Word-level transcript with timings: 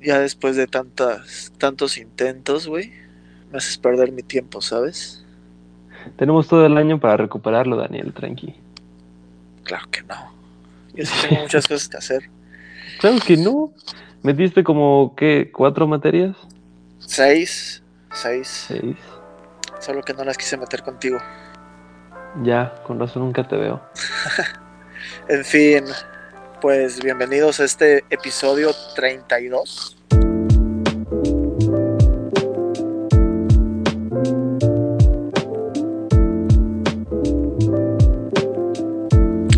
ya 0.00 0.18
después 0.20 0.56
de 0.56 0.66
tantas, 0.66 1.52
tantos 1.58 1.98
intentos, 1.98 2.66
güey, 2.66 2.92
me 3.50 3.58
haces 3.58 3.78
perder 3.78 4.12
mi 4.12 4.22
tiempo, 4.22 4.60
¿sabes? 4.60 5.24
Tenemos 6.16 6.48
todo 6.48 6.64
el 6.64 6.76
año 6.76 7.00
para 7.00 7.16
recuperarlo, 7.16 7.76
Daniel, 7.76 8.12
tranqui. 8.12 8.54
Claro 9.64 9.88
que 9.90 10.02
no. 10.02 10.32
Yo 10.94 11.04
sí 11.04 11.14
tengo 11.28 11.42
muchas 11.42 11.66
cosas 11.66 11.88
que 11.88 11.96
hacer. 11.96 12.30
Claro 13.00 13.18
que 13.24 13.36
no. 13.36 13.72
¿Metiste 14.22 14.64
como, 14.64 15.14
qué, 15.16 15.50
cuatro 15.52 15.86
materias? 15.86 16.36
Seis. 16.98 17.82
Seis. 18.12 18.66
Seis. 18.68 18.96
Solo 19.80 20.02
que 20.02 20.14
no 20.14 20.24
las 20.24 20.36
quise 20.36 20.56
meter 20.56 20.82
contigo. 20.82 21.18
Ya, 22.42 22.74
con 22.84 22.98
razón 22.98 23.24
nunca 23.24 23.46
te 23.46 23.56
veo. 23.56 23.80
En 25.28 25.44
fin, 25.44 25.84
pues 26.60 27.00
bienvenidos 27.00 27.60
a 27.60 27.64
este 27.64 28.04
episodio 28.10 28.70
32. 28.96 29.96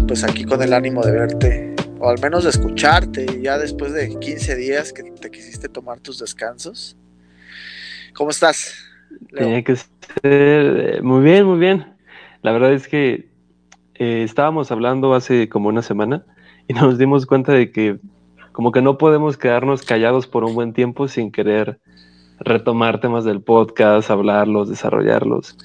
Pues 0.07 0.25
aquí 0.25 0.45
con 0.45 0.63
el 0.63 0.75
ánimo 0.75 1.03
de 1.03 1.13
verte, 1.13 1.75
o 2.01 2.11
al 2.11 2.21
menos 2.21 2.45
de 2.45 2.51
escucharte, 2.51 3.41
ya 3.41 3.57
después 3.57 3.93
de 3.93 4.19
15 4.19 4.57
días 4.57 4.93
que 4.93 5.05
te 5.05 5.31
quisiste 5.31 5.69
tomar 5.69 6.01
tus 6.01 6.19
descansos. 6.19 6.97
¿Cómo 8.13 8.31
estás? 8.31 8.75
Tenía 9.35 9.63
que 9.63 9.77
ser 9.77 9.89
eh, 10.23 11.01
muy 11.03 11.23
bien, 11.23 11.47
muy 11.47 11.59
bien. 11.59 11.95
La 12.43 12.53
verdad 12.53 12.73
es 12.73 12.89
que 12.89 13.31
eh, 13.95 14.23
estábamos 14.25 14.71
hablando 14.71 15.15
hace 15.15 15.49
como 15.49 15.69
una 15.69 15.83
semana 15.83 16.27
y 16.71 16.73
nos 16.73 16.99
dimos 16.99 17.27
cuenta 17.27 17.53
de 17.53 17.73
que 17.73 17.99
como 18.53 18.71
que 18.71 18.81
no 18.81 18.97
podemos 18.97 19.37
quedarnos 19.37 19.83
callados 19.83 20.29
por 20.29 20.45
un 20.45 20.55
buen 20.55 20.73
tiempo 20.73 21.09
sin 21.09 21.33
querer 21.33 21.81
retomar 22.39 23.01
temas 23.01 23.25
del 23.25 23.43
podcast, 23.43 24.09
hablarlos, 24.09 24.69
desarrollarlos. 24.69 25.59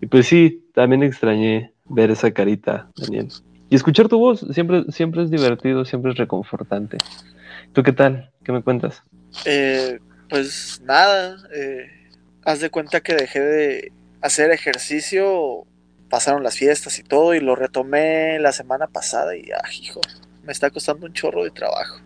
Y 0.00 0.06
pues 0.06 0.26
sí, 0.26 0.64
también 0.74 1.04
extrañé 1.04 1.72
ver 1.84 2.10
esa 2.10 2.32
carita, 2.32 2.90
Daniel. 2.96 3.28
Y 3.70 3.76
escuchar 3.76 4.08
tu 4.08 4.18
voz 4.18 4.44
siempre, 4.50 4.82
siempre 4.88 5.22
es 5.22 5.30
divertido, 5.30 5.84
siempre 5.84 6.10
es 6.10 6.18
reconfortante. 6.18 6.98
¿Tú 7.72 7.84
qué 7.84 7.92
tal? 7.92 8.32
¿Qué 8.42 8.50
me 8.50 8.60
cuentas? 8.60 9.04
Eh, 9.44 10.00
pues 10.28 10.82
nada, 10.84 11.36
eh, 11.54 11.86
haz 12.44 12.58
de 12.58 12.70
cuenta 12.70 13.00
que 13.00 13.14
dejé 13.14 13.40
de 13.40 13.92
hacer 14.22 14.50
ejercicio, 14.50 15.68
pasaron 16.10 16.42
las 16.42 16.56
fiestas 16.56 16.98
y 16.98 17.04
todo, 17.04 17.34
y 17.34 17.38
lo 17.38 17.54
retomé 17.54 18.40
la 18.40 18.50
semana 18.50 18.88
pasada 18.88 19.36
y, 19.36 19.52
ah, 19.52 19.62
hijo, 19.80 20.00
me 20.48 20.52
está 20.52 20.70
costando 20.70 21.04
un 21.04 21.12
chorro 21.12 21.44
de 21.44 21.50
trabajo. 21.50 22.00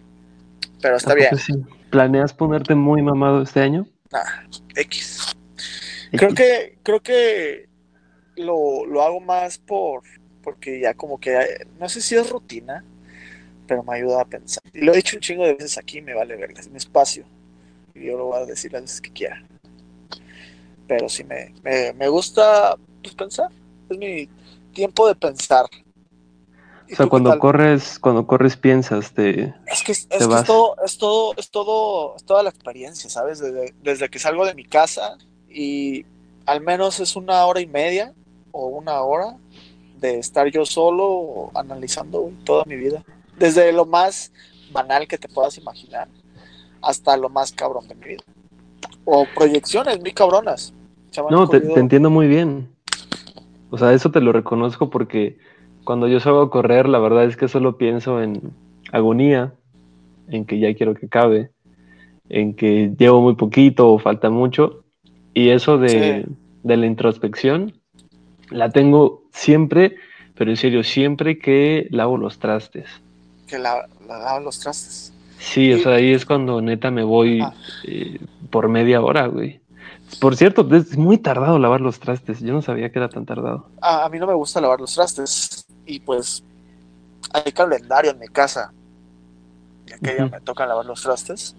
Pero 0.80 0.96
está 0.96 1.12
¿A 1.12 1.14
bien. 1.14 1.38
sí? 1.38 1.54
¿Planeas 1.90 2.34
ponerte 2.34 2.74
muy 2.74 3.00
mamado 3.00 3.40
este 3.40 3.60
año? 3.60 3.86
Ah, 4.12 4.42
X. 4.74 5.36
Creo 6.10 6.34
que, 6.34 6.76
creo 6.82 7.00
que 7.00 7.68
lo, 8.34 8.84
lo 8.84 9.00
hago 9.00 9.20
más 9.20 9.58
por, 9.58 10.02
porque 10.42 10.80
ya 10.80 10.92
como 10.94 11.20
que, 11.20 11.38
no 11.78 11.88
sé 11.88 12.00
si 12.00 12.16
es 12.16 12.28
rutina, 12.30 12.84
pero 13.68 13.84
me 13.84 13.94
ayuda 13.94 14.22
a 14.22 14.24
pensar. 14.24 14.64
Y 14.74 14.80
lo 14.80 14.92
he 14.92 14.96
dicho 14.96 15.16
un 15.16 15.22
chingo 15.22 15.44
de 15.44 15.54
veces 15.54 15.78
aquí, 15.78 16.02
me 16.02 16.12
vale 16.12 16.34
verga, 16.34 16.60
es 16.60 16.68
mi 16.68 16.78
espacio. 16.78 17.24
Y 17.94 18.06
yo 18.06 18.18
lo 18.18 18.24
voy 18.24 18.42
a 18.42 18.44
decir 18.44 18.72
las 18.72 18.82
veces 18.82 19.00
que 19.00 19.12
quiera. 19.12 19.40
Pero 20.88 21.08
sí 21.08 21.22
me, 21.22 21.54
me, 21.62 21.92
me 21.92 22.08
gusta 22.08 22.76
pues, 23.04 23.14
pensar. 23.14 23.50
Es 23.88 23.96
mi 23.96 24.28
tiempo 24.72 25.06
de 25.06 25.14
pensar. 25.14 25.66
¿Y 26.88 26.94
O 26.94 26.96
sea, 26.96 27.06
cuando 27.06 27.38
corres, 27.38 27.98
cuando 27.98 28.26
corres 28.26 28.56
piensas, 28.56 29.12
te... 29.12 29.54
Es 29.66 29.82
que, 29.82 29.92
es, 29.92 30.08
te 30.08 30.18
que 30.18 30.24
es 30.24 30.44
todo, 30.44 30.76
es 30.84 30.98
todo, 30.98 31.34
es 31.36 31.50
todo, 31.50 32.16
es 32.16 32.24
toda 32.24 32.42
la 32.42 32.50
experiencia, 32.50 33.08
¿sabes? 33.08 33.38
Desde, 33.38 33.74
desde 33.82 34.08
que 34.08 34.18
salgo 34.18 34.44
de 34.44 34.54
mi 34.54 34.64
casa 34.64 35.16
y 35.48 36.04
al 36.46 36.60
menos 36.60 37.00
es 37.00 37.16
una 37.16 37.44
hora 37.46 37.60
y 37.60 37.66
media 37.66 38.12
o 38.50 38.66
una 38.66 39.00
hora 39.02 39.36
de 40.00 40.18
estar 40.18 40.48
yo 40.48 40.66
solo 40.66 41.50
analizando 41.54 42.30
toda 42.44 42.64
mi 42.66 42.76
vida. 42.76 43.04
Desde 43.38 43.72
lo 43.72 43.86
más 43.86 44.32
banal 44.72 45.06
que 45.06 45.18
te 45.18 45.28
puedas 45.28 45.56
imaginar 45.58 46.08
hasta 46.82 47.16
lo 47.16 47.28
más 47.28 47.52
cabrón 47.52 47.88
de 47.88 47.94
mi 47.94 48.06
vida. 48.06 48.24
O 49.04 49.26
proyecciones 49.34 50.00
muy 50.00 50.12
cabronas. 50.12 50.74
No, 51.30 51.48
te 51.48 51.58
entiendo 51.78 52.10
muy 52.10 52.26
bien. 52.26 52.74
O 53.70 53.78
sea, 53.78 53.92
eso 53.92 54.10
te 54.10 54.20
lo 54.20 54.32
reconozco 54.32 54.90
porque 54.90 55.38
cuando 55.84 56.08
yo 56.08 56.20
salgo 56.20 56.42
a 56.42 56.50
correr, 56.50 56.88
la 56.88 56.98
verdad 56.98 57.24
es 57.24 57.36
que 57.36 57.48
solo 57.48 57.76
pienso 57.76 58.22
en 58.22 58.40
agonía, 58.92 59.52
en 60.28 60.44
que 60.44 60.58
ya 60.58 60.74
quiero 60.74 60.94
que 60.94 61.06
acabe, 61.06 61.50
en 62.28 62.54
que 62.54 62.92
llevo 62.98 63.20
muy 63.20 63.34
poquito 63.34 63.90
o 63.92 63.98
falta 63.98 64.30
mucho. 64.30 64.84
Y 65.34 65.48
eso 65.50 65.78
de, 65.78 66.26
de 66.62 66.76
la 66.76 66.86
introspección 66.86 67.72
la 68.50 68.70
tengo 68.70 69.22
siempre, 69.32 69.96
pero 70.36 70.50
en 70.50 70.56
serio, 70.56 70.82
siempre 70.84 71.38
que 71.38 71.86
lavo 71.90 72.16
los 72.18 72.38
trastes. 72.38 72.86
que 73.46 73.58
la, 73.58 73.86
la 74.06 74.18
lavan 74.18 74.44
los 74.44 74.58
trastes. 74.60 75.12
Sí, 75.38 75.72
o 75.72 75.78
Y- 75.78 75.80
sea, 75.80 75.94
ahí 75.94 76.12
es 76.12 76.24
cuando 76.24 76.60
neta 76.62 76.90
me 76.90 77.02
voy 77.02 77.42
eh, 77.84 78.18
por 78.50 78.68
media 78.68 79.00
hora, 79.02 79.26
güey. 79.26 79.60
Por 80.20 80.36
cierto, 80.36 80.68
es 80.76 80.96
muy 80.98 81.16
tardado 81.18 81.58
lavar 81.58 81.80
los 81.80 81.98
trastes. 81.98 82.40
Yo 82.40 82.52
no 82.52 82.60
sabía 82.62 82.92
que 82.92 82.98
era 82.98 83.08
tan 83.08 83.24
tardado. 83.24 83.66
a, 83.80 84.04
a 84.04 84.08
mí 84.10 84.18
no 84.18 84.26
me 84.26 84.34
gusta 84.34 84.60
lavar 84.60 84.78
los 84.80 84.94
trastes 84.94 85.64
y 85.92 86.00
pues 86.00 86.44
hay 87.32 87.52
calendario 87.52 88.10
en 88.10 88.18
mi 88.18 88.28
casa 88.28 88.72
ya 89.86 89.98
que 89.98 90.16
ya 90.16 90.26
me 90.26 90.40
toca 90.40 90.66
lavar 90.66 90.86
los 90.86 91.02
trastes 91.02 91.56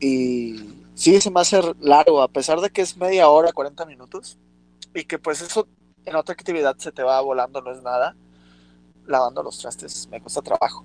y 0.00 0.84
sí 0.94 1.20
se 1.20 1.30
me 1.30 1.40
hace 1.40 1.60
largo 1.80 2.22
a 2.22 2.28
pesar 2.28 2.60
de 2.60 2.70
que 2.70 2.82
es 2.82 2.96
media 2.96 3.28
hora 3.28 3.52
40 3.52 3.84
minutos 3.86 4.38
y 4.94 5.04
que 5.04 5.18
pues 5.18 5.40
eso 5.42 5.66
en 6.04 6.16
otra 6.16 6.32
actividad 6.32 6.76
se 6.78 6.92
te 6.92 7.02
va 7.02 7.20
volando 7.20 7.60
no 7.60 7.72
es 7.72 7.82
nada 7.82 8.14
lavando 9.06 9.42
los 9.42 9.58
trastes 9.58 10.08
me 10.10 10.20
cuesta 10.20 10.42
trabajo 10.42 10.84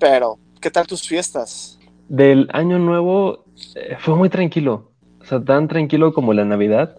pero 0.00 0.38
¿qué 0.60 0.70
tal 0.70 0.86
tus 0.86 1.06
fiestas? 1.06 1.78
Del 2.08 2.48
año 2.52 2.78
nuevo 2.78 3.44
eh, 3.76 3.96
fue 4.00 4.16
muy 4.16 4.30
tranquilo. 4.30 4.90
O 5.20 5.24
sea, 5.24 5.44
tan 5.44 5.68
tranquilo 5.68 6.12
como 6.12 6.32
la 6.32 6.44
Navidad. 6.44 6.96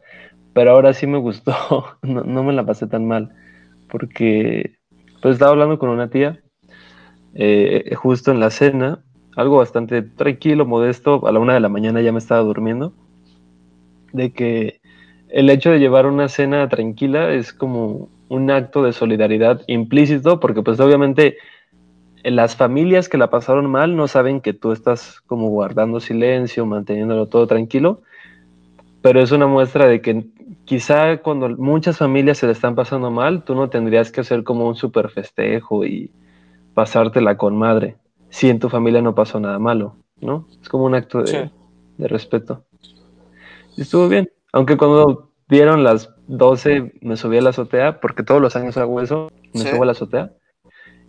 Pero 0.54 0.72
ahora 0.72 0.94
sí 0.94 1.08
me 1.08 1.18
gustó. 1.18 1.54
No, 2.04 2.24
no 2.24 2.44
me 2.44 2.54
la 2.54 2.66
pasé 2.66 2.88
tan 2.88 3.08
mal. 3.08 3.36
Porque 3.92 4.78
pues 5.22 5.34
estaba 5.34 5.52
hablando 5.52 5.78
con 5.78 5.90
una 5.90 6.10
tía 6.10 6.40
eh, 7.36 7.94
justo 7.96 8.32
en 8.32 8.40
la 8.40 8.50
cena. 8.50 9.04
Algo 9.36 9.58
bastante 9.58 10.02
tranquilo, 10.02 10.66
modesto. 10.66 11.28
A 11.28 11.32
la 11.32 11.40
una 11.40 11.54
de 11.54 11.60
la 11.60 11.70
mañana 11.70 12.02
ya 12.02 12.12
me 12.12 12.20
estaba 12.20 12.42
durmiendo. 12.42 12.94
De 14.14 14.32
que 14.32 14.82
el 15.30 15.50
hecho 15.50 15.70
de 15.70 15.80
llevar 15.80 16.06
una 16.08 16.28
cena 16.28 16.68
tranquila 16.70 17.34
es 17.34 17.54
como 17.54 18.10
un 18.30 18.50
acto 18.50 18.82
de 18.84 18.94
solidaridad 18.94 19.62
implícito. 19.68 20.40
Porque 20.40 20.64
pues 20.64 20.80
obviamente 20.80 21.38
las 22.24 22.56
familias 22.56 23.10
que 23.10 23.18
la 23.18 23.30
pasaron 23.30 23.70
mal 23.70 23.96
no 23.96 24.08
saben 24.08 24.42
que 24.42 24.54
tú 24.54 24.72
estás 24.72 25.22
como 25.26 25.50
guardando 25.50 26.00
silencio, 26.00 26.66
manteniéndolo 26.66 27.28
todo 27.28 27.48
tranquilo, 27.48 28.02
pero 29.02 29.22
es 29.22 29.32
una 29.32 29.48
muestra 29.48 29.88
de 29.88 30.02
que 30.02 30.26
quizá 30.72 31.18
cuando 31.18 31.50
muchas 31.50 31.98
familias 31.98 32.38
se 32.38 32.46
le 32.46 32.54
están 32.54 32.76
pasando 32.76 33.12
mal, 33.12 33.44
tú 33.44 33.56
no 33.56 33.70
tendrías 33.70 34.10
que 34.10 34.22
hacer 34.22 34.46
como 34.46 34.66
un 34.70 34.76
super 34.76 35.10
festejo 35.10 35.84
y 35.86 36.14
pasártela 36.74 37.36
con 37.36 37.58
madre, 37.58 37.98
si 38.30 38.50
en 38.50 38.58
tu 38.58 38.70
familia 38.70 39.02
no 39.02 39.14
pasó 39.14 39.38
nada 39.42 39.60
malo, 39.60 39.98
¿no? 40.22 40.48
Es 40.62 40.70
como 40.70 40.86
un 40.86 40.96
acto 40.96 41.24
de, 41.24 41.28
Sí. 41.28 41.52
de 41.98 42.08
respeto. 42.08 42.64
Y 43.76 43.82
estuvo 43.82 44.08
bien, 44.08 44.32
aunque 44.54 44.78
cuando 44.78 45.34
dieron 45.50 45.84
las 45.84 46.10
12 46.28 46.94
me 47.02 47.18
subí 47.18 47.38
a 47.38 47.42
la 47.42 47.50
azotea, 47.50 48.00
porque 48.00 48.24
todos 48.24 48.42
los 48.42 48.56
años 48.56 48.78
hago 48.78 49.02
eso, 49.02 49.30
me 49.54 49.64
Sí. 49.64 49.68
subo 49.68 49.84
a 49.84 49.88
la 49.88 49.92
azotea. 49.92 50.32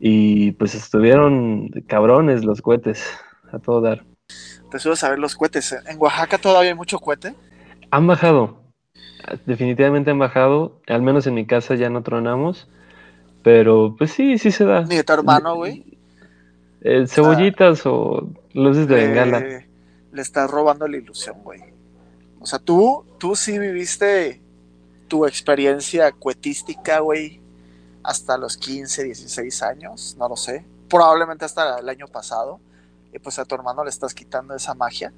Y 0.01 0.51
pues 0.59 0.75
estuvieron 0.75 1.69
cabrones 1.87 2.45
los 2.45 2.61
cohetes 2.63 3.07
a 3.53 3.61
todo 3.61 3.81
dar. 3.81 4.03
te 4.73 4.81
subes 4.81 5.05
a 5.05 5.11
ver 5.11 5.21
los 5.21 5.37
cohetes 5.37 5.73
en 5.87 6.01
Oaxaca 6.01 6.37
todavía 6.39 6.71
hay 6.71 6.77
mucho 6.77 6.99
cohete 6.99 7.35
Han 7.93 8.09
bajado, 8.09 8.62
definitivamente 9.47 10.11
han 10.11 10.19
bajado, 10.19 10.81
al 10.87 11.03
menos 11.03 11.27
en 11.27 11.35
mi 11.35 11.47
casa 11.47 11.75
ya 11.75 11.91
no 11.91 12.03
tronamos, 12.03 12.69
pero 13.43 13.95
pues 13.97 14.13
sí, 14.13 14.39
sí 14.39 14.51
se 14.53 14.65
da. 14.65 14.83
ni 14.83 14.97
de 14.97 15.05
tu 15.05 15.13
hermano 15.13 15.57
güey 15.57 15.85
Eh, 16.83 17.07
cebollitas 17.07 17.83
o 17.87 18.29
luces 18.55 18.89
de 18.89 18.95
bengala. 18.97 19.41
le 19.41 20.23
estás 20.23 20.51
robando 20.51 20.87
la 20.89 20.97
ilusión, 20.97 21.37
güey. 21.45 21.61
O 22.41 22.47
sea, 22.47 22.59
tú, 22.59 23.05
tú 23.19 23.37
sí 23.37 23.59
viviste 23.59 24.41
tu 25.07 25.27
experiencia 25.27 26.11
cuetística, 26.13 26.99
güey, 27.01 27.41
hasta 28.03 28.37
los 28.37 28.57
15, 28.57 29.05
16 29.05 29.63
años, 29.63 30.17
no 30.19 30.29
lo 30.29 30.37
sé. 30.37 30.65
Probablemente 30.89 31.45
hasta 31.45 31.79
el 31.79 31.89
año 31.89 32.09
pasado. 32.09 32.59
Y 33.15 33.19
pues 33.21 33.39
a 33.39 33.45
tu 33.45 33.55
hermano 33.55 33.85
le 33.85 33.91
estás 33.91 34.13
quitando 34.15 34.55
esa 34.55 34.75
magia. 34.75 35.13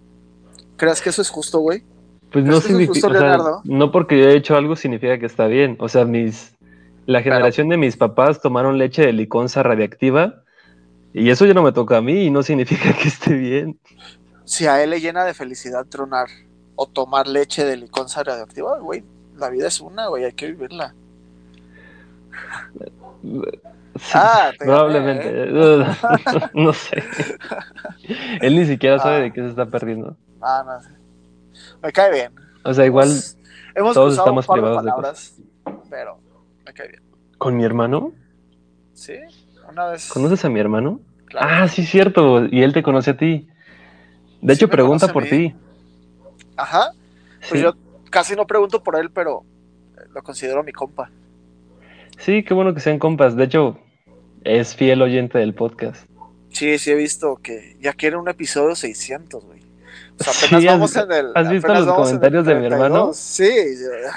¿Crees 0.76 1.00
que 1.00 1.08
eso 1.10 1.22
es 1.22 1.30
justo, 1.30 1.60
güey? 1.60 1.82
Pues 2.30 2.44
¿crees 2.44 2.46
no 2.46 2.52
que 2.52 2.58
eso 2.58 2.58
es 2.58 2.64
significa, 2.64 3.06
o 3.06 3.12
sea, 3.12 3.38
no 3.64 3.92
porque 3.92 4.18
yo 4.18 4.28
he 4.28 4.36
hecho 4.36 4.56
algo 4.56 4.76
significa 4.76 5.18
que 5.18 5.26
está 5.26 5.46
bien. 5.46 5.76
O 5.78 5.88
sea, 5.88 6.04
mis, 6.04 6.54
la 7.06 7.22
generación 7.22 7.68
de 7.68 7.76
mis 7.76 7.96
papás 7.96 8.40
tomaron 8.40 8.78
leche 8.78 9.04
de 9.06 9.12
liconza 9.12 9.62
radiactiva 9.62 10.42
Y 11.12 11.30
eso 11.30 11.44
ya 11.46 11.54
no 11.54 11.62
me 11.62 11.72
toca 11.72 11.98
a 11.98 12.00
mí 12.00 12.24
y 12.24 12.30
no 12.30 12.42
significa 12.42 12.92
que 12.92 13.08
esté 13.08 13.34
bien. 13.34 13.78
Si 14.44 14.66
a 14.66 14.82
él 14.82 14.90
le 14.90 15.00
llena 15.00 15.24
de 15.24 15.34
felicidad 15.34 15.86
tronar 15.86 16.28
o 16.76 16.86
tomar 16.86 17.28
leche 17.28 17.64
de 17.64 17.76
liconza 17.76 18.22
radioactiva, 18.22 18.78
güey, 18.78 19.04
la 19.36 19.48
vida 19.48 19.68
es 19.68 19.80
una, 19.80 20.08
güey, 20.08 20.24
hay 20.24 20.32
que 20.32 20.48
vivirla. 20.48 20.94
ah, 24.14 24.50
probablemente. 24.58 25.28
¿eh? 25.28 26.50
no 26.54 26.72
sé. 26.72 27.02
Él 28.40 28.56
ni 28.56 28.66
siquiera 28.66 28.98
sabe 28.98 29.20
de 29.20 29.26
ah. 29.26 29.32
qué 29.32 29.40
se 29.40 29.48
está 29.48 29.66
perdiendo. 29.66 30.16
Ah, 30.40 30.62
no 30.66 30.82
sé. 30.82 31.03
Me 31.82 31.92
cae 31.92 32.12
bien. 32.12 32.32
O 32.64 32.72
sea, 32.72 32.86
igual 32.86 33.08
hemos 33.74 33.94
todos 33.94 34.16
estamos 34.18 34.46
privados 34.46 34.82
de, 34.82 34.90
palabras, 34.90 35.36
pero 35.90 36.18
me 36.64 36.72
cae 36.72 36.88
bien. 36.88 37.02
¿Con 37.38 37.56
mi 37.56 37.64
hermano? 37.64 38.12
Sí, 38.94 39.14
una 39.68 39.86
vez. 39.86 40.08
¿Conoces 40.08 40.44
a 40.44 40.48
mi 40.48 40.60
hermano? 40.60 41.00
Ah, 41.38 41.68
sí, 41.68 41.84
cierto. 41.84 42.46
Y 42.46 42.62
él 42.62 42.72
te 42.72 42.82
conoce 42.82 43.10
a 43.10 43.16
ti. 43.16 43.48
De 44.40 44.52
hecho, 44.52 44.68
pregunta 44.68 45.08
por 45.12 45.24
ti. 45.24 45.54
Ajá. 46.56 46.92
Pues 47.48 47.60
yo 47.60 47.74
casi 48.10 48.36
no 48.36 48.46
pregunto 48.46 48.82
por 48.82 48.96
él, 48.96 49.10
pero 49.10 49.44
lo 50.12 50.22
considero 50.22 50.62
mi 50.62 50.72
compa. 50.72 51.10
Sí, 52.18 52.44
qué 52.44 52.54
bueno 52.54 52.72
que 52.74 52.80
sean 52.80 52.98
compas. 52.98 53.36
De 53.36 53.44
hecho, 53.44 53.78
es 54.44 54.74
fiel 54.76 55.02
oyente 55.02 55.38
del 55.38 55.54
podcast. 55.54 56.08
Sí, 56.50 56.78
sí 56.78 56.92
he 56.92 56.94
visto 56.94 57.36
que 57.36 57.76
ya 57.80 57.92
quiere 57.92 58.16
un 58.16 58.28
episodio 58.28 58.76
600, 58.76 59.44
güey. 59.44 59.53
O 60.20 60.25
sea, 60.25 60.32
apenas 60.32 60.64
vamos 60.64 60.96
en 60.96 61.12
el. 61.12 61.32
¿Has 61.34 61.50
visto 61.50 61.75
los 61.75 61.87
comentarios 61.87 62.46
de 62.46 62.55
mi 62.55 62.66
hermano? 62.66 63.12
Sí, 63.12 63.50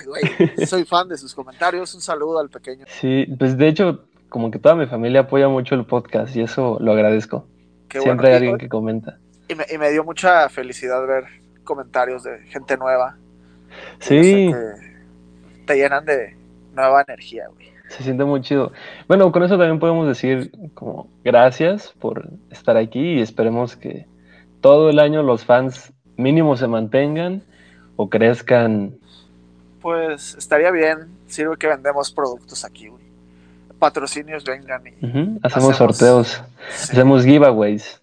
güey, 0.06 0.68
soy 0.68 0.86
fan 0.86 1.08
de 1.08 1.18
sus 1.18 1.34
comentarios. 1.34 1.94
Un 1.96 2.02
saludo 2.02 2.40
al 2.40 2.50
pequeño. 2.50 2.86
Sí, 2.88 3.26
pues 3.38 3.58
de 3.58 3.68
hecho, 3.68 4.06
como 4.30 4.52
que 4.52 4.60
toda 4.60 4.76
mi 4.76 4.86
familia 4.86 5.22
apoya 5.22 5.48
mucho 5.48 5.76
el 5.76 5.86
podcast 5.86 6.36
y 6.36 6.42
eso 6.42 6.78
lo 6.80 6.92
agradezco. 6.92 7.48
Siempre 7.90 8.30
hay 8.30 8.36
alguien 8.36 8.58
que 8.58 8.70
comenta. 8.70 9.18
Y 9.48 9.56
me, 9.56 9.66
y 9.70 9.78
me 9.78 9.90
dio 9.90 10.04
mucha 10.04 10.50
felicidad 10.50 11.06
ver 11.08 11.24
comentarios 11.64 12.24
de 12.24 12.40
gente 12.48 12.78
nueva. 12.78 13.18
Sí. 14.00 14.52
te 15.66 15.76
llenan 15.76 16.06
de 16.06 16.36
nueva 16.74 17.04
energía, 17.08 17.48
güey. 17.54 17.68
Se 17.90 18.04
siente 18.04 18.26
muy 18.26 18.42
chido. 18.42 18.72
Bueno, 19.08 19.32
con 19.32 19.44
eso 19.44 19.58
también 19.58 19.80
podemos 19.80 20.08
decir 20.08 20.52
como 20.74 21.10
gracias 21.24 21.94
por 22.00 22.30
estar 22.50 22.76
aquí 22.76 23.14
y 23.14 23.22
esperemos 23.22 23.76
que 23.78 24.08
todo 24.62 24.90
el 24.90 25.00
año 25.00 25.24
los 25.24 25.46
fans 25.46 25.94
mínimo 26.18 26.58
se 26.58 26.68
mantengan 26.68 27.44
o 27.96 28.10
crezcan. 28.10 28.98
Pues 29.82 30.36
estaría 30.38 30.72
bien, 30.72 31.08
sirve 31.28 31.58
que 31.58 31.68
vendemos 31.68 32.12
productos 32.12 32.66
aquí, 32.66 32.88
güey. 32.88 33.06
Patrocinios 33.80 34.44
vengan 34.44 34.88
y 34.88 35.40
hacemos, 35.44 35.76
sorteos, 35.76 36.42
hacemos 36.74 37.24
giveaways. 37.24 38.02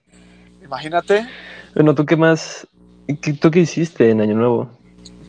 Imagínate. 0.63 1.27
Bueno, 1.75 1.95
¿tú 1.95 2.07
qué 2.07 2.17
más? 2.17 2.67
¿Tú 3.41 3.51
qué 3.51 3.61
hiciste 3.61 4.11
en 4.11 4.21
Año 4.21 4.37
Nuevo? 4.37 4.71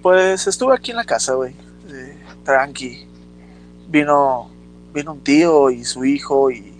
Pues 0.03 0.45
estuve 0.45 0.75
aquí 0.75 0.91
en 0.91 0.97
la 0.97 1.03
casa, 1.03 1.33
güey. 1.33 1.55
tranqui. 2.43 3.07
Vino, 3.87 4.51
vino 4.93 5.13
un 5.13 5.23
tío 5.23 5.71
y 5.71 5.83
su 5.83 6.05
hijo 6.05 6.51
y 6.51 6.73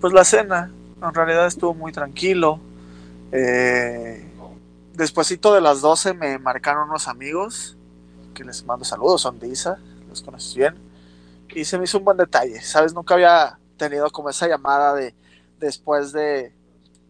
pues 0.00 0.12
la 0.12 0.24
cena. 0.24 0.70
En 1.02 1.14
realidad 1.14 1.48
estuvo 1.48 1.74
muy 1.74 1.90
tranquilo. 1.90 2.60
Eh, 3.32 4.26
despuésito 4.94 5.54
de 5.54 5.60
las 5.60 5.80
12 5.80 6.14
me 6.14 6.38
marcaron 6.38 6.88
unos 6.88 7.08
amigos 7.08 7.76
que 8.34 8.44
les 8.44 8.64
mando 8.64 8.84
saludos, 8.84 9.22
son 9.22 9.38
de 9.38 9.48
Isa, 9.48 9.78
los 10.08 10.22
conoces 10.22 10.54
bien. 10.54 10.74
Y 11.54 11.64
se 11.64 11.78
me 11.78 11.84
hizo 11.84 11.98
un 11.98 12.04
buen 12.04 12.16
detalle, 12.16 12.60
¿sabes? 12.60 12.92
Nunca 12.94 13.14
había 13.14 13.58
tenido 13.76 14.10
como 14.10 14.28
esa 14.28 14.48
llamada 14.48 14.94
de 14.94 15.14
después 15.60 16.12
de, 16.12 16.52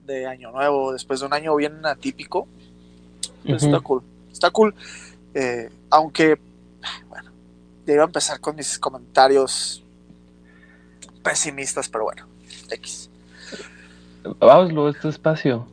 de 0.06 0.26
Año 0.26 0.52
Nuevo, 0.52 0.92
después 0.92 1.20
de 1.20 1.26
un 1.26 1.32
año 1.32 1.56
bien 1.56 1.84
atípico. 1.86 2.46
Pues 3.46 3.62
está 3.62 3.80
cool, 3.80 4.02
está 4.30 4.50
cool. 4.50 4.74
Eh, 5.34 5.70
aunque, 5.90 6.38
bueno, 7.08 7.30
ya 7.86 7.94
iba 7.94 8.02
a 8.02 8.06
empezar 8.06 8.40
con 8.40 8.56
mis 8.56 8.78
comentarios 8.78 9.82
pesimistas, 11.22 11.88
pero 11.88 12.04
bueno, 12.04 12.26
X. 12.70 13.10
Vámonos, 14.38 14.94
este 14.94 15.08
espacio. 15.08 15.66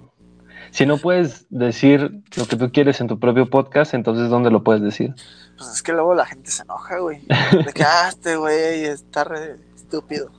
Si 0.72 0.86
no 0.86 0.98
puedes 0.98 1.46
decir 1.50 2.24
lo 2.36 2.46
que 2.46 2.56
tú 2.56 2.72
quieres 2.72 3.02
en 3.02 3.08
tu 3.08 3.20
propio 3.20 3.50
podcast, 3.50 3.94
entonces 3.94 4.30
¿dónde 4.30 4.52
lo 4.52 4.64
puedes 4.64 4.82
decir? 4.82 5.14
Pues 5.58 5.70
es 5.70 5.84
que 5.84 5.92
luego 5.92 6.16
la 6.16 6.26
gente 6.26 6.50
se 6.50 6.64
enoja, 6.64 7.00
güey. 7.00 7.22
De 7.66 7.74
que, 7.74 7.84
ah, 7.84 8.10
güey 8.38 8.86
está 8.86 9.26
re 9.26 9.58
estúpido. 9.76 10.32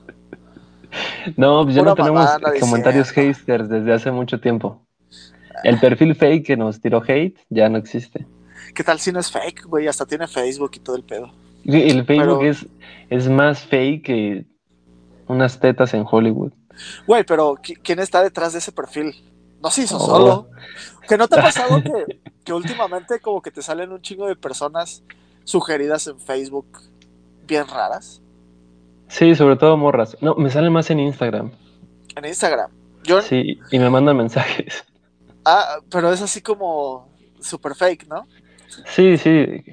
No, 1.37 1.63
pues 1.63 1.75
ya 1.75 1.83
no 1.83 1.95
tenemos 1.95 2.29
comentarios 2.59 3.11
haters 3.11 3.69
desde 3.69 3.93
hace 3.93 4.11
mucho 4.11 4.39
tiempo. 4.39 4.85
El 5.63 5.79
perfil 5.79 6.15
fake 6.15 6.45
que 6.45 6.57
nos 6.57 6.81
tiró 6.81 7.01
hate 7.07 7.37
ya 7.49 7.69
no 7.69 7.77
existe. 7.77 8.27
¿Qué 8.73 8.83
tal 8.83 8.99
si 8.99 9.11
no 9.11 9.19
es 9.19 9.31
fake, 9.31 9.65
güey? 9.65 9.87
Hasta 9.87 10.05
tiene 10.05 10.27
Facebook 10.27 10.71
y 10.75 10.79
todo 10.79 10.95
el 10.95 11.03
pedo. 11.03 11.31
El 11.63 12.05
Facebook 12.05 12.43
es, 12.43 12.65
es 13.09 13.29
más 13.29 13.61
fake 13.61 14.03
que 14.03 14.45
unas 15.27 15.59
tetas 15.59 15.93
en 15.93 16.05
Hollywood. 16.09 16.51
Güey, 17.07 17.23
pero 17.23 17.55
¿quién 17.83 17.99
está 17.99 18.23
detrás 18.23 18.53
de 18.53 18.59
ese 18.59 18.71
perfil? 18.71 19.15
No 19.63 19.71
se 19.71 19.83
hizo 19.83 19.97
solo. 19.97 20.49
¿Que 21.07 21.17
no 21.17 21.27
te 21.29 21.39
ha 21.39 21.41
pasado 21.43 21.81
que, 22.43 22.53
últimamente 22.53 23.21
como 23.21 23.41
que 23.41 23.49
te 23.49 23.61
salen 23.61 23.93
un 23.93 24.01
chingo 24.01 24.27
de 24.27 24.35
personas 24.35 25.03
sugeridas 25.45 26.05
en 26.07 26.19
Facebook 26.19 26.67
bien 27.47 27.65
raras? 27.67 28.21
Sí, 29.07 29.35
sobre 29.35 29.55
todo 29.55 29.77
morras. 29.77 30.17
No, 30.19 30.35
me 30.35 30.49
salen 30.49 30.73
más 30.73 30.89
en 30.89 30.99
Instagram. 30.99 31.51
En 32.15 32.25
Instagram. 32.25 32.71
Yo... 33.03 33.21
Sí, 33.21 33.59
y 33.71 33.79
me 33.79 33.89
mandan 33.89 34.17
mensajes. 34.17 34.83
Ah, 35.45 35.77
pero 35.89 36.11
es 36.11 36.21
así 36.21 36.41
como 36.41 37.09
super 37.39 37.73
fake, 37.73 38.07
¿no? 38.07 38.27
Sí, 38.85 39.17
sí. 39.17 39.63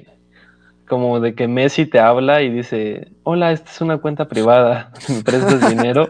Como 0.87 1.19
de 1.19 1.35
que 1.35 1.47
Messi 1.47 1.85
te 1.85 1.99
habla 1.99 2.41
y 2.41 2.49
dice, 2.49 3.11
hola, 3.23 3.51
esta 3.51 3.71
es 3.71 3.81
una 3.81 3.97
cuenta 3.97 4.27
privada, 4.27 4.91
¿me 5.09 5.21
prestas 5.21 5.69
dinero? 5.69 6.09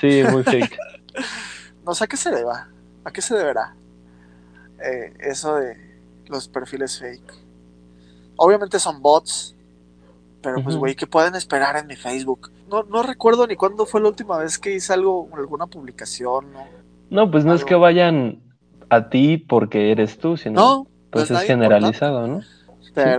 sí, 0.00 0.22
muy 0.32 0.42
fake 0.42 0.76
no 1.84 1.94
sé 1.94 2.04
a 2.04 2.06
qué 2.06 2.16
se 2.16 2.30
deba, 2.30 2.68
a 3.04 3.10
qué 3.12 3.20
se 3.20 3.36
deberá 3.36 3.74
eh, 4.82 5.12
eso 5.20 5.56
de 5.56 5.76
los 6.26 6.48
perfiles 6.48 6.98
fake. 6.98 7.34
Obviamente 8.36 8.78
son 8.78 9.00
bots, 9.00 9.54
pero 10.42 10.62
pues, 10.62 10.76
güey, 10.76 10.94
¿qué 10.94 11.06
pueden 11.06 11.34
esperar 11.34 11.76
en 11.76 11.86
mi 11.86 11.96
Facebook? 11.96 12.50
No, 12.68 12.82
no 12.82 13.02
recuerdo 13.02 13.46
ni 13.46 13.56
cuándo 13.56 13.86
fue 13.86 14.00
la 14.00 14.08
última 14.08 14.38
vez 14.38 14.58
que 14.58 14.74
hice 14.74 14.92
algo, 14.92 15.28
alguna 15.34 15.66
publicación. 15.66 16.52
No, 16.52 16.66
no 17.10 17.30
pues 17.30 17.44
no 17.44 17.54
es 17.54 17.64
que 17.64 17.74
vayan 17.74 18.42
a 18.88 19.08
ti 19.08 19.38
porque 19.38 19.92
eres 19.92 20.18
tú, 20.18 20.36
sino 20.36 20.86
pues, 21.10 21.28
pues 21.28 21.42
es 21.42 21.46
generalizado, 21.46 22.26
¿no? 22.26 22.40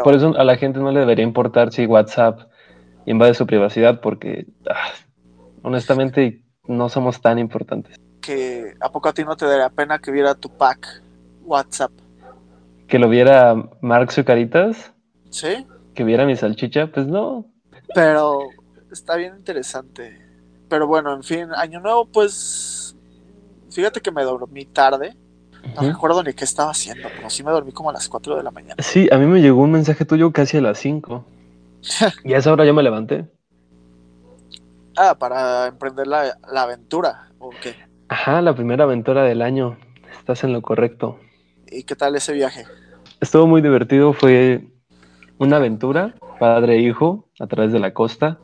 por 0.03 0.15
eso 0.15 0.33
a 0.37 0.43
la 0.45 0.55
gente 0.55 0.79
no 0.79 0.91
le 0.91 1.01
debería 1.01 1.25
importar 1.25 1.73
si 1.73 1.85
WhatsApp 1.85 2.39
invade 3.05 3.33
su 3.33 3.45
privacidad 3.45 3.99
porque 3.99 4.47
ah, 4.69 4.91
honestamente 5.63 6.43
no 6.65 6.87
somos 6.87 7.19
tan 7.19 7.39
importantes 7.39 7.99
que 8.25 8.73
a 8.79 8.91
poco 8.91 9.09
a 9.09 9.13
ti 9.13 9.23
no 9.23 9.37
te 9.37 9.45
daría 9.45 9.69
pena 9.69 9.99
que 9.99 10.11
viera 10.11 10.33
tu 10.33 10.49
pack 10.49 11.03
WhatsApp. 11.43 11.91
¿Que 12.87 12.97
lo 12.97 13.07
viera 13.07 13.55
Mark 13.81 14.11
Zucaritas? 14.11 14.91
Sí. 15.29 15.67
¿Que 15.93 16.03
viera 16.03 16.25
mi 16.25 16.35
salchicha? 16.35 16.87
Pues 16.87 17.05
no. 17.05 17.45
Pero 17.93 18.47
está 18.91 19.15
bien 19.15 19.35
interesante. 19.37 20.19
Pero 20.67 20.87
bueno, 20.87 21.13
en 21.13 21.23
fin, 21.23 21.49
año 21.55 21.79
nuevo, 21.79 22.05
pues. 22.05 22.95
Fíjate 23.69 24.01
que 24.01 24.11
me 24.11 24.23
dormí 24.23 24.65
tarde. 24.65 25.15
No 25.75 25.81
recuerdo 25.81 26.23
ni 26.23 26.33
qué 26.33 26.45
estaba 26.45 26.71
haciendo, 26.71 27.09
pero 27.15 27.29
sí 27.29 27.43
me 27.43 27.51
dormí 27.51 27.71
como 27.71 27.89
a 27.89 27.93
las 27.93 28.07
4 28.07 28.37
de 28.37 28.43
la 28.43 28.51
mañana. 28.51 28.75
Sí, 28.79 29.09
a 29.11 29.17
mí 29.17 29.25
me 29.25 29.41
llegó 29.41 29.61
un 29.61 29.71
mensaje 29.71 30.05
tuyo 30.05 30.31
casi 30.31 30.57
a 30.57 30.61
las 30.61 30.77
5. 30.77 31.25
y 32.23 32.33
a 32.33 32.37
esa 32.37 32.53
hora 32.53 32.65
yo 32.65 32.73
me 32.73 32.83
levanté. 32.83 33.25
Ah, 34.95 35.15
para 35.15 35.67
emprender 35.67 36.07
la, 36.07 36.37
la 36.51 36.61
aventura, 36.61 37.29
¿o 37.39 37.49
qué? 37.49 37.75
Ajá, 38.07 38.41
la 38.41 38.53
primera 38.53 38.83
aventura 38.83 39.23
del 39.23 39.41
año. 39.41 39.77
Estás 40.19 40.43
en 40.43 40.53
lo 40.53 40.61
correcto. 40.61 41.19
¿Y 41.71 41.83
qué 41.83 41.95
tal 41.95 42.15
ese 42.15 42.33
viaje? 42.33 42.65
Estuvo 43.19 43.47
muy 43.47 43.61
divertido. 43.61 44.13
Fue 44.13 44.67
una 45.39 45.57
aventura, 45.57 46.13
padre 46.39 46.75
e 46.75 46.81
hijo, 46.81 47.27
a 47.39 47.47
través 47.47 47.71
de 47.71 47.79
la 47.79 47.93
costa. 47.93 48.39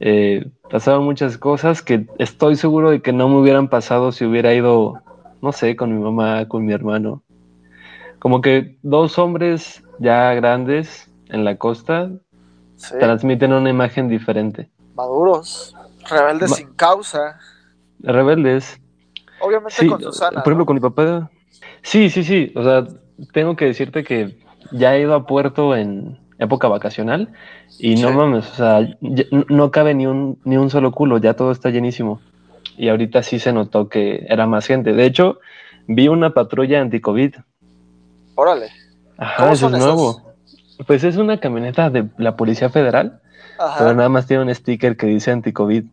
Eh, 0.00 0.48
pasaron 0.70 1.04
muchas 1.04 1.38
cosas 1.38 1.82
que 1.82 2.06
estoy 2.18 2.54
seguro 2.54 2.90
de 2.90 3.02
que 3.02 3.12
no 3.12 3.28
me 3.28 3.36
hubieran 3.36 3.68
pasado 3.68 4.12
si 4.12 4.24
hubiera 4.24 4.54
ido, 4.54 5.02
no 5.42 5.50
sé, 5.50 5.74
con 5.74 5.92
mi 5.92 6.00
mamá, 6.00 6.46
con 6.46 6.64
mi 6.64 6.72
hermano. 6.72 7.24
Como 8.20 8.40
que 8.40 8.78
dos 8.82 9.18
hombres 9.18 9.82
ya 9.98 10.34
grandes 10.34 11.10
en 11.28 11.44
la 11.44 11.56
costa 11.56 12.10
transmiten 13.00 13.52
una 13.52 13.70
imagen 13.70 14.08
diferente. 14.08 14.70
Maduros, 14.94 15.74
rebeldes 16.08 16.54
sin 16.54 16.72
causa 16.74 17.40
rebeldes. 18.00 18.80
Obviamente 19.40 19.86
con 19.86 20.02
Susana. 20.02 20.42
Por 20.42 20.52
ejemplo, 20.52 20.66
con 20.66 20.74
mi 20.74 20.80
papá. 20.80 21.30
Sí, 21.82 22.10
sí, 22.10 22.24
sí. 22.24 22.52
O 22.54 22.62
sea, 22.62 22.86
tengo 23.32 23.56
que 23.56 23.66
decirte 23.66 24.04
que 24.04 24.38
ya 24.72 24.96
he 24.96 25.00
ido 25.00 25.14
a 25.14 25.26
Puerto 25.26 25.74
en 25.76 26.18
época 26.38 26.68
vacacional 26.68 27.32
y 27.78 27.96
no 27.96 28.12
mames, 28.12 28.48
o 28.52 28.54
sea, 28.54 28.96
no 29.48 29.70
cabe 29.70 29.94
ni 29.94 30.06
un, 30.06 30.38
ni 30.44 30.56
un 30.56 30.70
solo 30.70 30.92
culo, 30.92 31.18
ya 31.18 31.34
todo 31.34 31.50
está 31.50 31.70
llenísimo. 31.70 32.20
y 32.76 32.88
ahorita 32.88 33.22
sí 33.22 33.38
se 33.38 33.52
notó 33.52 33.88
que 33.88 34.24
era 34.28 34.46
más 34.46 34.66
gente. 34.66 34.92
De 34.92 35.04
hecho, 35.04 35.40
vi 35.88 36.08
una 36.08 36.32
patrulla 36.32 36.80
anti-COVID. 36.80 37.34
Órale. 38.36 38.68
Ajá, 39.16 39.52
eso 39.52 39.66
es 39.66 39.72
nuevo. 39.72 40.34
Pues 40.86 41.02
es 41.02 41.16
una 41.16 41.40
camioneta 41.40 41.90
de 41.90 42.08
la 42.18 42.36
Policía 42.36 42.70
Federal, 42.70 43.20
pero 43.78 43.94
nada 43.94 44.08
más 44.08 44.26
tiene 44.26 44.44
un 44.44 44.54
sticker 44.54 44.96
que 44.96 45.06
dice 45.06 45.32
anti-COVID. 45.32 45.84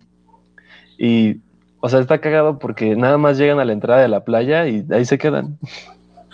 Y, 1.00 1.42
o 1.86 1.89
sea, 1.89 2.00
está 2.00 2.18
cagado 2.18 2.58
porque 2.58 2.96
nada 2.96 3.20
más 3.20 3.38
llegan 3.38 3.60
a 3.60 3.63
la 3.63 3.72
entrada 3.72 4.01
de 4.01 4.08
la 4.08 4.24
playa 4.24 4.68
y 4.68 4.84
ahí 4.89 5.06
se 5.06 5.20
quedan. 5.20 5.60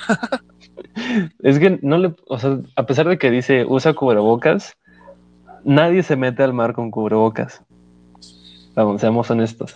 es 1.44 1.60
que 1.60 1.78
no 1.82 1.98
le, 1.98 2.16
o 2.30 2.40
sea, 2.40 2.60
a 2.78 2.86
pesar 2.86 3.10
de 3.10 3.18
que 3.18 3.30
dice 3.30 3.66
usa 3.68 3.94
cubrebocas, 3.94 4.78
nadie 5.66 6.04
se 6.04 6.16
mete 6.16 6.42
al 6.42 6.54
mar 6.54 6.72
con 6.72 6.90
cubrebocas. 6.90 7.62
Vamos, 8.76 9.02
seamos 9.02 9.30
honestos. 9.30 9.76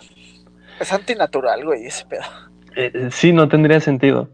Es 0.80 0.90
antinatural, 0.94 1.62
güey, 1.62 1.84
ese 1.84 2.06
pedo. 2.06 2.22
Eh, 2.74 2.90
eh, 2.94 3.08
sí, 3.10 3.34
no 3.34 3.46
tendría 3.46 3.78
sentido. 3.80 4.30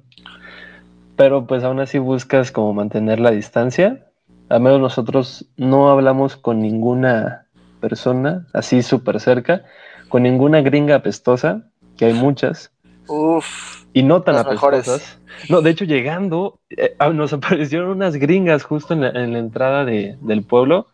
Pero 1.16 1.48
pues 1.48 1.64
aún 1.64 1.80
así 1.80 1.98
buscas 1.98 2.52
como 2.52 2.72
mantener 2.72 3.18
la 3.18 3.32
distancia. 3.32 4.06
Al 4.48 4.60
menos 4.60 4.78
nosotros 4.78 5.50
no 5.56 5.90
hablamos 5.90 6.36
con 6.36 6.62
ninguna 6.62 7.48
persona 7.80 8.46
así 8.52 8.84
súper 8.84 9.18
cerca, 9.18 9.64
con 10.12 10.24
ninguna 10.24 10.60
gringa 10.60 10.96
apestosa, 10.96 11.62
que 11.96 12.04
hay 12.04 12.12
muchas. 12.12 12.70
Uf. 13.08 13.86
Y 13.94 14.02
no 14.02 14.20
tan 14.20 14.36
apestosas. 14.36 15.18
No, 15.48 15.62
de 15.62 15.70
hecho, 15.70 15.86
llegando, 15.86 16.60
eh, 16.68 16.94
ah, 16.98 17.08
nos 17.08 17.32
aparecieron 17.32 17.88
unas 17.88 18.16
gringas 18.16 18.62
justo 18.62 18.92
en 18.92 19.00
la, 19.00 19.38
entrada 19.38 19.86
del 19.86 20.42
pueblo 20.46 20.88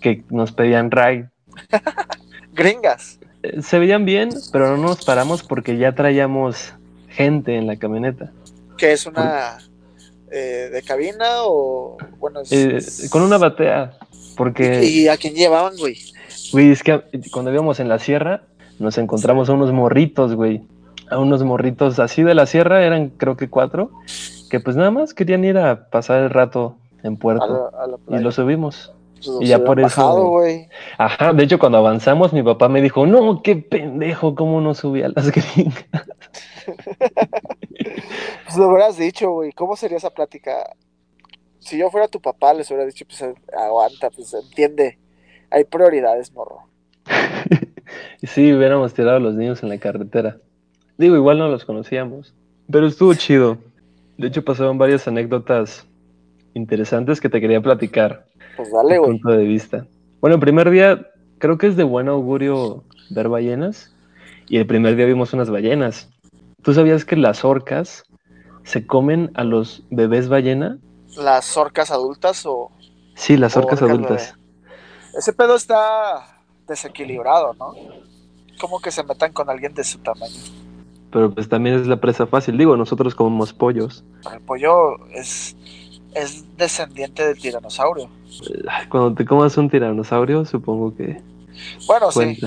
que 0.00 0.24
nos 0.30 0.52
pedían 0.52 0.90
ride. 0.90 1.28
gringas. 2.54 3.18
Eh, 3.42 3.60
se 3.60 3.78
veían 3.78 4.06
bien, 4.06 4.30
pero 4.52 4.74
no 4.78 4.84
nos 4.84 5.04
paramos 5.04 5.42
porque 5.42 5.76
ya 5.76 5.94
traíamos 5.94 6.72
gente 7.08 7.56
en 7.56 7.66
la 7.66 7.76
camioneta. 7.76 8.32
¿Qué 8.78 8.92
es 8.92 9.04
una 9.04 9.58
eh, 10.30 10.70
de 10.72 10.82
cabina 10.82 11.42
o 11.42 11.98
bueno? 12.18 12.40
con 13.10 13.20
una 13.20 13.36
batea, 13.36 13.98
porque. 14.34 14.82
¿Y, 14.82 15.08
a 15.08 15.18
quién 15.18 15.34
llevaban, 15.34 15.76
güey? 15.76 15.98
Güey, 16.52 16.70
es 16.70 16.82
que 16.82 17.02
cuando 17.30 17.52
íbamos 17.52 17.80
en 17.80 17.90
la 17.90 17.98
sierra 17.98 18.44
nos 18.82 18.98
encontramos 18.98 19.48
a 19.48 19.52
unos 19.54 19.72
morritos, 19.72 20.34
güey 20.34 20.62
a 21.12 21.18
unos 21.18 21.42
morritos 21.42 21.98
así 21.98 22.22
de 22.22 22.34
la 22.34 22.46
sierra, 22.46 22.84
eran 22.84 23.10
creo 23.10 23.36
que 23.36 23.48
cuatro, 23.48 23.90
que 24.50 24.60
pues 24.60 24.76
nada 24.76 24.90
más 24.90 25.14
querían 25.14 25.44
ir 25.44 25.58
a 25.58 25.88
pasar 25.90 26.22
el 26.22 26.30
rato 26.30 26.76
en 27.02 27.16
puerto. 27.16 27.70
y 28.08 28.18
lo 28.18 28.32
subimos. 28.32 28.92
Pues 29.24 29.36
y 29.40 29.46
ya 29.46 29.62
por 29.62 29.78
eso. 29.78 30.40
Ajá, 30.98 31.32
de 31.32 31.44
hecho, 31.44 31.58
cuando 31.60 31.78
avanzamos, 31.78 32.32
mi 32.32 32.42
papá 32.42 32.68
me 32.68 32.82
dijo: 32.82 33.06
No, 33.06 33.40
qué 33.40 33.54
pendejo, 33.54 34.34
cómo 34.34 34.60
no 34.60 34.74
subí 34.74 35.02
a 35.02 35.10
las 35.10 35.30
gringas. 35.32 35.84
pues 38.44 38.56
lo 38.56 38.68
hubieras 38.68 38.96
dicho, 38.96 39.30
güey. 39.30 39.52
¿Cómo 39.52 39.76
sería 39.76 39.98
esa 39.98 40.10
plática? 40.10 40.74
Si 41.60 41.78
yo 41.78 41.88
fuera 41.90 42.08
tu 42.08 42.20
papá, 42.20 42.52
les 42.52 42.68
hubiera 42.70 42.84
dicho: 42.84 43.04
Pues 43.06 43.22
aguanta, 43.56 44.10
pues 44.10 44.34
entiende. 44.34 44.98
Hay 45.50 45.64
prioridades, 45.64 46.32
morro. 46.32 46.64
sí, 48.22 48.52
hubiéramos 48.52 48.94
tirado 48.94 49.16
a 49.16 49.20
los 49.20 49.34
niños 49.34 49.62
en 49.62 49.68
la 49.68 49.78
carretera. 49.78 50.38
Digo, 50.98 51.16
igual 51.16 51.38
no 51.38 51.48
los 51.48 51.64
conocíamos, 51.64 52.34
pero 52.70 52.86
estuvo 52.86 53.14
chido. 53.14 53.58
De 54.18 54.28
hecho, 54.28 54.44
pasaron 54.44 54.78
varias 54.78 55.08
anécdotas 55.08 55.86
interesantes 56.54 57.20
que 57.20 57.28
te 57.28 57.40
quería 57.40 57.60
platicar. 57.60 58.26
Pues 58.56 58.70
dale, 58.70 58.98
güey. 58.98 59.10
punto 59.12 59.30
de 59.30 59.44
vista. 59.44 59.86
Bueno, 60.20 60.34
el 60.34 60.40
primer 60.40 60.70
día 60.70 61.08
creo 61.38 61.58
que 61.58 61.66
es 61.66 61.76
de 61.76 61.84
buen 61.84 62.08
augurio 62.08 62.84
ver 63.10 63.28
ballenas. 63.28 63.94
Y 64.48 64.58
el 64.58 64.66
primer 64.66 64.96
día 64.96 65.06
vimos 65.06 65.32
unas 65.32 65.50
ballenas. 65.50 66.10
¿Tú 66.62 66.74
sabías 66.74 67.04
que 67.04 67.16
las 67.16 67.44
orcas 67.44 68.04
se 68.64 68.86
comen 68.86 69.30
a 69.34 69.44
los 69.44 69.84
bebés 69.90 70.28
ballena? 70.28 70.78
¿Las 71.16 71.56
orcas 71.56 71.90
adultas 71.90 72.44
o...? 72.46 72.70
Sí, 73.14 73.36
las 73.36 73.56
orcas 73.56 73.82
adultas. 73.82 74.36
Ese 75.16 75.32
pedo 75.32 75.56
está 75.56 76.41
desequilibrado, 76.66 77.54
¿no? 77.58 77.74
Como 78.60 78.80
que 78.80 78.90
se 78.90 79.02
metan 79.02 79.32
con 79.32 79.50
alguien 79.50 79.74
de 79.74 79.84
su 79.84 79.98
tamaño. 79.98 80.40
Pero 81.10 81.34
pues 81.34 81.48
también 81.48 81.76
es 81.76 81.86
la 81.86 82.00
presa 82.00 82.26
fácil. 82.26 82.56
Digo, 82.56 82.76
nosotros 82.76 83.14
comemos 83.14 83.52
pollos. 83.52 84.04
El 84.32 84.40
pollo 84.40 85.06
es, 85.10 85.56
es 86.14 86.56
descendiente 86.56 87.26
del 87.26 87.38
tiranosaurio. 87.38 88.08
Cuando 88.88 89.14
te 89.14 89.24
comas 89.24 89.56
un 89.58 89.68
tiranosaurio, 89.68 90.44
supongo 90.44 90.94
que. 90.96 91.20
Bueno, 91.86 92.10
sí. 92.10 92.38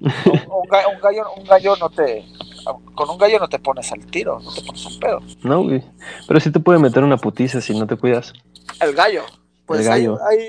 Un, 0.00 1.00
gallo, 1.00 1.26
un 1.36 1.44
gallo 1.44 1.76
no 1.76 1.90
te. 1.90 2.24
Con 2.94 3.10
un 3.10 3.18
gallo 3.18 3.38
no 3.38 3.48
te 3.48 3.58
pones 3.58 3.92
al 3.92 4.04
tiro, 4.06 4.40
no 4.40 4.52
te 4.52 4.62
pones 4.62 4.86
al 4.86 4.98
pedo. 4.98 5.20
No, 5.42 5.62
güey. 5.62 5.82
Pero 6.26 6.40
sí 6.40 6.50
te 6.50 6.60
puede 6.60 6.78
meter 6.78 7.04
una 7.04 7.16
putiza 7.16 7.60
si 7.60 7.78
no 7.78 7.86
te 7.86 7.96
cuidas. 7.96 8.32
El 8.80 8.94
gallo. 8.94 9.22
Pues 9.66 9.86
Hay, 9.88 10.06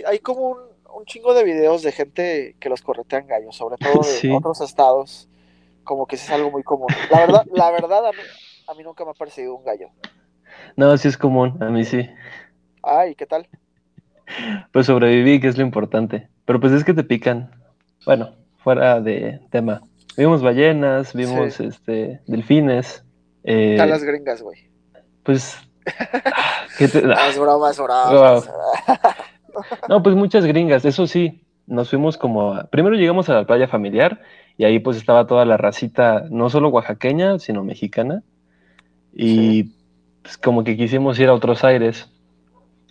hay, 0.07 0.19
como 0.19 0.41
un, 0.41 0.57
un, 0.97 1.05
chingo 1.05 1.33
de 1.33 1.43
videos 1.43 1.83
de 1.83 1.91
gente 1.91 2.55
que 2.59 2.69
los 2.69 2.81
corretean 2.81 3.27
gallos, 3.27 3.55
sobre 3.55 3.77
todo 3.77 4.01
de 4.01 4.31
otros 4.33 4.61
estados 4.61 5.29
como 5.83 6.05
que 6.05 6.17
es 6.17 6.29
algo 6.29 6.51
muy 6.51 6.63
común. 6.63 6.89
La 7.09 7.19
verdad, 7.21 7.45
la 7.53 7.71
verdad 7.71 8.07
a, 8.07 8.11
mí, 8.11 8.19
a 8.67 8.73
mí 8.73 8.83
nunca 8.83 9.05
me 9.05 9.11
ha 9.11 9.13
parecido 9.13 9.55
un 9.55 9.63
gallo. 9.63 9.89
No, 10.75 10.95
sí 10.97 11.07
es 11.07 11.17
común, 11.17 11.57
a 11.61 11.69
mí 11.69 11.85
sí. 11.85 12.09
Ay, 12.83 13.15
¿qué 13.15 13.25
tal? 13.25 13.47
Pues 14.71 14.85
sobreviví, 14.85 15.39
que 15.39 15.47
es 15.47 15.57
lo 15.57 15.63
importante. 15.63 16.29
Pero 16.45 16.59
pues 16.59 16.73
es 16.73 16.83
que 16.83 16.93
te 16.93 17.03
pican. 17.03 17.51
Bueno, 18.05 18.33
fuera 18.57 18.99
de 18.99 19.39
tema. 19.49 19.81
Vimos 20.17 20.41
ballenas, 20.41 21.13
vimos 21.13 21.59
este 21.59 22.21
delfines. 22.27 23.03
Eh, 23.43 23.77
las 23.77 24.03
gringas, 24.03 24.41
güey. 24.41 24.69
Pues. 25.23 25.57
¿qué 26.77 26.87
te... 26.87 26.99
es 26.99 27.39
broma, 27.39 27.71
es 27.71 27.77
broma. 27.77 28.41
No, 29.89 30.03
pues 30.03 30.15
muchas 30.15 30.45
gringas, 30.45 30.85
eso 30.85 31.07
sí. 31.07 31.41
Nos 31.65 31.89
fuimos 31.89 32.17
como. 32.17 32.63
Primero 32.69 32.95
llegamos 32.95 33.29
a 33.29 33.33
la 33.33 33.45
playa 33.45 33.67
familiar 33.67 34.21
y 34.57 34.63
ahí 34.63 34.79
pues 34.79 34.97
estaba 34.97 35.27
toda 35.27 35.45
la 35.45 35.57
racita, 35.57 36.25
no 36.29 36.49
solo 36.49 36.69
oaxaqueña, 36.69 37.39
sino 37.39 37.63
mexicana. 37.63 38.23
Y 39.13 39.71
pues 40.21 40.37
como 40.37 40.63
que 40.63 40.77
quisimos 40.77 41.19
ir 41.19 41.29
a 41.29 41.33
otros 41.33 41.63
aires. 41.63 42.09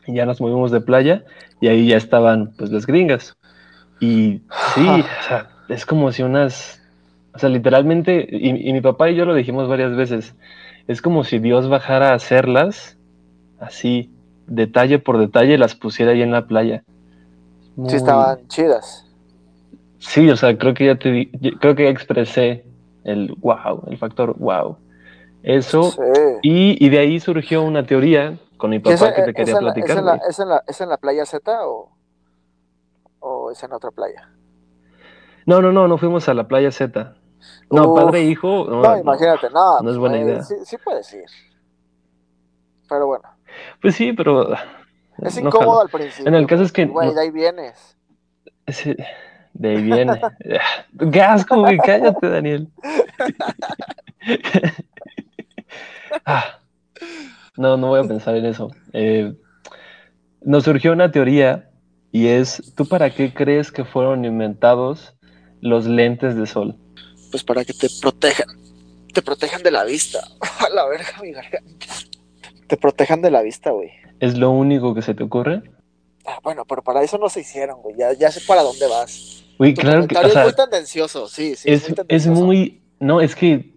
Y 0.06 0.14
ya 0.14 0.26
nos 0.26 0.40
movimos 0.40 0.70
de 0.70 0.80
playa 0.80 1.24
y 1.60 1.68
ahí 1.68 1.88
ya 1.88 1.96
estaban 1.96 2.52
pues 2.56 2.70
las 2.70 2.86
gringas. 2.86 3.36
Y 4.00 4.42
sí, 4.74 4.86
o 4.86 5.22
sea, 5.26 5.50
es 5.68 5.86
como 5.86 6.12
si 6.12 6.22
unas, 6.22 6.82
o 7.34 7.38
sea, 7.38 7.48
literalmente, 7.48 8.26
y, 8.30 8.72
mi 8.72 8.80
papá 8.80 9.10
y 9.10 9.16
yo 9.16 9.24
lo 9.24 9.34
dijimos 9.34 9.68
varias 9.68 9.96
veces, 9.96 10.34
es 10.86 11.02
como 11.02 11.24
si 11.24 11.38
Dios 11.38 11.68
bajara 11.68 12.10
a 12.10 12.14
hacerlas 12.14 12.98
así, 13.58 14.10
detalle 14.46 14.98
por 14.98 15.18
detalle, 15.18 15.58
las 15.58 15.74
pusiera 15.74 16.12
ahí 16.12 16.22
en 16.22 16.32
la 16.32 16.46
playa. 16.46 16.84
Sí, 17.86 17.96
estaban 17.96 18.46
chidas. 18.48 19.04
Sí, 19.98 20.30
o 20.30 20.36
sea, 20.36 20.56
creo 20.56 20.74
que 20.74 20.86
ya 20.86 20.98
te 20.98 21.30
creo 21.60 21.74
que 21.74 21.84
ya 21.84 21.90
expresé 21.90 22.64
el 23.04 23.34
wow, 23.38 23.84
el 23.88 23.98
factor 23.98 24.36
wow. 24.38 24.78
Eso. 25.42 25.92
Y, 26.42 26.88
de 26.88 26.98
ahí 26.98 27.20
surgió 27.20 27.62
una 27.62 27.86
teoría 27.86 28.38
con 28.56 28.70
mi 28.70 28.80
papá 28.80 29.14
que 29.14 29.22
te 29.22 29.34
quería 29.34 29.58
platicar. 29.58 29.90
¿es 29.90 29.96
en, 29.98 30.04
la, 30.48 30.62
¿es, 30.66 30.80
en 30.80 30.88
la, 30.88 30.96
playa 30.96 31.24
Z 31.24 31.66
o, 31.66 31.92
o 33.20 33.50
es 33.52 33.62
en 33.62 33.72
otra 33.72 33.92
playa? 33.92 34.28
No, 35.44 35.62
no, 35.62 35.70
no, 35.70 35.86
no 35.86 35.98
fuimos 35.98 36.28
a 36.28 36.34
la 36.34 36.48
playa 36.48 36.72
Z. 36.72 37.14
No, 37.70 37.94
padre 37.94 38.20
e 38.20 38.24
hijo. 38.24 38.64
No, 38.68 38.98
imagínate, 38.98 39.50
no. 39.50 39.80
No 39.80 39.90
es 39.90 39.98
buena 39.98 40.18
idea. 40.18 40.42
Sí, 40.42 40.54
sí 40.64 40.76
puedes 40.82 41.12
ir. 41.14 41.26
Pero 42.88 43.06
bueno. 43.06 43.35
Pues 43.80 43.94
sí, 43.94 44.12
pero. 44.12 44.54
Es 45.22 45.36
incómodo 45.38 45.82
al 45.82 45.88
principio. 45.88 46.28
En 46.28 46.34
el 46.34 46.46
caso 46.46 46.62
es 46.62 46.72
que. 46.72 46.84
Güey, 46.86 47.14
de 47.14 47.20
ahí 47.20 47.30
vienes. 47.30 47.96
Sí. 48.68 48.94
De 49.58 49.70
ahí 49.70 49.82
viene. 49.82 50.20
¡Qué 51.12 51.22
asco, 51.22 51.60
güey! 51.60 51.78
Cállate, 51.78 52.28
Daniel. 52.28 52.68
Ah, 56.24 56.60
no, 57.56 57.76
no 57.76 57.88
voy 57.88 58.00
a 58.00 58.08
pensar 58.08 58.36
en 58.36 58.46
eso. 58.46 58.70
Eh, 58.92 59.34
nos 60.40 60.64
surgió 60.64 60.92
una 60.92 61.10
teoría 61.10 61.70
y 62.10 62.28
es, 62.28 62.72
¿tú 62.74 62.86
para 62.86 63.10
qué 63.10 63.32
crees 63.32 63.70
que 63.70 63.84
fueron 63.84 64.24
inventados 64.24 65.14
los 65.60 65.86
lentes 65.86 66.36
de 66.36 66.46
sol? 66.46 66.76
Pues 67.30 67.44
para 67.44 67.64
que 67.64 67.72
te 67.72 67.88
protejan. 68.00 68.48
Te 69.12 69.22
protejan 69.22 69.62
de 69.62 69.70
la 69.70 69.84
vista. 69.84 70.20
A 70.40 70.68
la 70.70 70.86
verga, 70.86 71.20
mi 71.22 71.32
garganta. 71.32 71.86
Te 72.66 72.76
protejan 72.76 73.22
de 73.22 73.30
la 73.30 73.42
vista, 73.42 73.70
güey. 73.70 73.90
¿Es 74.20 74.36
lo 74.36 74.50
único 74.50 74.94
que 74.94 75.02
se 75.02 75.14
te 75.14 75.22
ocurre? 75.22 75.62
Ah, 76.26 76.38
bueno, 76.42 76.64
pero 76.64 76.82
para 76.82 77.02
eso 77.02 77.18
no 77.18 77.28
se 77.28 77.40
hicieron, 77.40 77.80
güey. 77.82 77.96
Ya, 77.96 78.12
ya 78.12 78.30
sé 78.30 78.40
para 78.46 78.62
dónde 78.62 78.86
vas. 78.88 79.44
Uy, 79.58 79.74
claro 79.74 80.06
que. 80.06 80.16
O 80.16 80.22
es 80.22 80.34
muy 80.34 80.54
tendencioso, 80.54 81.28
sí, 81.28 81.54
sí. 81.54 81.70
Es, 81.70 81.92
es, 82.08 82.26
muy, 82.26 82.82
No, 82.98 83.20
es 83.20 83.36
que 83.36 83.74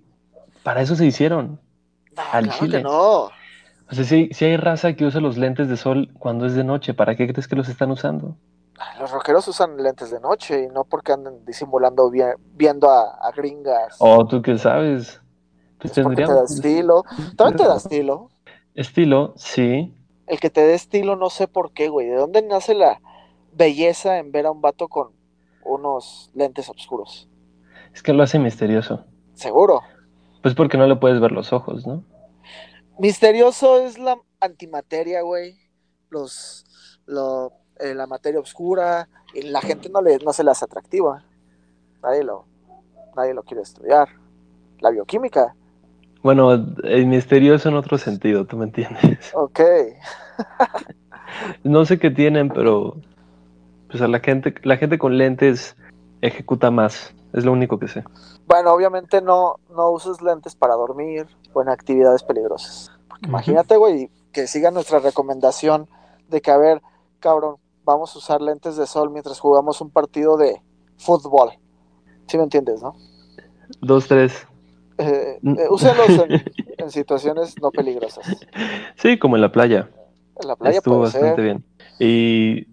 para 0.63 0.81
eso 0.81 0.96
se 0.96 1.05
hicieron. 1.05 1.60
No, 2.15 2.24
al 2.31 2.46
claro 2.46 2.72
que 2.72 2.81
no. 2.81 3.29
O 3.91 3.96
sea, 3.96 4.03
si, 4.03 4.29
si, 4.34 4.46
hay 4.46 4.58
raza 4.58 4.93
que 4.93 5.05
usa 5.05 5.19
los 5.19 5.38
lentes 5.38 5.67
de 5.67 5.77
sol 5.77 6.12
cuando 6.17 6.46
es 6.46 6.53
de 6.53 6.63
noche, 6.63 6.93
¿para 6.93 7.15
qué 7.15 7.27
crees 7.27 7.48
que 7.48 7.55
los 7.55 7.69
están 7.69 7.91
usando? 7.91 8.38
Los 9.00 9.12
rockeros 9.12 9.48
usan 9.48 9.81
lentes 9.81 10.12
de 10.12 10.19
noche 10.19 10.63
y 10.63 10.67
no 10.67 10.84
porque 10.86 11.12
anden 11.12 11.43
disimulando 11.46 12.10
bien, 12.10 12.34
viendo 12.53 12.89
a, 12.89 13.15
a 13.22 13.31
gringas. 13.31 13.96
Oh, 14.00 14.25
¿tú 14.27 14.41
qué 14.41 14.58
sabes? 14.58 15.19
Pues 15.79 15.93
te 15.93 16.03
da 16.03 16.43
estilo. 16.43 17.03
También 17.38 17.58
te 17.58 17.63
da 17.63 17.77
estilo. 17.77 18.29
Estilo, 18.79 19.33
sí. 19.36 19.93
El 20.25 20.39
que 20.39 20.50
te 20.50 20.62
dé 20.62 20.74
estilo, 20.74 21.17
no 21.17 21.29
sé 21.29 21.50
por 21.50 21.74
qué, 21.74 21.89
güey. 21.89 22.07
¿De 22.07 22.15
dónde 22.15 22.41
nace 22.41 22.74
la 22.74 23.01
belleza 23.51 24.19
en 24.19 24.31
ver 24.31 24.45
a 24.45 24.51
un 24.51 24.62
vato 24.62 24.88
con 24.88 25.12
unos 25.65 26.31
lentes 26.33 26.69
oscuros? 26.69 27.27
Es 27.93 28.01
que 28.01 28.13
lo 28.13 28.24
hace 28.24 28.39
misterioso. 28.39 29.03
¿Seguro? 29.33 29.81
Pues 30.41 30.55
porque 30.55 30.77
no 30.77 30.88
le 30.88 30.95
puedes 30.95 31.19
ver 31.19 31.33
los 31.33 31.51
ojos, 31.51 31.86
¿no? 31.86 32.05
Misterioso 32.98 33.83
es 33.83 34.00
la 34.00 34.17
antimateria, 34.39 35.24
güey. 35.24 35.57
Los, 36.09 36.63
lo, 37.05 37.51
eh, 37.81 37.93
la 37.93 38.07
materia 38.07 38.39
oscura. 38.39 39.09
Y 39.33 39.41
la 39.41 39.59
gente 39.59 39.89
no, 39.89 40.01
le, 40.01 40.19
no 40.19 40.31
se 40.31 40.45
las 40.45 40.63
atractiva. 40.63 41.25
Nadie 42.01 42.24
lo, 42.24 42.45
nadie 43.13 43.33
lo 43.33 43.43
quiere 43.43 43.62
estudiar. 43.62 44.07
La 44.79 44.89
bioquímica. 44.89 45.53
Bueno, 46.22 46.52
el 46.84 47.06
misterioso 47.06 47.70
en 47.70 47.76
otro 47.76 47.98
sentido, 47.98 48.46
¿tú 48.46 48.58
me 48.58 48.66
entiendes? 48.66 49.32
Ok. 49.34 49.62
no 51.64 51.86
sé 51.86 52.00
qué 52.00 52.12
tienen, 52.12 52.50
pero 52.50 52.96
pues 53.90 54.02
a 54.02 54.08
la 54.08 54.20
gente, 54.20 54.54
la 54.64 54.78
gente 54.78 54.98
con 54.98 55.18
lentes 55.18 55.76
ejecuta 56.22 56.72
más. 56.72 57.14
Es 57.34 57.46
lo 57.46 57.52
único 57.52 57.78
que 57.78 57.88
sé. 57.88 58.04
Bueno, 58.48 58.74
obviamente 58.74 59.22
no, 59.22 59.58
no 59.70 59.92
uses 59.92 60.22
lentes 60.22 60.56
para 60.56 60.74
dormir 60.74 61.28
o 61.54 61.62
en 61.62 61.70
actividades 61.70 62.24
peligrosas. 62.24 62.92
imagínate, 63.24 63.78
güey, 63.78 64.10
que 64.32 64.48
siga 64.48 64.72
nuestra 64.72 65.00
recomendación 65.00 65.88
de 66.28 66.42
que, 66.42 66.52
a 66.52 66.58
ver, 66.58 66.82
cabrón, 67.20 67.58
vamos 67.86 68.16
a 68.16 68.20
usar 68.20 68.42
lentes 68.42 68.78
de 68.78 68.88
sol 68.88 69.12
mientras 69.12 69.40
jugamos 69.40 69.82
un 69.82 69.92
partido 69.92 70.38
de 70.38 70.62
fútbol. 70.98 71.52
¿Sí 72.28 72.38
me 72.38 72.44
entiendes, 72.44 72.82
no? 72.82 72.96
Dos, 73.82 74.08
tres. 74.08 74.48
Eh, 75.00 75.39
eh 75.41 75.68
úselos 75.70 76.08
en, 76.77 76.91
situaciones 76.91 77.56
no 77.62 77.72
peligrosas. 77.72 78.25
Sí, 78.96 79.18
como 79.18 79.36
en 79.36 79.41
la 79.41 79.51
playa. 79.51 79.89
En 80.41 80.48
la 80.48 80.56
playa 80.56 80.77
Estuvo 80.77 81.00
bastante 81.00 81.41
bien. 81.41 81.63
Y 82.00 82.68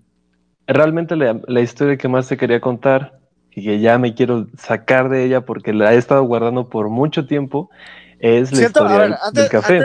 realmente 0.66 1.16
la, 1.16 1.40
la, 1.46 1.60
historia 1.60 1.96
que 1.96 2.08
más 2.08 2.28
te 2.28 2.36
quería 2.36 2.60
contar 2.60 3.18
y 3.52 3.64
que 3.64 3.80
ya 3.80 3.98
me 3.98 4.14
quiero 4.14 4.46
sacar 4.58 5.08
de 5.08 5.24
ella 5.24 5.42
porque 5.42 5.72
la 5.72 5.94
he 5.94 5.96
estado 5.96 6.22
guardando 6.24 6.68
por 6.68 6.88
mucho 6.88 7.26
tiempo 7.26 7.70
es 8.18 8.52
la 8.52 8.62
historia 8.66 9.04
antes, 9.04 9.32
del 9.32 9.48
café. 9.48 9.78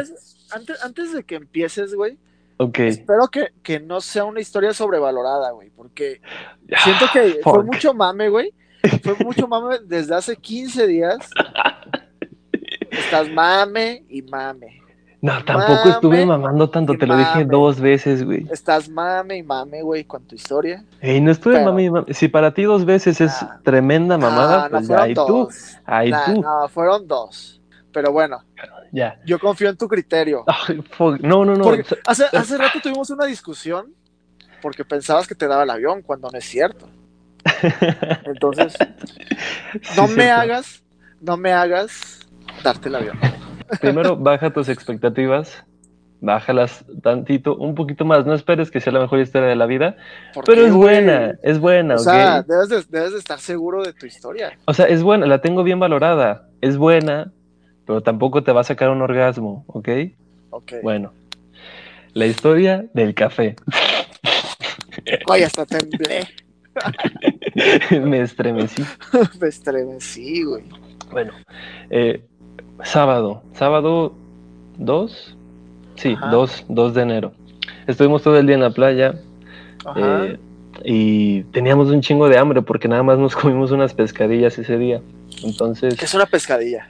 Antes, 0.52 0.84
antes, 0.84 1.14
de 1.14 1.24
que 1.24 1.36
empieces, 1.36 1.94
güey, 1.94 2.18
okay. 2.58 2.90
espero 2.90 3.28
que, 3.28 3.50
que, 3.64 3.80
no 3.80 4.02
sea 4.02 4.26
una 4.26 4.42
historia 4.42 4.74
sobrevalorada, 4.74 5.52
güey, 5.52 5.70
porque 5.70 6.22
siento 6.84 7.06
que 7.14 7.40
fue 7.44 7.64
mucho 7.64 7.94
mame, 7.94 8.30
güey. 8.30 8.54
Fue 9.04 9.16
mucho 9.24 9.48
mame 9.48 9.78
desde 9.86 10.16
hace 10.16 10.36
15 10.36 10.88
días. 10.88 11.18
Estás 13.12 13.30
mame 13.30 14.06
y 14.08 14.22
mame. 14.22 14.82
No, 15.20 15.44
tampoco 15.44 15.90
estuve 15.90 16.26
mamando 16.26 16.70
tanto, 16.70 16.98
te 16.98 17.06
lo 17.06 17.18
dije 17.18 17.44
dos 17.44 17.82
veces, 17.82 18.24
güey. 18.24 18.48
Estás 18.50 18.88
mame 18.88 19.36
y 19.36 19.44
mame, 19.44 19.82
güey, 19.82 20.06
con 20.06 20.24
tu 20.24 20.34
historia. 20.34 20.86
Ey, 21.02 21.20
no 21.20 21.30
estuve 21.30 21.62
mame 21.62 21.84
y 21.84 21.90
mame. 21.90 22.14
Si 22.14 22.30
para 22.30 22.54
ti 22.54 22.64
dos 22.64 22.86
veces 22.86 23.20
es 23.20 23.34
tremenda 23.64 24.18
mamada, 24.18 24.70
pues 24.70 24.88
no, 24.88 24.98
ahí 24.98 25.14
tú. 25.14 25.50
Ahí 25.86 26.12
tú. 26.26 26.42
No, 26.42 26.70
fueron 26.70 27.06
dos. 27.06 27.62
Pero 27.92 28.14
bueno, 28.14 28.46
ya. 28.94 29.20
Yo 29.26 29.40
confío 29.40 29.68
en 29.68 29.76
tu 29.76 29.90
criterio. 29.90 30.46
no, 31.20 31.44
no, 31.44 31.56
no. 31.56 31.72
hace, 32.06 32.26
hace 32.32 32.58
rato 32.58 32.80
tuvimos 32.82 33.10
una 33.10 33.26
discusión 33.26 33.94
porque 34.62 34.86
pensabas 34.86 35.28
que 35.28 35.36
te 35.36 35.50
daba 35.50 35.64
el 35.64 35.70
avión 35.70 36.02
cuando 36.02 36.30
no 36.32 36.38
es 36.38 36.46
cierto. 36.46 36.88
Entonces, 38.24 38.74
no 39.98 40.08
me 40.08 40.32
hagas, 40.32 40.82
no 41.20 41.36
me 41.36 41.52
hagas 41.52 42.21
darte 42.64 42.90
el 42.90 42.96
avión. 42.96 43.18
Primero, 43.82 44.18
baja 44.18 44.52
tus 44.52 44.70
expectativas, 44.70 45.64
bájalas 46.20 46.86
tantito, 47.02 47.56
un 47.56 47.76
poquito 47.76 48.06
más. 48.06 48.26
No 48.26 48.34
esperes 48.34 48.70
que 48.70 48.82
sea 48.82 48.94
la 48.94 49.00
mejor 49.00 49.20
historia 49.20 49.48
de 49.48 49.56
la 49.56 49.66
vida, 49.66 49.96
pero 50.46 50.66
es 50.66 50.74
buena, 50.74 51.36
es 51.42 51.60
buena. 51.60 51.96
O 51.96 52.00
sea, 52.00 52.44
debes, 52.44 52.70
de, 52.70 52.84
debes 52.90 53.14
de 53.14 53.20
estar 53.20 53.40
seguro 53.40 53.84
de 53.84 53.94
tu 53.94 54.06
historia. 54.06 54.58
O 54.66 54.74
sea, 54.74 54.86
es 54.86 55.04
buena, 55.04 55.26
la 55.26 55.42
tengo 55.42 55.64
bien 55.64 55.80
valorada, 55.80 56.48
es 56.60 56.78
buena, 56.78 57.32
pero 57.86 58.02
tampoco 58.02 58.44
te 58.44 58.52
va 58.52 58.62
a 58.62 58.66
sacar 58.66 58.90
un 58.90 59.02
orgasmo, 59.02 59.64
¿ok? 59.68 59.90
Ok. 60.50 60.74
Bueno, 60.84 61.14
la 62.14 62.26
historia 62.26 62.86
del 62.94 63.14
café. 63.14 63.56
Oye, 65.28 65.46
hasta 65.46 65.66
temblé. 65.66 66.28
Me 68.02 68.22
estremecí. 68.22 68.84
Me 69.40 69.48
estremecí, 69.48 70.44
güey. 70.44 70.64
Bueno, 71.12 71.34
eh, 71.90 72.24
sábado, 72.84 73.44
sábado 73.54 74.14
2, 74.78 75.38
sí, 75.96 76.16
2, 76.32 76.94
de 76.94 77.02
enero. 77.02 77.32
Estuvimos 77.88 78.24
todo 78.24 78.38
el 78.38 78.46
día 78.46 78.56
en 78.56 78.62
la 78.62 78.72
playa 78.72 79.16
eh, 79.96 80.38
y 80.84 81.44
teníamos 81.46 81.90
un 81.90 82.02
chingo 82.02 82.30
de 82.30 82.38
hambre 82.38 82.62
porque 82.62 82.88
nada 82.88 83.04
más 83.04 83.18
nos 83.18 83.36
comimos 83.38 83.72
unas 83.72 83.94
pescadillas 83.94 84.58
ese 84.58 84.78
día. 84.78 85.02
Entonces... 85.44 85.98
¿Qué 85.98 86.06
es 86.06 86.14
una 86.14 86.26
pescadilla? 86.26 86.90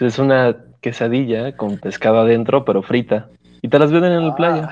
Es 0.00 0.18
una 0.18 0.56
quesadilla 0.80 1.56
con 1.56 1.78
pescado 1.78 2.18
adentro, 2.18 2.64
pero 2.64 2.82
frita. 2.82 3.28
Y 3.62 3.68
te 3.68 3.78
las 3.78 3.90
venden 3.90 4.12
en 4.12 4.26
la 4.26 4.32
ah, 4.32 4.36
playa. 4.36 4.70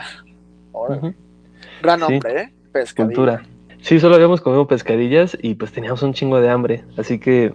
Gran 1.82 2.00
nombre, 2.00 2.40
¿eh? 2.40 2.52
Pescadilla. 2.72 3.14
Cultura. 3.14 3.42
Sí, 3.80 3.98
solo 3.98 4.14
habíamos 4.14 4.40
comido 4.40 4.66
pescadillas 4.66 5.36
y 5.40 5.54
pues 5.54 5.72
teníamos 5.72 6.02
un 6.02 6.12
chingo 6.12 6.40
de 6.40 6.50
hambre. 6.50 6.84
Así 6.96 7.18
que 7.18 7.54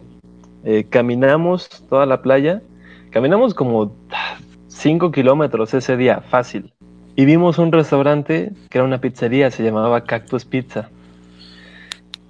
eh, 0.70 0.84
caminamos 0.84 1.70
toda 1.90 2.06
la 2.06 2.22
playa. 2.22 2.62
Caminamos 3.12 3.54
como 3.54 3.96
5 4.68 5.14
kilómetros 5.14 5.74
ese 5.74 5.96
día, 5.96 6.20
fácil. 6.20 6.74
Y 7.16 7.24
vimos 7.24 7.58
un 7.58 7.72
restaurante 7.72 8.52
que 8.70 8.78
era 8.78 8.84
una 8.84 9.00
pizzería, 9.00 9.50
se 9.50 9.64
llamaba 9.64 10.04
Cactus 10.04 10.44
Pizza. 10.44 10.90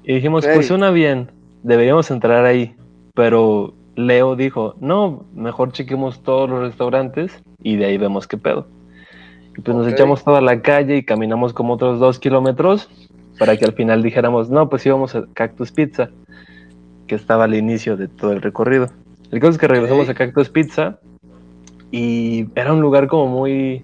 Y 0.03 0.13
dijimos, 0.13 0.45
pues 0.45 0.67
suena 0.67 0.91
bien, 0.91 1.31
deberíamos 1.63 2.11
entrar 2.11 2.45
ahí. 2.45 2.75
Pero 3.15 3.73
Leo 3.95 4.35
dijo, 4.35 4.75
no, 4.79 5.25
mejor 5.33 5.71
chequemos 5.71 6.21
todos 6.21 6.47
los 6.47 6.59
restaurantes 6.59 7.41
y 7.63 7.77
de 7.77 7.85
ahí 7.85 7.97
vemos 7.97 8.27
qué 8.27 8.37
pedo. 8.37 8.67
Y 9.57 9.61
pues 9.61 9.75
nos 9.75 9.87
echamos 9.87 10.23
toda 10.23 10.41
la 10.41 10.61
calle 10.61 10.97
y 10.97 11.03
caminamos 11.03 11.53
como 11.53 11.73
otros 11.73 11.99
dos 11.99 12.19
kilómetros 12.19 12.87
para 13.39 13.57
que 13.57 13.65
al 13.65 13.73
final 13.73 14.03
dijéramos, 14.03 14.51
no, 14.51 14.69
pues 14.69 14.85
íbamos 14.85 15.15
a 15.15 15.25
Cactus 15.33 15.71
Pizza, 15.71 16.11
que 17.07 17.15
estaba 17.15 17.45
al 17.45 17.55
inicio 17.55 17.97
de 17.97 18.07
todo 18.07 18.31
el 18.31 18.41
recorrido. 18.41 18.89
El 19.31 19.39
caso 19.39 19.51
es 19.51 19.57
que 19.57 19.67
regresamos 19.67 20.07
a 20.09 20.13
Cactus 20.13 20.49
Pizza 20.49 20.99
y 21.91 22.47
era 22.55 22.73
un 22.73 22.81
lugar 22.81 23.07
como 23.07 23.27
muy, 23.27 23.83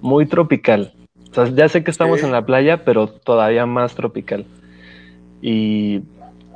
muy 0.00 0.26
tropical. 0.26 0.94
O 1.30 1.34
sea, 1.34 1.46
ya 1.46 1.68
sé 1.68 1.82
que 1.82 1.90
estamos 1.90 2.22
en 2.22 2.32
la 2.32 2.44
playa, 2.44 2.84
pero 2.84 3.06
todavía 3.08 3.64
más 3.64 3.94
tropical. 3.94 4.44
Y 5.40 6.02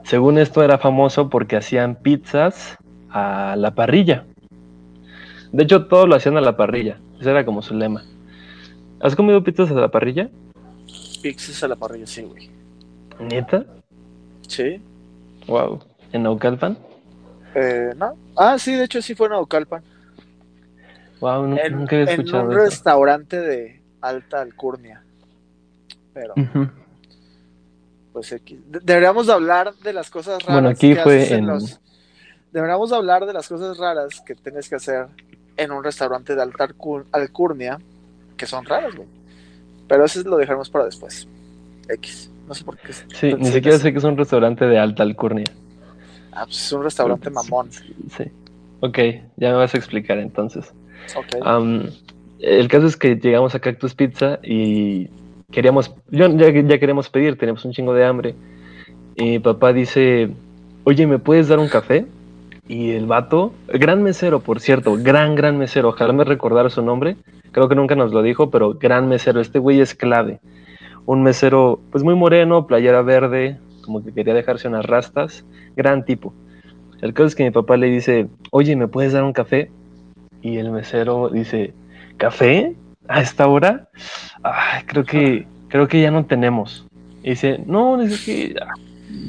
según 0.05 0.39
esto 0.39 0.63
era 0.63 0.79
famoso 0.79 1.31
porque 1.31 1.57
hacían 1.57 1.97
pizzas 1.97 2.77
a 3.09 3.57
la 3.57 3.75
parrilla. 3.75 4.27
De 5.53 5.63
hecho, 5.63 5.87
todos 5.87 6.09
lo 6.09 6.15
hacían 6.15 6.37
a 6.37 6.43
la 6.43 6.57
parrilla. 6.57 6.99
Ese 7.19 7.31
era 7.31 7.45
como 7.45 7.63
su 7.63 7.75
lema. 7.75 8.05
¿Has 9.01 9.17
comido 9.17 9.43
pizzas 9.43 9.71
a 9.71 9.75
la 9.75 9.91
parrilla? 9.91 10.31
Pizzas 11.23 11.63
a 11.63 11.69
la 11.69 11.77
parrilla, 11.77 12.07
sí, 12.07 12.23
güey. 12.23 12.51
¿Neta? 13.19 13.65
Sí. 14.47 14.81
Wow. 15.47 15.81
¿En 16.13 16.23
Naucalpan? 16.23 16.79
Eh, 17.55 17.93
no. 17.97 18.17
Ah, 18.37 18.59
sí, 18.59 18.75
de 18.75 18.85
hecho 18.85 19.01
sí 19.01 19.15
fue 19.15 19.27
en 19.27 19.33
Naucalpan. 19.33 19.83
Wow, 21.21 21.47
nunca 21.47 21.97
he 21.97 22.03
escuchado. 22.03 22.43
En 22.43 22.49
un 22.49 22.55
restaurante 22.55 23.41
de 23.41 23.81
alta 24.01 24.41
alcurnia. 24.41 25.03
Pero 26.13 26.35
pues 28.13 28.35
deberíamos 28.83 29.29
hablar 29.29 29.75
de 29.75 29.93
las 29.93 30.09
cosas 30.09 30.43
raras. 30.43 30.55
Bueno, 30.55 30.69
aquí 30.71 30.95
fue 30.95 31.35
en... 31.35 31.47
Los, 31.47 31.79
deberíamos 32.51 32.91
hablar 32.93 33.27
de 33.27 33.35
las 33.35 33.47
cosas 33.47 33.77
raras 33.77 34.23
que 34.23 34.35
tienes 34.35 34.71
que 34.71 34.77
hacer 34.77 35.09
en 35.59 35.71
un 35.71 35.85
restaurante 35.85 36.35
de 36.35 36.41
alta 36.41 36.67
alcurnia, 37.13 37.79
que 38.39 38.47
son 38.47 38.65
raras, 38.65 38.95
güey. 38.95 39.09
Pero 39.87 40.07
eso 40.07 40.23
lo 40.23 40.39
dejaremos 40.39 40.71
para 40.71 40.87
después. 40.87 41.29
X. 41.89 42.31
No 42.47 42.55
sé 42.55 42.65
por 42.65 42.77
qué. 42.79 42.93
Sí, 42.93 43.35
ni 43.35 43.47
siquiera 43.47 43.79
sé 43.79 43.93
que 43.93 43.99
es 43.99 44.05
un 44.05 44.17
restaurante 44.17 44.67
de 44.67 44.79
alta 44.79 45.03
alcurnia. 45.03 45.45
Ah, 46.33 46.45
pues 46.45 46.67
es 46.67 46.73
un 46.73 46.85
restaurante 46.85 47.31
mamón. 47.31 47.71
Sí. 47.73 48.25
Ok, 48.81 48.99
ya 49.37 49.51
me 49.51 49.57
vas 49.57 49.75
a 49.75 49.79
explicar 49.79 50.19
entonces. 50.19 50.73
Ok. 51.17 51.47
el 52.41 52.69
caso 52.69 52.87
es 52.87 52.97
que 52.97 53.17
llegamos 53.17 53.55
a 53.55 53.61
Cactus 53.61 53.95
Pizza 53.95 54.39
y 54.43 55.09
queríamos, 55.51 55.95
yo, 56.11 56.29
ya, 56.37 56.47
pedir, 57.11 57.39
tenemos 57.39 57.65
un 57.65 57.73
chingo 57.73 57.95
de 57.95 58.05
hambre. 58.05 58.35
Y 59.17 59.25
mi 59.25 59.39
papá 59.39 59.73
dice, 59.73 60.31
oye, 60.85 61.07
¿me 61.07 61.19
puedes 61.19 61.49
dar 61.49 61.59
un 61.59 61.69
café? 61.69 62.07
Y 62.69 62.91
el 62.91 63.07
vato, 63.07 63.55
gran 63.69 64.03
mesero, 64.03 64.41
por 64.41 64.61
cierto, 64.61 64.97
gran, 65.01 65.37
gran 65.37 65.57
mesero, 65.57 65.91
ojalá 65.91 66.13
me 66.13 66.25
recordara 66.25 66.69
su 66.69 66.83
nombre, 66.83 67.17
creo 67.53 67.69
que 67.69 67.77
nunca 67.77 67.95
nos 67.95 68.13
lo 68.13 68.23
dijo, 68.23 68.51
pero 68.51 68.75
gran 68.75 69.09
mesero, 69.09 69.41
este 69.41 69.59
güey 69.59 69.81
es 69.81 69.95
clave. 69.95 70.41
Un 71.07 71.23
mesero, 71.23 71.81
pues 71.91 72.05
muy 72.05 72.15
moreno, 72.15 72.67
playera 72.67 73.03
verde, 73.03 73.59
como 73.83 74.05
que 74.05 74.13
quería 74.13 74.35
dejarse 74.35 74.69
unas 74.69 74.85
rastas, 74.85 75.45
gran 75.77 76.05
tipo. 76.05 76.35
El 77.01 77.15
caso 77.15 77.29
es 77.29 77.35
que 77.35 77.45
mi 77.45 77.51
papá 77.51 77.77
le 77.77 77.87
dice, 77.87 78.29
oye, 78.51 78.75
¿me 78.77 78.89
puedes 78.89 79.13
dar 79.13 79.23
un 79.23 79.33
café? 79.33 79.71
Y 80.43 80.57
el 80.57 80.71
mesero 80.71 81.29
dice, 81.29 81.73
¿café? 82.17 82.75
¿A 83.09 83.21
esta 83.21 83.47
hora? 83.47 83.89
Ay, 84.43 84.83
creo 84.87 85.05
que, 85.05 85.47
creo 85.69 85.87
que 85.87 86.01
ya 86.01 86.11
no 86.11 86.25
tenemos. 86.25 86.87
Y 87.23 87.31
dice, 87.31 87.61
no, 87.67 87.99
dice 87.99 88.25
que 88.25 88.55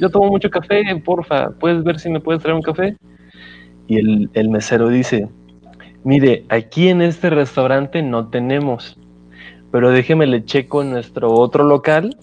yo 0.00 0.10
tomo 0.10 0.28
mucho 0.28 0.50
café, 0.50 0.84
porfa, 1.04 1.50
¿puedes 1.50 1.84
ver 1.84 2.00
si 2.00 2.10
me 2.10 2.20
puedes 2.20 2.42
traer 2.42 2.56
un 2.56 2.62
café? 2.62 2.96
Y 3.86 3.98
el, 3.98 4.30
el 4.34 4.48
mesero 4.48 4.88
dice, 4.88 5.28
mire, 6.04 6.44
aquí 6.48 6.88
en 6.88 7.02
este 7.02 7.30
restaurante 7.30 8.02
no 8.02 8.28
tenemos, 8.28 8.98
pero 9.70 9.90
déjeme 9.90 10.26
le 10.26 10.44
checo 10.44 10.82
en 10.82 10.90
nuestro 10.90 11.32
otro 11.32 11.64
local, 11.64 12.16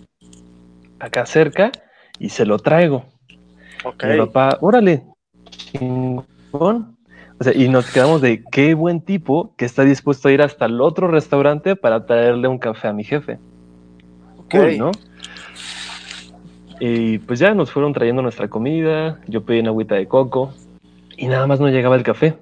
acá 0.99 1.25
cerca, 1.25 1.71
y 2.19 2.29
se 2.29 2.45
lo 2.45 2.59
traigo. 2.59 3.05
Ok. 3.83 4.03
Mi 4.05 4.17
papá, 4.17 4.57
órale, 4.61 5.03
chingón. 5.49 6.95
O 7.37 7.43
sea, 7.43 7.53
y 7.53 7.67
nos 7.67 7.91
quedamos 7.91 8.21
de 8.21 8.43
qué 8.51 8.73
buen 8.73 9.01
tipo 9.01 9.53
que 9.57 9.65
está 9.65 9.83
dispuesto 9.83 10.29
a 10.29 10.31
ir 10.31 10.41
hasta 10.41 10.65
el 10.65 10.79
otro 10.79 11.09
restaurante 11.09 11.75
para 11.75 12.05
traerle 12.05 12.47
un 12.47 12.57
café 12.57 12.87
a 12.87 12.93
mi 12.93 13.03
jefe. 13.03 13.37
ok. 14.37 14.51
Cool, 14.51 14.77
¿no? 14.77 14.91
Y 16.79 17.19
pues 17.19 17.39
ya 17.39 17.53
nos 17.53 17.71
fueron 17.71 17.93
trayendo 17.93 18.21
nuestra 18.21 18.49
comida, 18.49 19.19
yo 19.27 19.43
pedí 19.43 19.59
una 19.59 19.69
agüita 19.69 19.95
de 19.95 20.07
coco 20.07 20.53
y 21.15 21.27
nada 21.27 21.47
más 21.47 21.59
no 21.59 21.69
llegaba 21.69 21.95
el 21.95 22.03
café. 22.03 22.35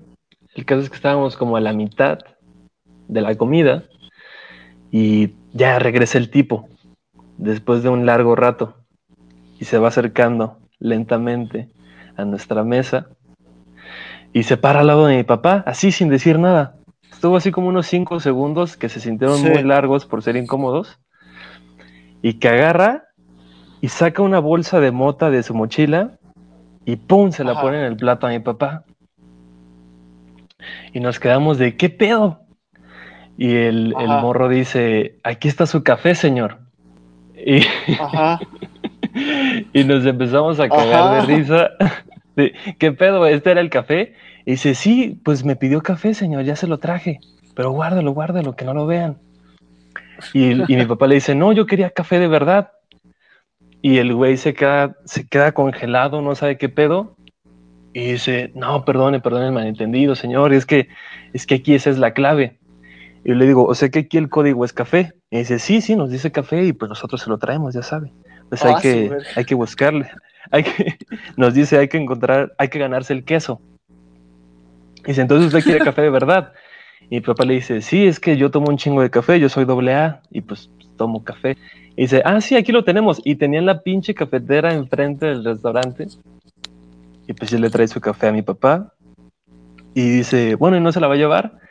El 0.56 0.66
caso 0.66 0.82
es 0.82 0.90
que 0.90 0.96
estábamos 0.96 1.36
como 1.38 1.58
a 1.58 1.62
la 1.62 1.74
mitad 1.74 2.20
de 3.08 3.22
la 3.22 3.36
comida 3.36 3.84
y 4.96 5.32
ya 5.54 5.80
regresa 5.80 6.20
el 6.20 6.30
tipo 6.30 6.70
después 7.40 7.82
de 7.82 7.90
un 7.90 8.06
largo 8.06 8.36
rato 8.36 8.76
y 9.60 9.66
se 9.66 9.80
va 9.80 9.88
acercando 9.88 10.60
lentamente 10.80 11.68
a 12.16 12.26
nuestra 12.26 12.64
mesa 12.64 13.08
y 14.34 14.44
se 14.44 14.56
para 14.56 14.82
al 14.82 14.88
lado 14.88 15.08
de 15.08 15.18
mi 15.18 15.24
papá, 15.24 15.64
así 15.66 15.92
sin 15.92 16.10
decir 16.10 16.38
nada. 16.38 16.76
Estuvo 17.12 17.38
así 17.38 17.52
como 17.52 17.70
unos 17.70 17.88
cinco 17.88 18.20
segundos 18.20 18.78
que 18.78 18.88
se 18.88 19.00
sintieron 19.00 19.38
Sí. 19.40 19.50
muy 19.50 19.64
largos 19.64 20.06
por 20.06 20.22
ser 20.22 20.36
incómodos 20.36 21.00
y 22.22 22.36
que 22.36 22.50
agarra 22.50 23.06
y 23.82 23.88
saca 23.90 24.22
una 24.22 24.38
bolsa 24.40 24.80
de 24.80 24.92
mota 24.92 25.32
de 25.32 25.42
su 25.42 25.56
mochila 25.56 26.12
y 26.86 26.98
¡pum! 26.98 27.32
se 27.32 27.44
la 27.44 27.54
Ajá. 27.54 27.62
pone 27.62 27.80
en 27.80 27.86
el 27.86 27.96
plato 27.98 28.28
a 28.28 28.30
mi 28.30 28.40
papá. 28.40 28.84
Y 30.94 31.00
nos 31.00 31.20
quedamos 31.20 31.58
de 31.58 31.76
¿qué 31.78 31.90
pedo? 31.90 32.43
Y 33.38 33.56
el, 33.56 33.96
el 34.00 34.08
morro 34.08 34.48
dice, 34.48 35.18
aquí 35.24 35.48
está 35.48 35.66
su 35.66 35.84
café, 35.84 36.16
señor. 36.16 36.60
Y, 37.36 37.62
Ajá. 38.00 38.40
y 39.74 39.84
nos 39.84 40.06
empezamos 40.06 40.60
a 40.60 40.70
cagar 40.70 40.94
Ajá. 40.94 41.26
de 41.26 41.38
risa. 41.38 41.70
De, 42.36 42.52
¿Qué 42.80 42.92
pedo? 42.92 43.28
¿Este 43.28 43.52
era 43.52 43.62
el 43.62 43.70
café? 43.70 44.16
Y 44.44 44.52
dice, 44.52 44.74
sí, 44.74 45.22
pues 45.24 45.46
me 45.46 45.56
pidió 45.56 45.84
café, 45.84 46.16
señor, 46.16 46.44
ya 46.44 46.56
se 46.56 46.66
lo 46.66 46.80
traje. 46.80 47.20
Pero 47.54 47.70
guárdalo, 47.70 48.12
guárdalo, 48.12 48.56
que 48.56 48.66
no 48.66 48.74
lo 48.74 48.88
vean. 48.88 49.20
Y, 50.34 50.54
y 50.72 50.76
mi 50.76 50.86
papá 50.86 51.06
le 51.06 51.16
dice, 51.16 51.36
no, 51.36 51.52
yo 51.52 51.68
quería 51.68 51.92
café 51.92 52.18
de 52.18 52.28
verdad. 52.28 52.72
Y 53.84 53.98
el 53.98 54.16
güey 54.16 54.38
se 54.38 54.56
queda, 54.56 54.96
se 55.06 55.28
queda 55.28 55.52
congelado, 55.52 56.22
no 56.22 56.34
sabe 56.34 56.58
qué 56.58 56.70
pedo. 56.70 57.16
Y 57.94 58.14
dice, 58.14 58.52
no, 58.56 58.84
perdone, 58.86 59.20
perdone 59.20 59.48
el 59.48 59.52
malentendido, 59.52 60.16
señor, 60.16 60.54
es 60.54 60.66
que, 60.66 60.88
es 61.34 61.46
que 61.46 61.56
aquí 61.56 61.76
esa 61.76 61.92
es 61.92 62.00
la 62.00 62.14
clave. 62.14 62.58
Y 63.26 63.34
le 63.34 63.46
digo, 63.46 63.66
o 63.66 63.76
sea 63.76 63.90
que 63.90 64.00
aquí 64.00 64.18
el 64.18 64.30
código 64.30 64.66
es 64.66 64.74
café. 64.74 65.14
Y 65.32 65.40
dice, 65.40 65.60
sí, 65.60 65.82
sí, 65.82 65.96
nos 65.96 66.10
dice 66.10 66.32
café 66.32 66.64
y 66.66 66.74
pues 66.74 66.90
nosotros 66.90 67.22
se 67.22 67.30
lo 67.30 67.38
traemos, 67.38 67.74
ya 67.74 67.84
sabe. 67.84 68.12
Pues 68.50 68.64
hay 68.66 68.74
Ah, 68.76 68.80
que, 68.82 69.18
hay 69.36 69.46
que 69.46 69.56
buscarle. 69.56 70.10
Hay 70.52 70.64
que, 70.64 70.98
nos 71.38 71.54
dice, 71.54 71.78
hay 71.78 71.88
que 71.88 71.98
encontrar, 71.98 72.54
hay 72.58 72.68
que 72.68 72.78
ganarse 72.78 73.14
el 73.14 73.24
queso. 73.24 73.62
Y 74.98 75.08
dice, 75.08 75.22
entonces 75.22 75.48
usted 75.48 75.64
quiere 75.64 75.80
café 75.86 76.02
de 76.02 76.10
verdad. 76.10 76.52
Y 77.10 77.16
mi 77.16 77.22
papá 77.22 77.46
le 77.46 77.54
dice, 77.54 77.82
sí, 77.82 78.06
es 78.06 78.20
que 78.20 78.36
yo 78.36 78.52
tomo 78.52 78.68
un 78.68 78.78
chingo 78.78 79.02
de 79.02 79.10
café, 79.10 79.40
yo 79.40 79.48
soy 79.48 79.64
doble 79.64 79.94
A 79.94 80.22
y 80.30 80.42
pues 80.42 80.70
tomo 80.98 81.24
café. 81.24 81.58
Y 81.96 82.04
dice, 82.04 82.22
ah, 82.26 82.42
sí, 82.42 82.58
aquí 82.58 82.74
lo 82.74 82.84
tenemos. 82.84 83.22
Y 83.24 83.36
tenían 83.36 83.66
la 83.66 83.82
pinche 83.82 84.14
cafetera 84.14 84.74
enfrente 84.74 85.28
del 85.28 85.46
restaurante. 85.46 86.08
Y 87.26 87.34
pues 87.34 87.50
yo 87.50 87.58
le 87.58 87.70
trae 87.70 87.88
su 87.88 88.02
café 88.02 88.28
a 88.28 88.34
mi 88.34 88.42
papá. 88.42 88.92
Y 89.94 90.10
dice, 90.10 90.56
bueno, 90.56 90.76
¿y 90.76 90.82
no 90.82 90.92
se 90.92 91.00
la 91.00 91.08
va 91.08 91.14
a 91.14 91.18
llevar? 91.18 91.63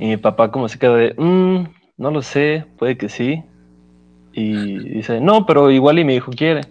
Y 0.00 0.06
mi 0.06 0.16
papá 0.16 0.50
como 0.50 0.66
se 0.66 0.78
queda 0.78 0.96
de, 0.96 1.14
"Mm, 1.18 1.66
no 1.98 2.10
lo 2.10 2.22
sé, 2.22 2.64
puede 2.78 2.96
que 2.96 3.10
sí. 3.10 3.44
Y 4.32 4.78
dice, 4.94 5.20
no, 5.20 5.44
pero 5.44 5.70
igual 5.70 5.98
y 5.98 6.04
mi 6.04 6.14
hijo 6.14 6.32
quiere. 6.32 6.62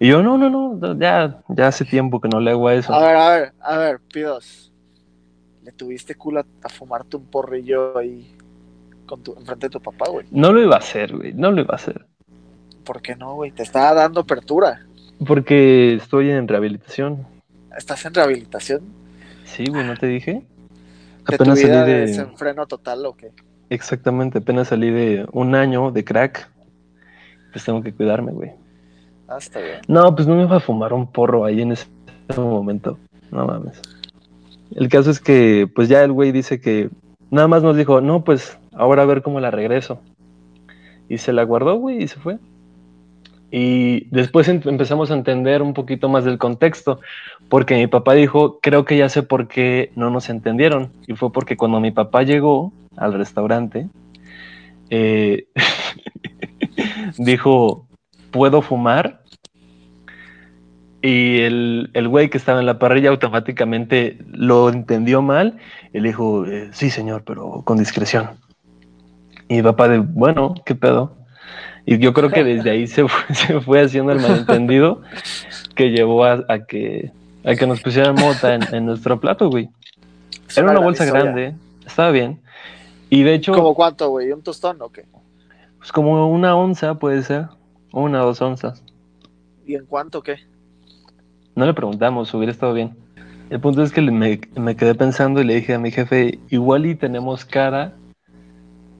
Y 0.00 0.08
yo, 0.08 0.22
no, 0.22 0.38
no, 0.38 0.48
no, 0.48 0.98
ya, 0.98 1.42
ya 1.48 1.66
hace 1.66 1.84
tiempo 1.84 2.18
que 2.18 2.30
no 2.30 2.40
le 2.40 2.52
hago 2.52 2.68
a 2.68 2.74
eso. 2.74 2.94
A 2.94 3.06
ver, 3.06 3.16
a 3.16 3.30
ver, 3.30 3.52
a 3.60 3.76
ver, 3.76 4.00
Pidos. 4.10 4.72
¿Le 5.64 5.72
tuviste 5.72 6.14
culo 6.14 6.40
a, 6.40 6.46
a 6.62 6.68
fumarte 6.70 7.18
un 7.18 7.26
porrillo 7.26 7.98
ahí 7.98 8.34
con 9.04 9.22
tu, 9.22 9.34
enfrente 9.36 9.66
de 9.66 9.70
tu 9.72 9.80
papá, 9.82 10.08
güey? 10.08 10.24
No 10.30 10.50
lo 10.50 10.62
iba 10.62 10.76
a 10.76 10.78
hacer, 10.78 11.14
güey, 11.14 11.34
no 11.34 11.50
lo 11.50 11.60
iba 11.60 11.72
a 11.72 11.76
hacer. 11.76 12.06
¿Por 12.86 13.02
qué 13.02 13.16
no, 13.16 13.34
güey? 13.34 13.50
Te 13.50 13.64
estaba 13.64 13.92
dando 13.92 14.20
apertura. 14.20 14.80
Porque 15.26 15.96
estoy 15.96 16.30
en 16.30 16.48
rehabilitación. 16.48 17.26
¿Estás 17.76 18.06
en 18.06 18.14
rehabilitación? 18.14 18.80
Sí, 19.44 19.66
güey, 19.68 19.84
¿no 19.84 19.94
te 19.98 20.06
dije? 20.06 20.46
¿De 21.28 21.34
Apenas 21.34 21.60
salí 21.60 21.72
de... 21.72 22.00
desenfreno 22.00 22.66
total 22.66 23.04
o 23.06 23.16
qué? 23.16 23.32
Exactamente, 23.68 24.38
apenas 24.38 24.68
salí 24.68 24.90
de 24.90 25.26
un 25.32 25.54
año 25.54 25.90
de 25.90 26.04
crack. 26.04 26.50
Pues 27.52 27.64
tengo 27.64 27.82
que 27.82 27.92
cuidarme, 27.92 28.32
güey. 28.32 28.52
Ah, 29.28 29.38
está 29.38 29.60
bien. 29.60 29.80
No, 29.88 30.14
pues 30.14 30.28
no 30.28 30.36
me 30.36 30.42
iba 30.42 30.56
a 30.56 30.60
fumar 30.60 30.92
un 30.92 31.10
porro 31.10 31.44
ahí 31.44 31.62
en 31.62 31.72
ese 31.72 31.88
momento. 32.36 32.98
No 33.30 33.46
mames. 33.46 33.80
El 34.74 34.88
caso 34.88 35.10
es 35.10 35.20
que, 35.20 35.68
pues 35.74 35.88
ya 35.88 36.02
el 36.04 36.12
güey 36.12 36.32
dice 36.32 36.60
que 36.60 36.90
nada 37.30 37.48
más 37.48 37.62
nos 37.62 37.76
dijo, 37.76 38.00
no, 38.00 38.22
pues 38.22 38.58
ahora 38.72 39.02
a 39.02 39.06
ver 39.06 39.22
cómo 39.22 39.40
la 39.40 39.50
regreso. 39.50 40.00
Y 41.08 41.18
se 41.18 41.32
la 41.32 41.44
guardó, 41.44 41.76
güey, 41.76 42.02
y 42.02 42.08
se 42.08 42.20
fue. 42.20 42.38
Y 43.50 44.08
después 44.10 44.48
em- 44.48 44.60
empezamos 44.64 45.10
a 45.10 45.14
entender 45.14 45.62
un 45.62 45.74
poquito 45.74 46.08
más 46.08 46.24
del 46.24 46.38
contexto, 46.38 47.00
porque 47.48 47.74
mi 47.76 47.86
papá 47.86 48.14
dijo, 48.14 48.58
creo 48.60 48.84
que 48.84 48.96
ya 48.96 49.08
sé 49.08 49.22
por 49.22 49.48
qué 49.48 49.92
no 49.94 50.10
nos 50.10 50.28
entendieron. 50.28 50.90
Y 51.06 51.14
fue 51.14 51.32
porque 51.32 51.56
cuando 51.56 51.80
mi 51.80 51.90
papá 51.90 52.22
llegó 52.22 52.72
al 52.96 53.14
restaurante, 53.14 53.88
eh, 54.90 55.46
dijo, 57.18 57.86
¿puedo 58.30 58.62
fumar? 58.62 59.22
Y 61.02 61.40
el, 61.42 61.90
el 61.94 62.08
güey 62.08 62.30
que 62.30 62.38
estaba 62.38 62.58
en 62.58 62.66
la 62.66 62.80
parrilla 62.80 63.10
automáticamente 63.10 64.18
lo 64.32 64.68
entendió 64.68 65.22
mal 65.22 65.58
le 66.00 66.08
dijo, 66.08 66.46
eh, 66.46 66.68
sí 66.72 66.90
señor, 66.90 67.24
pero 67.24 67.62
con 67.64 67.78
discreción. 67.78 68.30
Y 69.48 69.56
mi 69.56 69.62
papá 69.62 69.88
de, 69.88 69.98
bueno, 69.98 70.54
¿qué 70.64 70.74
pedo? 70.74 71.16
Y 71.86 71.98
yo 71.98 72.12
creo 72.12 72.30
que 72.30 72.42
desde 72.42 72.70
ahí 72.70 72.86
se 72.88 73.06
fue, 73.06 73.34
se 73.34 73.60
fue 73.60 73.80
haciendo 73.80 74.12
el 74.12 74.20
malentendido 74.20 75.02
que 75.76 75.90
llevó 75.90 76.24
a, 76.24 76.44
a 76.48 76.66
que, 76.66 77.12
a 77.44 77.54
que 77.54 77.66
nos 77.66 77.80
pusieran 77.80 78.16
mota 78.16 78.54
en, 78.54 78.74
en 78.74 78.86
nuestro 78.86 79.20
plato, 79.20 79.48
güey. 79.48 79.70
Es 80.48 80.58
Era 80.58 80.70
una 80.72 80.80
bolsa 80.80 81.04
grande, 81.04 81.54
estaba 81.86 82.10
bien. 82.10 82.40
Y 83.08 83.22
de 83.22 83.34
hecho, 83.34 83.52
¿Cómo 83.52 83.74
cuánto, 83.74 84.10
güey? 84.10 84.32
¿Un 84.32 84.42
tostón 84.42 84.82
o 84.82 84.90
qué? 84.90 85.04
pues 85.78 85.92
como 85.92 86.28
una 86.28 86.56
onza 86.56 86.94
puede 86.94 87.22
ser, 87.22 87.46
una 87.92 88.24
o 88.24 88.26
dos 88.26 88.42
onzas. 88.42 88.82
¿Y 89.64 89.76
en 89.76 89.86
cuánto 89.86 90.20
qué? 90.20 90.38
No 91.54 91.64
le 91.64 91.74
preguntamos, 91.74 92.34
hubiera 92.34 92.50
estado 92.50 92.74
bien. 92.74 92.96
El 93.50 93.60
punto 93.60 93.84
es 93.84 93.92
que 93.92 94.00
me, 94.00 94.40
me 94.56 94.74
quedé 94.74 94.96
pensando 94.96 95.40
y 95.40 95.44
le 95.44 95.54
dije 95.54 95.74
a 95.74 95.78
mi 95.78 95.92
jefe, 95.92 96.40
igual 96.50 96.86
y 96.86 96.96
tenemos 96.96 97.44
cara 97.44 97.94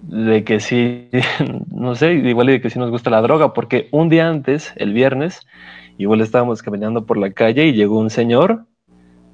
de 0.09 0.45
que 0.45 0.61
sí, 0.61 1.09
no 1.73 1.95
sé, 1.95 2.13
igual 2.15 2.51
y 2.51 2.53
de 2.53 2.61
que 2.61 2.71
sí 2.71 2.79
nos 2.79 2.91
gusta 2.91 3.11
la 3.11 3.23
droga, 3.23 3.53
porque 3.53 3.89
un 3.91 4.09
día 4.09 4.29
antes, 4.29 4.73
el 4.77 4.93
viernes, 4.93 5.47
igual 5.99 6.21
estábamos 6.21 6.63
caminando 6.63 7.07
por 7.07 7.17
la 7.17 7.33
calle 7.33 7.67
y 7.67 7.73
llegó 7.73 7.99
un 7.99 8.11
señor, 8.11 8.67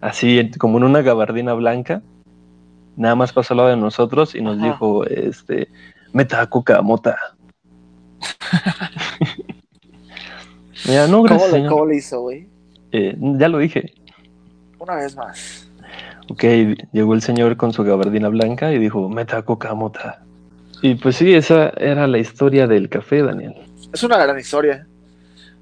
así 0.00 0.50
como 0.58 0.78
en 0.78 0.84
una 0.84 1.02
gabardina 1.02 1.52
blanca, 1.54 2.02
nada 2.96 3.14
más 3.14 3.32
pasó 3.32 3.54
al 3.54 3.58
lado 3.58 3.68
de 3.70 3.76
nosotros 3.76 4.34
y 4.34 4.40
nos 4.40 4.58
Ajá. 4.58 4.66
dijo, 4.66 5.04
este, 5.04 5.68
meta 6.12 6.46
coca, 6.46 6.80
mota. 6.82 7.18
Mira, 10.86 11.06
no, 11.06 11.18
¿Cómo, 11.18 11.24
gracias, 11.24 11.52
le, 11.52 11.56
señor. 11.58 11.72
¿Cómo 11.72 11.86
le 11.86 11.96
hizo, 11.96 12.20
güey? 12.22 12.48
Eh, 12.92 13.16
ya 13.18 13.48
lo 13.48 13.58
dije. 13.58 13.94
Una 14.78 14.96
vez 14.96 15.16
más. 15.16 15.70
Ok, 16.28 16.44
llegó 16.92 17.14
el 17.14 17.22
señor 17.22 17.56
con 17.56 17.72
su 17.72 17.84
gabardina 17.84 18.28
blanca 18.28 18.72
y 18.72 18.78
dijo, 18.78 19.08
meta 19.08 19.42
coca 19.42 19.74
mota. 19.74 20.24
Y 20.82 20.96
pues 20.96 21.16
sí, 21.16 21.32
esa 21.32 21.68
era 21.76 22.06
la 22.08 22.18
historia 22.18 22.66
del 22.66 22.88
café, 22.88 23.22
Daniel. 23.22 23.54
Es 23.92 24.02
una 24.02 24.18
gran 24.18 24.38
historia. 24.38 24.86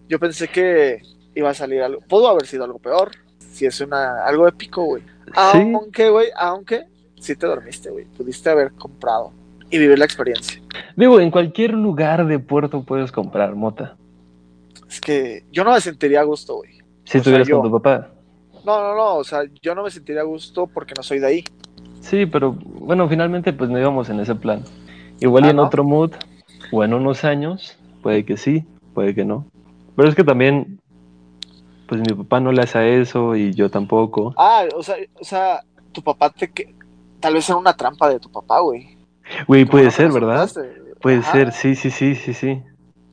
Yo 0.08 0.18
pensé 0.18 0.48
que 0.48 1.02
iba 1.34 1.50
a 1.50 1.54
salir 1.54 1.82
algo. 1.82 2.00
Pudo 2.08 2.28
haber 2.28 2.46
sido 2.46 2.64
algo 2.64 2.78
peor. 2.78 3.10
Si 3.38 3.66
es 3.66 3.80
una 3.82 4.24
algo 4.24 4.48
épico, 4.48 4.82
güey. 4.84 5.02
Aunque, 5.34 6.08
güey, 6.08 6.28
aunque 6.36 6.84
sí 7.20 7.36
te 7.36 7.46
dormiste, 7.46 7.90
güey. 7.90 8.06
Pudiste 8.06 8.48
haber 8.48 8.72
comprado 8.72 9.32
y 9.70 9.78
vivir 9.78 9.98
la 9.98 10.06
experiencia. 10.06 10.60
Digo, 10.96 11.20
en 11.20 11.30
cualquier 11.30 11.74
lugar 11.74 12.26
de 12.26 12.38
puerto 12.38 12.82
puedes 12.82 13.12
comprar 13.12 13.54
mota. 13.54 13.96
Es 14.88 15.00
que 15.00 15.44
yo 15.52 15.64
no 15.64 15.72
me 15.72 15.80
sentiría 15.80 16.20
a 16.20 16.24
gusto, 16.24 16.56
güey. 16.56 16.78
Si 17.04 17.18
estuvieras 17.18 17.48
con 17.48 17.62
tu 17.62 17.70
papá. 17.70 18.10
No, 18.64 18.80
no, 18.80 18.94
no, 18.94 19.14
o 19.16 19.24
sea, 19.24 19.42
yo 19.62 19.74
no 19.74 19.82
me 19.82 19.90
sentiría 19.90 20.22
a 20.22 20.24
gusto 20.24 20.66
porque 20.66 20.94
no 20.96 21.02
soy 21.02 21.18
de 21.18 21.26
ahí. 21.26 21.44
Sí, 22.00 22.26
pero 22.26 22.52
bueno, 22.52 23.08
finalmente 23.08 23.52
pues 23.52 23.70
no 23.70 23.78
íbamos 23.78 24.08
en 24.08 24.20
ese 24.20 24.34
plan. 24.34 24.62
Igual 25.20 25.44
y 25.44 25.48
Ah, 25.48 25.50
en 25.50 25.56
¿no? 25.56 25.62
otro 25.64 25.84
mood, 25.84 26.12
o 26.72 26.84
en 26.84 26.94
unos 26.94 27.24
años, 27.24 27.76
puede 28.02 28.24
que 28.24 28.36
sí, 28.36 28.64
puede 28.94 29.14
que 29.14 29.24
no. 29.24 29.46
Pero 29.96 30.08
es 30.08 30.14
que 30.14 30.24
también, 30.24 30.80
pues 31.86 32.00
mi 32.00 32.14
papá 32.14 32.40
no 32.40 32.52
le 32.52 32.62
hace 32.62 32.78
a 32.78 32.86
eso 32.86 33.36
y 33.36 33.52
yo 33.52 33.70
tampoco. 33.70 34.34
Ah, 34.36 34.64
o 34.74 34.82
sea, 34.82 34.96
o 35.20 35.24
sea, 35.24 35.62
tu 35.92 36.02
papá 36.02 36.30
te 36.30 36.48
que 36.50 36.74
tal 37.20 37.34
vez 37.34 37.48
era 37.48 37.58
una 37.58 37.76
trampa 37.76 38.08
de 38.08 38.18
tu 38.20 38.30
papá, 38.30 38.60
güey. 38.60 38.96
Güey, 39.46 39.64
puede 39.64 39.86
no 39.86 39.90
ser, 39.90 40.10
¿verdad? 40.12 40.50
Puede 41.00 41.18
Ajá, 41.18 41.32
ser, 41.32 41.52
sí, 41.52 41.74
sí, 41.74 41.90
sí, 41.90 42.14
sí, 42.14 42.34
sí. 42.34 42.62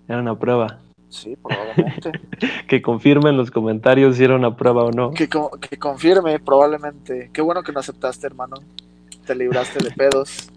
Era 0.07 0.19
una 0.19 0.37
prueba. 0.37 0.79
Sí, 1.09 1.35
probablemente. 1.41 2.11
Que 2.67 2.81
confirmen 2.83 3.29
en 3.31 3.37
los 3.37 3.49
comentarios 3.49 4.17
si 4.17 4.23
era 4.23 4.35
una 4.35 4.55
prueba 4.55 4.83
o 4.83 4.91
no. 4.91 5.11
que, 5.11 5.27
co- 5.27 5.49
que 5.59 5.77
confirme, 5.77 6.37
probablemente. 6.39 7.31
Qué 7.33 7.41
bueno 7.41 7.63
que 7.63 7.71
no 7.71 7.79
aceptaste, 7.79 8.27
hermano. 8.27 8.57
Te 9.25 9.33
libraste 9.33 9.83
de 9.83 9.89
pedos. 9.91 10.49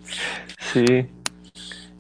Sí. 0.59 1.07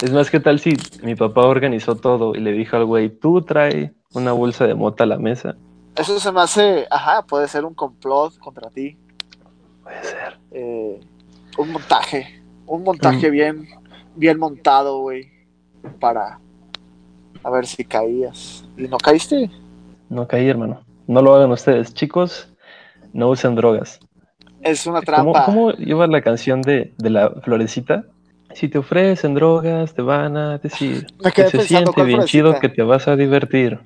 Es 0.03 0.13
más, 0.13 0.31
¿qué 0.31 0.41
tal 0.41 0.59
si 0.59 0.77
mi 1.03 1.15
papá 1.15 1.43
organizó 1.47 1.95
todo 1.97 2.35
y 2.35 2.41
le 2.41 2.53
dijo 2.53 2.77
al 2.77 2.87
güey, 2.87 3.11
tú 3.11 3.43
trae 3.43 3.93
una 4.15 4.33
bolsa 4.33 4.67
de 4.67 4.75
mota 4.75 5.05
a 5.05 5.07
la 5.07 5.19
mesa? 5.19 5.57
Eso 5.97 6.19
se 6.19 6.33
me 6.33 6.41
hace, 6.41 6.87
ajá, 6.91 7.23
puede 7.27 7.49
ser 7.49 7.65
un 7.65 7.75
complot 7.75 8.39
contra 8.39 8.71
ti. 8.71 8.97
Puede 9.83 10.03
ser. 10.05 10.39
eh, 10.53 11.01
un 11.59 11.73
montaje. 11.73 12.43
Un 12.67 12.85
montaje 12.85 13.29
Mm. 13.29 13.33
bien, 13.33 13.69
bien 14.15 14.39
montado, 14.39 15.01
güey. 15.01 15.29
Para 15.99 16.39
a 17.43 17.51
ver 17.51 17.67
si 17.67 17.85
caías. 17.85 18.65
¿Y 18.77 18.83
no 18.89 18.97
caíste? 18.99 19.51
No 20.09 20.27
caí, 20.29 20.49
hermano. 20.49 20.81
No 21.07 21.21
lo 21.23 21.35
hagan 21.35 21.51
ustedes. 21.51 21.93
Chicos, 21.95 22.53
no 23.13 23.29
usen 23.31 23.55
drogas. 23.55 23.99
Es 24.63 24.87
una 24.87 25.01
¿Cómo, 25.03 25.33
trampa. 25.33 25.45
cómo 25.47 25.73
lleva 25.73 26.07
la 26.07 26.21
canción 26.23 26.63
de, 26.63 26.95
de 26.99 27.11
la 27.11 27.31
florecita? 27.43 28.05
Si 28.55 28.69
te 28.69 28.79
ofrecen 28.79 29.35
drogas, 29.35 29.95
te 29.95 30.03
van 30.03 30.37
a 30.37 30.59
decir 30.59 31.07
Me 31.23 31.33
que 31.33 31.49
se 31.49 31.61
siente 31.63 31.93
¿cuál 31.93 32.07
bien 32.07 32.25
chido 32.25 32.59
que 32.59 32.69
te 32.69 32.83
vas 32.83 33.07
a 33.09 33.17
divertir. 33.17 33.79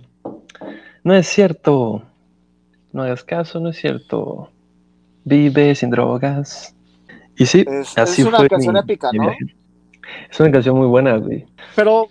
No 1.03 1.15
es 1.15 1.27
cierto. 1.27 2.03
No 2.93 3.03
hagas 3.03 3.25
caso, 3.25 3.61
no 3.61 3.71
es 3.71 3.77
cierto. 3.77 4.51
Vive 5.25 5.75
sin 5.75 5.91
drogas. 5.91 6.75
Y 7.37 7.47
sí, 7.47 7.65
Es- 7.67 7.97
así 7.99 8.23
es 8.23 8.29
una 8.29 8.39
fue 8.39 8.49
canción 8.49 8.75
mi- 8.75 8.81
épica, 8.81 9.11
¿no? 9.13 9.33
Es 10.31 10.41
una 10.41 10.51
canción 10.51 10.77
muy 10.77 10.87
buena, 10.87 11.17
güey. 11.17 11.47
Pero, 11.75 12.09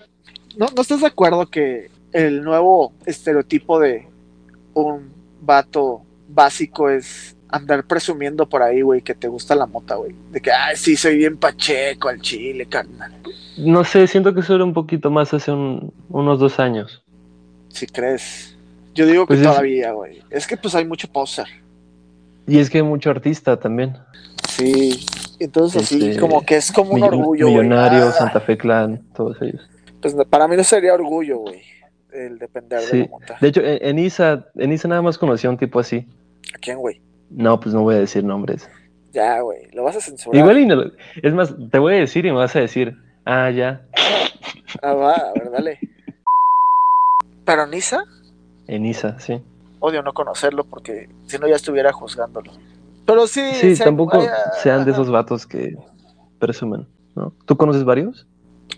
¿no, 0.57 0.67
¿no 0.75 0.81
estás 0.81 1.01
de 1.01 1.07
acuerdo 1.07 1.45
que 1.47 1.89
el 2.11 2.43
nuevo 2.43 2.93
estereotipo 3.05 3.79
de 3.79 4.07
un 4.73 5.11
vato 5.41 6.01
básico 6.27 6.89
es 6.89 7.32
andar 7.55 7.83
presumiendo 7.85 8.47
por 8.47 8.63
ahí, 8.63 8.81
güey, 8.81 9.01
que 9.01 9.13
te 9.13 9.27
gusta 9.27 9.55
la 9.55 9.65
mota, 9.65 9.95
güey? 9.95 10.13
De 10.31 10.41
que, 10.41 10.51
ay, 10.51 10.75
sí, 10.75 10.95
soy 10.95 11.17
bien 11.17 11.37
pacheco 11.37 12.09
al 12.09 12.19
chile, 12.21 12.65
carnal. 12.65 13.13
No 13.57 13.83
sé, 13.83 14.07
siento 14.07 14.33
que 14.33 14.39
eso 14.41 14.55
era 14.55 14.63
un 14.63 14.73
poquito 14.73 15.11
más 15.11 15.33
hace 15.33 15.51
un- 15.51 15.93
unos 16.09 16.39
dos 16.39 16.59
años. 16.59 17.03
Si 17.69 17.85
crees. 17.87 18.57
Yo 18.95 19.05
digo 19.07 19.23
que 19.23 19.35
Pues 19.35 19.39
es- 19.41 19.47
todavía, 19.47 19.91
güey. 19.91 20.21
Es 20.29 20.45
que 20.47 20.57
pues 20.57 20.75
hay 20.75 20.85
mucho 20.85 21.07
poser. 21.07 21.47
Y 22.47 22.59
es 22.59 22.69
que 22.69 22.79
hay 22.79 22.83
mucho 22.83 23.09
artista 23.09 23.57
también. 23.59 23.97
Sí. 24.49 25.05
Entonces 25.39 25.83
así 25.83 26.09
Este, 26.09 26.19
como 26.21 26.45
que 26.45 26.55
es 26.57 26.71
como 26.71 26.91
un 26.93 27.03
orgullo, 27.03 27.45
güey. 27.47 27.57
Millonarios, 27.65 28.09
Ah, 28.15 28.19
Santa 28.19 28.39
Fe 28.39 28.57
Clan, 28.57 29.01
todos 29.15 29.37
ellos. 29.41 29.61
Pues 30.01 30.13
para 30.29 30.47
mí 30.47 30.55
no 30.55 30.63
sería 30.63 30.93
orgullo, 30.93 31.37
güey. 31.39 31.61
El 32.11 32.37
depender 32.37 32.81
de 32.81 32.99
la 32.99 33.07
mota. 33.07 33.37
De 33.41 33.47
hecho, 33.47 33.61
en, 33.61 33.79
en 33.81 33.99
ISA, 33.99 34.45
en 34.55 34.71
ISA 34.71 34.87
nada 34.87 35.01
más 35.01 35.17
conocí 35.17 35.47
a 35.47 35.49
un 35.49 35.57
tipo 35.57 35.79
así. 35.79 36.05
¿A 36.53 36.57
quién, 36.59 36.77
güey? 36.77 37.01
No, 37.33 37.59
pues 37.59 37.73
no 37.75 37.81
voy 37.81 37.95
a 37.95 37.99
decir 37.99 38.23
nombres. 38.23 38.69
Ya, 39.11 39.39
güey. 39.41 39.67
Lo 39.73 39.83
vas 39.83 39.95
a 39.95 40.01
censurar. 40.01 40.39
Igual 40.39 40.59
y 40.59 40.65
no 40.65 40.75
lo- 40.75 40.91
es 41.21 41.33
más, 41.33 41.53
te 41.71 41.79
voy 41.79 41.95
a 41.95 41.97
decir 41.99 42.25
y 42.25 42.31
me 42.31 42.37
vas 42.37 42.55
a 42.55 42.59
decir, 42.61 42.95
ah, 43.25 43.49
ya, 43.51 43.85
Ah, 44.81 44.93
va, 44.93 45.13
a 45.13 45.33
ver, 45.33 45.51
dale. 45.51 45.79
Pero 47.45 47.67
Nisa, 47.67 48.03
en 48.67 48.85
ISA, 48.85 49.19
sí. 49.19 49.41
odio 49.79 50.01
no 50.01 50.13
conocerlo 50.13 50.63
porque 50.63 51.09
si 51.27 51.37
no 51.37 51.47
ya 51.47 51.55
estuviera 51.55 51.91
juzgándolo. 51.91 52.51
Pero 53.05 53.27
sí. 53.27 53.41
Sí, 53.53 53.75
se- 53.75 53.83
tampoco 53.83 54.19
sean 54.61 54.85
de 54.85 54.91
esos 54.91 55.09
vatos 55.11 55.45
que 55.45 55.75
presumen, 56.39 56.87
¿no? 57.15 57.33
¿Tú 57.45 57.55
conoces 57.57 57.83
varios? 57.83 58.25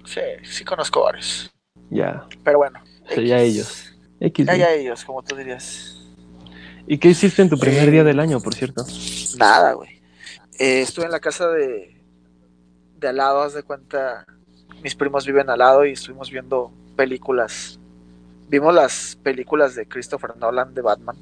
Sí, 0.05 0.21
sí 0.43 0.65
conozco 0.65 1.03
varios. 1.03 1.51
Ya, 1.91 2.25
Pero 2.43 2.57
bueno. 2.57 2.79
Sería 3.07 3.41
X. 3.43 3.53
ellos. 3.53 3.97
X. 4.19 4.45
Ya, 4.47 4.55
ya 4.55 4.71
ellos, 4.73 5.05
como 5.05 5.21
tú 5.23 5.35
dirías. 5.35 6.01
¿Y 6.87 6.97
qué 6.97 7.09
hiciste 7.09 7.41
en 7.41 7.49
tu 7.49 7.57
primer 7.57 7.87
Eh, 7.87 7.91
día 7.91 8.03
del 8.03 8.19
año, 8.19 8.39
por 8.39 8.53
cierto? 8.53 8.85
Nada, 9.37 9.73
güey. 9.73 10.01
Eh, 10.59 10.81
estuve 10.81 11.05
en 11.05 11.11
la 11.11 11.19
casa 11.19 11.47
de, 11.49 12.01
de 12.99 13.07
al 13.07 13.17
lado, 13.17 13.41
haz 13.41 13.53
de 13.53 13.63
cuenta. 13.63 14.25
Mis 14.83 14.95
primos 14.95 15.25
viven 15.25 15.49
al 15.49 15.59
lado 15.59 15.85
y 15.85 15.93
estuvimos 15.93 16.29
viendo 16.29 16.71
películas. 16.95 17.79
Vimos 18.47 18.73
las 18.73 19.17
películas 19.23 19.73
de 19.75 19.87
Christopher 19.87 20.37
Nolan 20.37 20.73
de 20.73 20.81
Batman. 20.81 21.17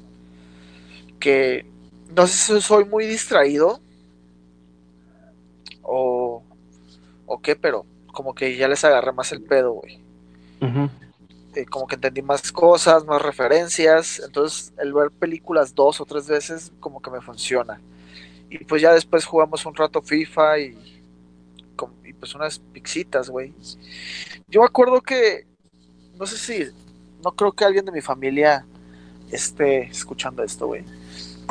Que 1.18 1.66
no 2.14 2.26
sé 2.26 2.54
si 2.56 2.60
soy 2.60 2.84
muy 2.84 3.06
distraído 3.06 3.80
o, 5.82 6.42
o 7.26 7.40
qué, 7.40 7.56
pero 7.56 7.86
como 8.12 8.34
que 8.34 8.56
ya 8.56 8.68
les 8.68 8.84
agarré 8.84 9.12
más 9.12 9.32
el 9.32 9.42
pedo, 9.42 9.72
güey. 9.72 10.00
Eh, 11.54 11.66
como 11.66 11.86
que 11.86 11.94
entendí 11.94 12.22
más 12.22 12.50
cosas, 12.52 13.04
más 13.04 13.22
referencias. 13.22 14.20
Entonces, 14.24 14.72
el 14.78 14.92
ver 14.92 15.10
películas 15.10 15.74
dos 15.74 16.00
o 16.00 16.04
tres 16.04 16.26
veces, 16.26 16.72
como 16.80 17.00
que 17.00 17.10
me 17.10 17.20
funciona. 17.20 17.80
Y 18.50 18.58
pues 18.64 18.82
ya 18.82 18.92
después 18.92 19.24
jugamos 19.24 19.64
un 19.66 19.74
rato 19.74 20.02
FIFA 20.02 20.58
y, 20.58 21.04
y 22.04 22.12
pues 22.12 22.34
unas 22.34 22.58
pixitas, 22.58 23.30
güey. 23.30 23.52
Yo 24.48 24.60
me 24.60 24.66
acuerdo 24.66 25.00
que, 25.00 25.46
no 26.16 26.26
sé 26.26 26.36
si, 26.38 26.72
no 27.22 27.32
creo 27.32 27.52
que 27.52 27.64
alguien 27.64 27.84
de 27.84 27.92
mi 27.92 28.00
familia 28.00 28.66
esté 29.30 29.84
escuchando 29.84 30.42
esto, 30.42 30.66
güey. 30.66 30.84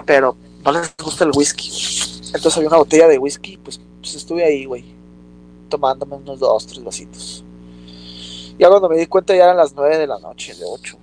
Pero 0.06 0.38
no 0.64 0.72
les 0.72 0.94
gusta 0.98 1.26
el 1.26 1.32
whisky. 1.34 1.70
Entonces 2.28 2.58
había 2.58 2.70
una 2.70 2.78
botella 2.78 3.08
de 3.08 3.18
whisky, 3.18 3.58
pues, 3.58 3.80
pues 4.00 4.16
estuve 4.16 4.44
ahí, 4.44 4.66
güey. 4.66 4.86
Tomándome 5.70 6.16
unos 6.16 6.40
dos, 6.40 6.68
tres 6.68 6.84
vasitos. 6.84 7.44
Ya 8.58 8.70
cuando 8.70 8.90
me 8.90 8.98
di 8.98 9.08
cuenta 9.08 9.36
ya 9.36 9.46
eran 9.46 9.58
las 9.58 9.74
9 9.74 9.98
de 9.98 10.08
la 10.08 10.20
noche, 10.20 10.54
de 10.56 10.66
8. 10.66 10.98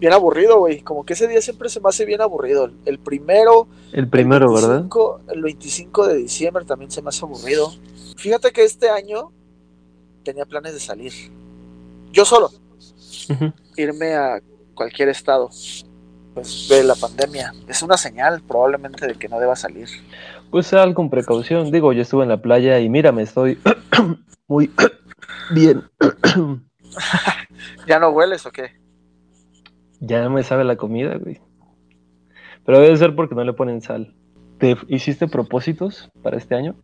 Bien 0.00 0.12
aburrido, 0.12 0.58
güey. 0.58 0.80
Como 0.80 1.04
que 1.04 1.12
ese 1.12 1.28
día 1.28 1.40
siempre 1.40 1.68
se 1.68 1.80
me 1.80 1.88
hace 1.88 2.04
bien 2.04 2.20
aburrido. 2.20 2.64
El, 2.64 2.74
el 2.86 2.98
primero, 2.98 3.68
El 3.92 4.08
primero, 4.08 4.46
el 4.46 4.54
¿verdad? 4.54 4.78
25, 4.80 5.20
El 5.28 5.42
25 5.42 6.06
de 6.08 6.16
diciembre 6.16 6.64
también 6.64 6.90
se 6.90 7.02
me 7.02 7.10
hace 7.10 7.24
aburrido. 7.24 7.72
Fíjate 8.16 8.50
que 8.52 8.64
este 8.64 8.90
año 8.90 9.30
tenía 10.24 10.44
planes 10.44 10.74
de 10.74 10.80
salir. 10.80 11.12
Yo 12.12 12.24
solo, 12.24 12.50
irme 13.76 14.14
a 14.14 14.40
cualquier 14.74 15.08
estado. 15.08 15.50
Pues 16.34 16.68
de 16.68 16.82
la 16.82 16.94
pandemia. 16.94 17.52
Es 17.68 17.82
una 17.82 17.98
señal 17.98 18.40
probablemente 18.42 19.06
de 19.06 19.14
que 19.16 19.28
no 19.28 19.38
deba 19.38 19.54
salir. 19.54 19.88
Pues 20.50 20.66
sal 20.66 20.94
con 20.94 21.10
precaución. 21.10 21.70
Digo, 21.70 21.92
yo 21.92 22.02
estuve 22.02 22.22
en 22.22 22.30
la 22.30 22.40
playa 22.40 22.80
y 22.80 22.88
mira, 22.88 23.12
me 23.12 23.22
estoy 23.22 23.58
muy 24.48 24.70
bien. 25.50 25.82
¿Ya 27.86 27.98
no 27.98 28.10
hueles 28.10 28.44
o 28.46 28.50
qué? 28.52 28.82
ya 30.04 30.28
me 30.28 30.42
sabe 30.42 30.64
la 30.64 30.76
comida, 30.76 31.16
güey. 31.16 31.40
Pero 32.64 32.80
debe 32.80 32.96
ser 32.96 33.14
porque 33.14 33.34
no 33.34 33.44
le 33.44 33.52
ponen 33.52 33.80
sal. 33.80 34.14
¿Te 34.58 34.76
hiciste 34.88 35.28
propósitos 35.28 36.10
para 36.22 36.36
este 36.36 36.54
año? 36.54 36.76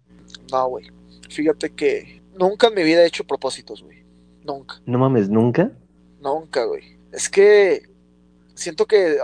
No, 0.52 0.68
güey. 0.68 0.86
Fíjate 1.28 1.70
que 1.70 2.22
nunca 2.38 2.68
en 2.68 2.74
mi 2.74 2.84
vida 2.84 3.02
he 3.02 3.06
hecho 3.06 3.24
propósitos, 3.24 3.82
güey. 3.82 4.04
Nunca. 4.44 4.76
No 4.86 4.98
mames, 4.98 5.28
nunca. 5.28 5.72
Nunca, 6.20 6.64
güey. 6.64 6.96
Es 7.12 7.28
que 7.28 7.82
siento 8.54 8.86
que 8.86 9.16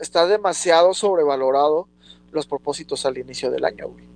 está 0.00 0.26
demasiado 0.26 0.94
sobrevalorado 0.94 1.88
los 2.30 2.46
propósitos 2.46 3.04
al 3.06 3.18
inicio 3.18 3.50
del 3.50 3.64
año, 3.64 3.88
güey. 3.88 4.06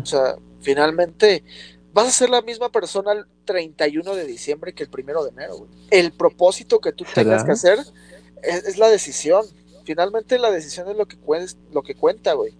O 0.00 0.06
sea, 0.06 0.36
finalmente 0.60 1.44
vas 1.92 2.08
a 2.08 2.10
ser 2.10 2.30
la 2.30 2.42
misma 2.42 2.70
persona 2.70 3.12
31 3.48 4.14
de 4.14 4.26
diciembre 4.26 4.74
que 4.74 4.82
el 4.82 4.90
primero 4.90 5.24
de 5.24 5.30
enero, 5.30 5.56
güey. 5.56 5.70
El 5.90 6.12
propósito 6.12 6.80
que 6.80 6.92
tú 6.92 7.06
tengas 7.14 7.44
que 7.44 7.52
hacer 7.52 7.78
es, 8.42 8.64
es 8.64 8.76
la 8.76 8.88
decisión. 8.88 9.46
Finalmente 9.84 10.38
la 10.38 10.50
decisión 10.50 10.86
es 10.90 10.96
lo 10.96 11.06
que, 11.06 11.16
lo 11.72 11.82
que 11.82 11.94
cuenta, 11.94 12.34
güey. 12.34 12.52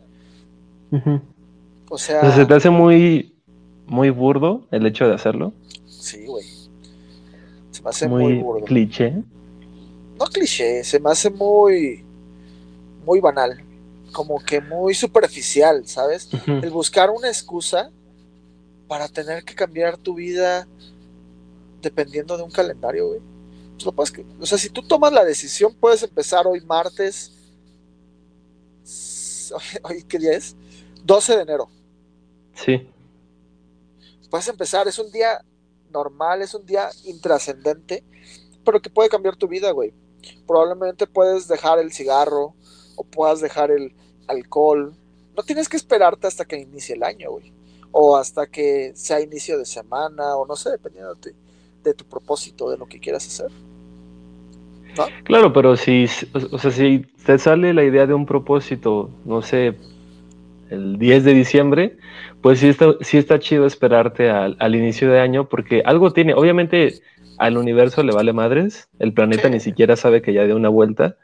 O 1.90 1.98
sea, 1.98 2.35
¿Se 2.35 2.46
te 2.46 2.55
hace 2.55 2.70
muy, 2.70 3.37
muy 3.87 4.09
burdo 4.09 4.66
el 4.70 4.87
hecho 4.87 5.07
de 5.07 5.14
hacerlo? 5.14 5.53
sí, 5.87 6.24
güey. 6.24 6.46
Se 7.70 7.83
me 7.83 7.90
hace 7.90 8.09
muy, 8.09 8.22
muy 8.22 8.42
burdo. 8.42 8.64
cliché. 8.64 9.12
no 10.18 10.24
cliché, 10.33 10.83
se 10.85 10.98
me 10.98 11.11
hace 11.11 11.29
muy, 11.29 12.03
muy 13.05 13.20
banal, 13.20 13.62
como 14.12 14.40
que 14.40 14.62
muy 14.62 14.94
superficial, 14.94 15.87
¿sabes? 15.87 16.31
El 16.46 16.70
buscar 16.70 17.11
una 17.11 17.29
excusa 17.29 17.90
para 18.88 19.07
tener 19.07 19.44
que 19.44 19.55
cambiar 19.55 19.98
tu 19.98 20.14
vida 20.14 20.66
dependiendo 21.81 22.37
de 22.37 22.42
un 22.42 22.51
calendario, 22.51 23.09
güey. 23.09 23.20
O 24.40 24.46
sea, 24.46 24.59
si 24.59 24.70
tú 24.70 24.83
tomas 24.83 25.12
la 25.12 25.24
decisión, 25.24 25.72
puedes 25.79 26.03
empezar 26.03 26.46
hoy 26.46 26.61
martes. 26.62 27.33
¿Hoy 29.85 30.03
qué 30.03 30.18
día 30.18 30.33
es? 30.33 30.57
12 31.05 31.37
de 31.37 31.42
enero. 31.42 31.68
Sí. 32.55 32.90
Puedes 34.31 34.48
empezar, 34.48 34.88
es 34.88 34.98
un 34.98 35.11
día 35.12 35.44
normal, 35.90 36.42
es 36.42 36.55
un 36.55 36.66
día 36.66 36.90
intrascendente, 37.05 38.05
pero 38.64 38.81
que 38.83 38.90
puede 38.90 39.09
cambiar 39.09 39.37
tu 39.37 39.46
vida, 39.46 39.70
güey. 39.70 39.94
Probablemente 40.46 41.07
puedes 41.07 41.46
dejar 41.46 41.79
el 41.79 41.92
cigarro 41.92 42.55
o 42.96 43.05
puedas 43.05 43.40
dejar 43.40 43.70
el 43.70 43.94
alcohol. 44.27 44.94
No 45.37 45.42
tienes 45.44 45.68
que 45.68 45.77
esperarte 45.77 46.27
hasta 46.27 46.44
que 46.44 46.59
inicie 46.59 46.96
el 46.96 47.05
año, 47.05 47.31
güey. 47.31 47.53
O 47.92 48.16
hasta 48.16 48.46
que 48.46 48.92
sea 48.94 49.20
inicio 49.20 49.59
de 49.59 49.64
semana, 49.64 50.37
o 50.37 50.46
no 50.46 50.57
sé, 50.57 50.70
dependiendo 50.70 51.14
de, 51.14 51.35
de 51.83 51.94
tu 51.94 52.05
propósito, 52.05 52.70
de 52.70 52.79
lo 52.79 52.87
que 52.87 53.01
quieras 53.01 53.27
hacer. 53.27 53.51
Claro, 55.24 55.53
pero 55.53 55.77
si, 55.77 56.07
o 56.33 56.59
sea, 56.59 56.70
si 56.70 57.07
te 57.24 57.38
sale 57.38 57.72
la 57.74 57.85
idea 57.85 58.07
de 58.07 58.14
un 58.14 58.27
propósito, 58.27 59.11
no 59.24 59.42
sé, 59.42 59.77
el 60.70 60.98
10 60.98 61.24
de 61.24 61.35
diciembre, 61.35 61.96
pues 62.40 62.61
sí 62.61 62.68
está, 62.68 62.94
sí 63.01 63.18
está 63.18 63.38
chido 63.38 63.66
esperarte 63.66 64.31
al, 64.31 64.74
inicio 64.74 65.11
de 65.11 65.20
año, 65.20 65.48
porque 65.48 65.83
algo 65.85 66.12
tiene, 66.12 66.35
obviamente 66.35 67.01
al 67.38 67.57
universo 67.57 68.03
le 68.03 68.12
vale 68.12 68.33
madres, 68.33 68.88
el 68.98 69.12
planeta 69.12 69.48
ni 69.48 69.61
siquiera 69.61 69.96
sabe 69.96 70.22
que 70.22 70.33
ya 70.33 70.44
dio 70.44 70.57
una 70.57 70.68
vuelta, 70.68 71.16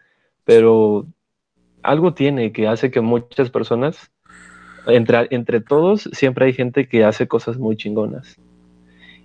pero 0.45 1.07
algo 1.83 2.15
tiene 2.15 2.53
que 2.53 2.69
hace 2.69 2.91
que 2.91 3.01
muchas 3.01 3.51
personas, 3.51 4.11
entre, 4.87 5.29
entre 5.31 5.61
todos, 5.61 6.09
siempre 6.13 6.47
hay 6.47 6.53
gente 6.53 6.89
que 6.89 7.05
hace 7.05 7.27
cosas 7.27 7.59
muy 7.59 7.77
chingonas. 7.77 8.37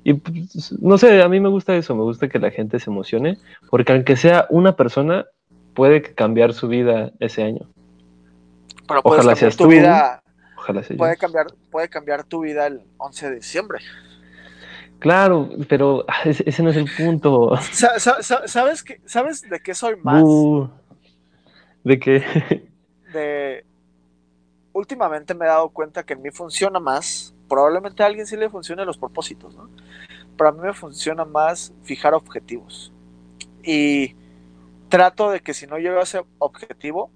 Y 0.04 0.13
pues, 0.13 0.72
no 0.82 0.98
sé, 0.98 1.22
a 1.22 1.30
mí 1.30 1.39
me 1.39 1.50
gusta 1.50 1.76
eso, 1.76 1.95
me 1.95 2.04
gusta 2.04 2.30
que 2.30 2.39
la 2.39 2.52
gente 2.52 2.80
se 2.80 2.89
emocione, 2.89 3.38
porque 3.69 3.93
aunque 3.93 4.15
sea 4.15 4.48
una 4.50 4.76
persona, 4.76 5.26
puede 5.74 6.02
cambiar 6.02 6.54
su 6.54 6.67
vida 6.67 7.12
ese 7.19 7.43
año. 7.43 7.67
Pero 8.88 9.02
Ojalá 9.04 9.36
seas 9.36 9.56
tu 9.56 9.67
vida. 9.67 10.24
Ojalá 10.58 10.82
puede 10.98 11.17
cambiar, 11.17 11.48
puede 11.72 11.89
cambiar 11.89 12.24
tu 12.24 12.41
vida 12.41 12.67
el 12.67 12.82
11 12.98 13.30
de 13.30 13.36
diciembre. 13.36 13.80
Claro, 15.00 15.50
pero 15.69 16.04
ah, 16.08 16.24
ese, 16.26 16.62
no 16.62 16.69
es 16.72 16.76
el 16.76 16.89
punto. 16.98 17.56
¿Sabes, 17.72 18.84
¿Sabes 19.06 19.41
de 19.50 19.60
qué 19.62 19.74
soy 19.74 19.95
más? 20.04 20.24
¿De 21.84 22.00
qué? 22.00 22.24
De. 23.13 23.68
Últimamente 24.73 25.34
me 25.34 25.45
he 25.45 25.49
dado 25.49 25.69
cuenta 25.69 26.03
que 26.03 26.13
en 26.13 26.21
mí 26.21 26.32
funciona 26.32 26.79
más 26.79 27.34
probablemente 27.49 28.03
a 28.03 28.05
alguien 28.05 28.25
sí 28.25 28.38
le 28.38 28.49
funcione 28.49 28.86
los 28.86 28.97
propósitos, 28.97 29.55
¿no? 29.55 29.69
Pero 30.38 30.49
a 30.49 30.53
mí 30.53 30.62
me 30.62 30.73
funciona 30.73 31.25
más 31.25 31.73
fijar 31.84 32.13
objetivos. 32.13 32.93
Y 33.62 34.15
trato 34.88 35.32
de 35.32 35.41
que 35.41 35.53
si 35.53 35.67
no 35.67 35.77
llego 35.77 35.99
a 35.99 36.03
ese 36.03 36.23
objetivo, 36.38 37.12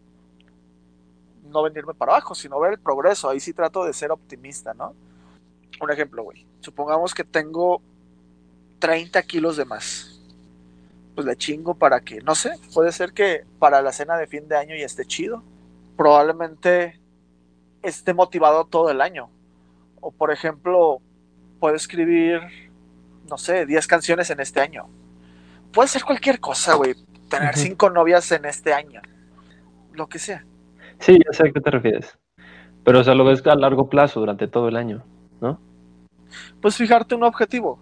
no 1.43 1.63
venirme 1.63 1.93
para 1.93 2.13
abajo, 2.13 2.35
sino 2.35 2.59
ver 2.59 2.73
el 2.73 2.79
progreso. 2.79 3.29
Ahí 3.29 3.39
sí 3.39 3.53
trato 3.53 3.85
de 3.85 3.93
ser 3.93 4.11
optimista, 4.11 4.73
¿no? 4.73 4.93
Un 5.79 5.91
ejemplo, 5.91 6.23
güey. 6.23 6.45
Supongamos 6.59 7.13
que 7.13 7.23
tengo 7.23 7.81
30 8.79 9.21
kilos 9.23 9.55
de 9.55 9.65
más. 9.65 10.19
Pues 11.15 11.27
le 11.27 11.35
chingo 11.35 11.75
para 11.75 12.01
que, 12.01 12.21
no 12.21 12.33
sé, 12.33 12.59
puede 12.73 12.91
ser 12.91 13.13
que 13.13 13.45
para 13.59 13.81
la 13.81 13.91
cena 13.91 14.17
de 14.17 14.25
fin 14.27 14.47
de 14.47 14.57
año 14.57 14.75
ya 14.75 14.85
esté 14.85 15.05
chido. 15.05 15.43
Probablemente 15.95 16.99
esté 17.83 18.13
motivado 18.13 18.65
todo 18.65 18.89
el 18.89 19.01
año. 19.01 19.29
O 20.01 20.11
por 20.11 20.31
ejemplo, 20.31 21.01
puedo 21.59 21.75
escribir, 21.75 22.41
no 23.29 23.37
sé, 23.37 23.65
10 23.65 23.87
canciones 23.87 24.29
en 24.29 24.39
este 24.39 24.61
año. 24.61 24.87
Puede 25.71 25.89
ser 25.89 26.03
cualquier 26.03 26.39
cosa, 26.39 26.75
güey. 26.75 26.95
Tener 27.29 27.55
cinco 27.55 27.89
novias 27.89 28.31
en 28.31 28.45
este 28.45 28.73
año. 28.73 29.01
Lo 29.93 30.07
que 30.07 30.19
sea. 30.19 30.45
Sí, 30.99 31.13
ya 31.13 31.33
sé 31.33 31.47
a 31.47 31.51
qué 31.51 31.59
te 31.59 31.71
refieres. 31.71 32.17
Pero, 32.83 32.99
o 32.99 33.03
sea, 33.03 33.15
lo 33.15 33.25
ves 33.25 33.45
a 33.47 33.55
largo 33.55 33.89
plazo, 33.89 34.19
durante 34.19 34.47
todo 34.47 34.67
el 34.67 34.75
año, 34.75 35.03
¿no? 35.41 35.59
Pues 36.61 36.75
fijarte 36.75 37.15
un 37.15 37.23
objetivo. 37.23 37.79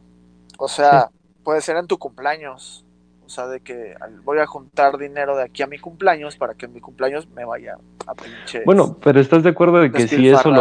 O 0.58 0.68
sea, 0.68 1.10
puede 1.44 1.62
ser 1.62 1.78
en 1.78 1.88
tu 1.88 1.98
cumpleaños. 1.98 2.86
O 3.32 3.34
sea, 3.34 3.48
de 3.48 3.62
que 3.62 3.96
voy 4.26 4.40
a 4.40 4.46
juntar 4.46 4.98
dinero 4.98 5.38
de 5.38 5.44
aquí 5.44 5.64
a 5.64 5.68
mi 5.68 5.80
cumpleaños 5.80 6.36
para 6.36 6.54
que 6.54 6.66
en 6.66 6.74
mi 6.74 6.82
cumpleaños 6.82 7.30
me 7.30 7.46
vaya 7.46 7.78
a 8.06 8.14
pinche. 8.14 8.64
Bueno, 8.66 8.98
pero 9.02 9.22
¿estás 9.22 9.42
de 9.44 9.52
acuerdo 9.52 9.80
de 9.80 9.90
que 9.90 10.06
si 10.10 10.28
eso 10.28 10.52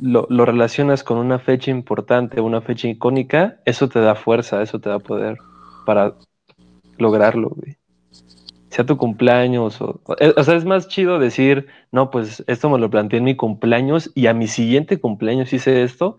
lo, 0.00 0.26
lo, 0.28 0.44
relacionas 0.44 1.04
con 1.04 1.18
una 1.18 1.38
fecha 1.38 1.70
importante, 1.70 2.40
una 2.40 2.60
fecha 2.62 2.88
icónica, 2.88 3.58
eso 3.64 3.88
te 3.88 4.00
da 4.00 4.16
fuerza, 4.16 4.60
eso 4.60 4.80
te 4.80 4.88
da 4.88 4.98
poder 4.98 5.38
para 5.84 6.14
lograrlo, 6.98 7.50
güey? 7.50 7.76
Sea 8.70 8.84
tu 8.84 8.96
cumpleaños 8.96 9.80
o... 9.80 10.00
Eh, 10.18 10.34
o 10.36 10.42
sea, 10.42 10.56
es 10.56 10.64
más 10.64 10.88
chido 10.88 11.20
decir, 11.20 11.68
no, 11.92 12.10
pues 12.10 12.42
esto 12.48 12.68
me 12.68 12.80
lo 12.80 12.90
planteé 12.90 13.18
en 13.18 13.24
mi 13.24 13.36
cumpleaños 13.36 14.10
y 14.16 14.26
a 14.26 14.34
mi 14.34 14.48
siguiente 14.48 14.98
cumpleaños 14.98 15.52
hice 15.52 15.84
esto, 15.84 16.18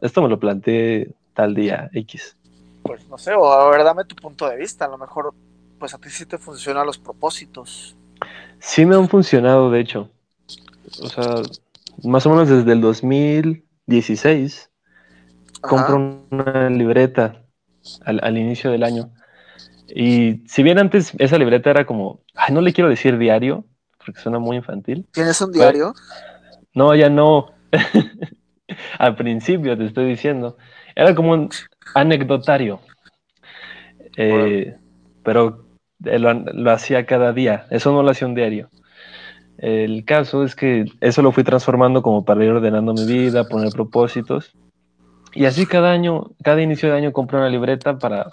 esto 0.00 0.22
me 0.22 0.30
lo 0.30 0.40
planteé 0.40 1.10
tal 1.34 1.54
día 1.54 1.90
X 1.92 2.38
pues 2.86 3.08
no 3.08 3.18
sé, 3.18 3.32
o 3.34 3.50
a 3.50 3.70
ver, 3.70 3.84
dame 3.84 4.04
tu 4.04 4.14
punto 4.16 4.48
de 4.48 4.56
vista, 4.56 4.84
a 4.84 4.88
lo 4.88 4.98
mejor 4.98 5.34
pues 5.78 5.94
a 5.94 5.98
ti 5.98 6.10
sí 6.10 6.26
te 6.26 6.38
funcionan 6.38 6.86
los 6.86 6.98
propósitos. 6.98 7.96
Sí 8.58 8.86
me 8.86 8.96
han 8.96 9.08
funcionado, 9.08 9.70
de 9.70 9.80
hecho. 9.80 10.10
O 11.02 11.08
sea, 11.08 11.42
más 12.04 12.26
o 12.26 12.30
menos 12.30 12.48
desde 12.48 12.72
el 12.72 12.80
2016 12.80 14.70
compro 15.60 16.24
una 16.30 16.70
libreta 16.70 17.42
al, 18.04 18.38
inicio 18.38 18.70
del 18.70 18.82
año. 18.82 19.10
Y 19.88 20.42
si 20.46 20.62
bien 20.62 20.78
antes 20.78 21.12
esa 21.18 21.38
libreta 21.38 21.70
era 21.70 21.86
como, 21.86 22.20
ay, 22.34 22.54
no 22.54 22.60
le 22.60 22.72
quiero 22.72 22.88
decir 22.88 23.18
diario, 23.18 23.64
porque 24.04 24.20
suena 24.20 24.38
muy 24.38 24.56
infantil. 24.56 25.06
¿Tienes 25.12 25.40
un 25.40 25.52
diario? 25.52 25.94
no, 26.74 26.94
ya 26.94 27.08
no. 27.08 27.52
al 28.98 29.16
principio 29.16 29.76
te 29.76 29.84
estoy 29.84 30.06
diciendo. 30.06 30.56
Era 30.94 31.14
como 31.14 31.32
un 31.32 31.50
anecdotario. 31.96 32.80
Eh, 34.16 34.76
pero 35.22 35.64
lo, 35.98 36.70
hacía 36.70 37.06
cada 37.06 37.32
día, 37.32 37.66
eso 37.70 37.92
no 37.92 38.02
lo 38.02 38.10
hacía 38.10 38.28
un 38.28 38.34
diario. 38.34 38.68
El 39.58 40.04
caso 40.04 40.44
es 40.44 40.54
que 40.54 40.84
eso 41.00 41.22
lo 41.22 41.32
fui 41.32 41.42
transformando 41.42 42.02
como 42.02 42.24
para 42.24 42.44
ir 42.44 42.50
ordenando 42.50 42.92
mi 42.92 43.06
vida, 43.06 43.48
poner 43.48 43.72
propósitos. 43.72 44.52
Y 45.34 45.46
así 45.46 45.66
cada 45.66 45.90
año, 45.90 46.30
cada 46.42 46.60
inicio 46.60 46.90
de 46.90 46.96
año 46.96 47.12
compré 47.12 47.38
una 47.38 47.48
libreta 47.48 47.98
para 47.98 48.28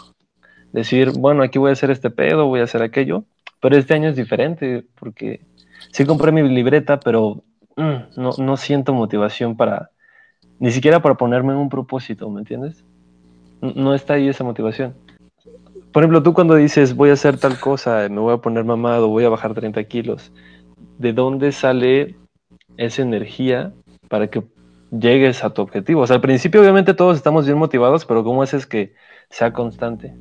decir, 0.73 1.12
bueno, 1.17 1.43
aquí 1.43 1.60
voy 1.60 1.69
a 1.69 1.73
hacer 1.73 1.91
este 1.91 2.10
pedo, 2.10 2.47
voy 2.47 2.60
a 2.60 2.65
hacer 2.65 2.82
aquello. 2.82 3.23
Pero 3.62 3.78
este 3.78 3.93
año 3.93 4.10
es 4.10 4.17
diferente 4.17 4.84
porque 4.99 5.39
sí 5.91 6.06
compré 6.06 6.34
mi 6.34 6.41
libreta, 6.49 6.99
pero 6.99 7.43
mm, 7.78 8.17
no, 8.21 8.32
no 8.38 8.58
siento 8.58 8.93
motivación 8.93 9.56
para, 9.56 9.91
ni 10.60 10.71
siquiera 10.71 11.02
para 11.02 11.15
ponerme 11.15 11.56
un 11.56 11.69
propósito, 11.69 12.30
¿me 12.30 12.41
entiendes? 12.41 12.84
No 13.63 13.95
está 13.95 14.15
ahí 14.15 14.28
esa 14.28 14.43
motivación. 14.43 14.93
Por 15.91 16.04
ejemplo, 16.04 16.21
tú 16.21 16.34
cuando 16.34 16.56
dices 16.56 16.95
voy 16.95 17.12
a 17.12 17.13
hacer 17.13 17.38
tal 17.38 17.60
cosa, 17.60 18.08
me 18.10 18.19
voy 18.19 18.34
a 18.34 18.38
poner 18.38 18.65
mamado, 18.65 19.08
voy 19.08 19.23
a 19.23 19.30
bajar 19.30 19.54
30 19.54 19.84
kilos, 19.86 20.32
¿de 20.97 21.13
dónde 21.13 21.52
sale 21.52 22.15
esa 22.78 23.02
energía 23.02 23.73
para 24.10 24.28
que 24.28 24.43
llegues 24.91 25.43
a 25.43 25.52
tu 25.52 25.62
objetivo? 25.62 26.02
O 26.02 26.08
sea, 26.08 26.15
al 26.15 26.21
principio 26.21 26.62
obviamente 26.62 26.93
todos 26.93 27.15
estamos 27.15 27.45
bien 27.45 27.58
motivados, 27.58 28.06
pero 28.06 28.23
¿cómo 28.23 28.41
haces 28.41 28.65
que 28.65 28.93
sea 29.30 29.54
constante? 29.54 30.13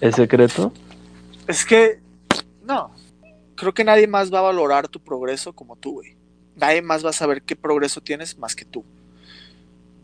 ¿Es 0.00 0.16
secreto? 0.16 0.72
Es 1.46 1.66
que, 1.66 2.00
no, 2.64 2.92
creo 3.56 3.74
que 3.74 3.84
nadie 3.84 4.06
más 4.06 4.32
va 4.32 4.38
a 4.38 4.42
valorar 4.42 4.88
tu 4.88 5.00
progreso 5.00 5.52
como 5.52 5.76
tú, 5.76 5.94
güey. 5.94 6.16
Nadie 6.56 6.82
más 6.82 7.04
va 7.04 7.10
a 7.10 7.14
saber 7.14 7.42
qué 7.42 7.56
progreso 7.56 8.00
tienes 8.00 8.38
más 8.38 8.54
que 8.54 8.64
tú. 8.64 8.84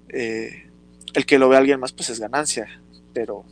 Eh, 0.09 0.68
el 1.19 1.27
que 1.27 1.39
lo 1.39 1.49
vea 1.49 1.59
alguien 1.59 1.81
más, 1.81 1.93
pues 1.93 2.09
es 2.11 2.21
ganancia. 2.21 2.81
Pero 3.13 3.45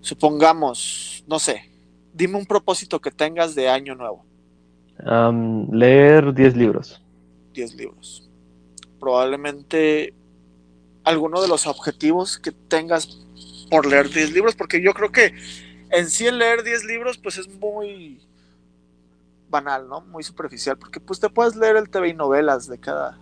supongamos, 0.00 1.24
no 1.26 1.38
sé, 1.38 1.70
dime 2.12 2.38
un 2.38 2.46
propósito 2.46 3.00
que 3.00 3.10
tengas 3.10 3.54
de 3.54 3.68
año 3.68 3.94
nuevo. 3.94 4.24
leer 5.72 6.32
10 6.32 6.56
libros. 6.56 7.02
10 7.52 7.74
libros. 7.74 8.28
Probablemente 8.98 10.14
alguno 11.04 11.40
de 11.40 11.48
los 11.48 11.66
objetivos 11.66 12.38
que 12.38 12.52
tengas 12.52 13.06
por 13.70 13.86
leer 13.86 14.10
10 14.10 14.32
libros, 14.32 14.54
porque 14.54 14.82
yo 14.82 14.92
creo 14.94 15.10
que 15.12 15.34
en 15.90 16.08
sí 16.08 16.26
el 16.26 16.38
leer 16.38 16.62
10 16.62 16.84
libros 16.84 17.18
pues 17.18 17.38
es 17.38 17.48
muy 17.48 18.20
banal, 19.48 19.88
¿no? 19.88 20.00
Muy 20.02 20.22
superficial, 20.22 20.78
porque 20.78 21.00
pues 21.00 21.18
te 21.18 21.28
puedes 21.28 21.56
leer 21.56 21.76
el 21.76 21.90
TV 21.90 22.10
y 22.10 22.14
novelas 22.14 22.68
de 22.68 22.78
cada 22.78 23.19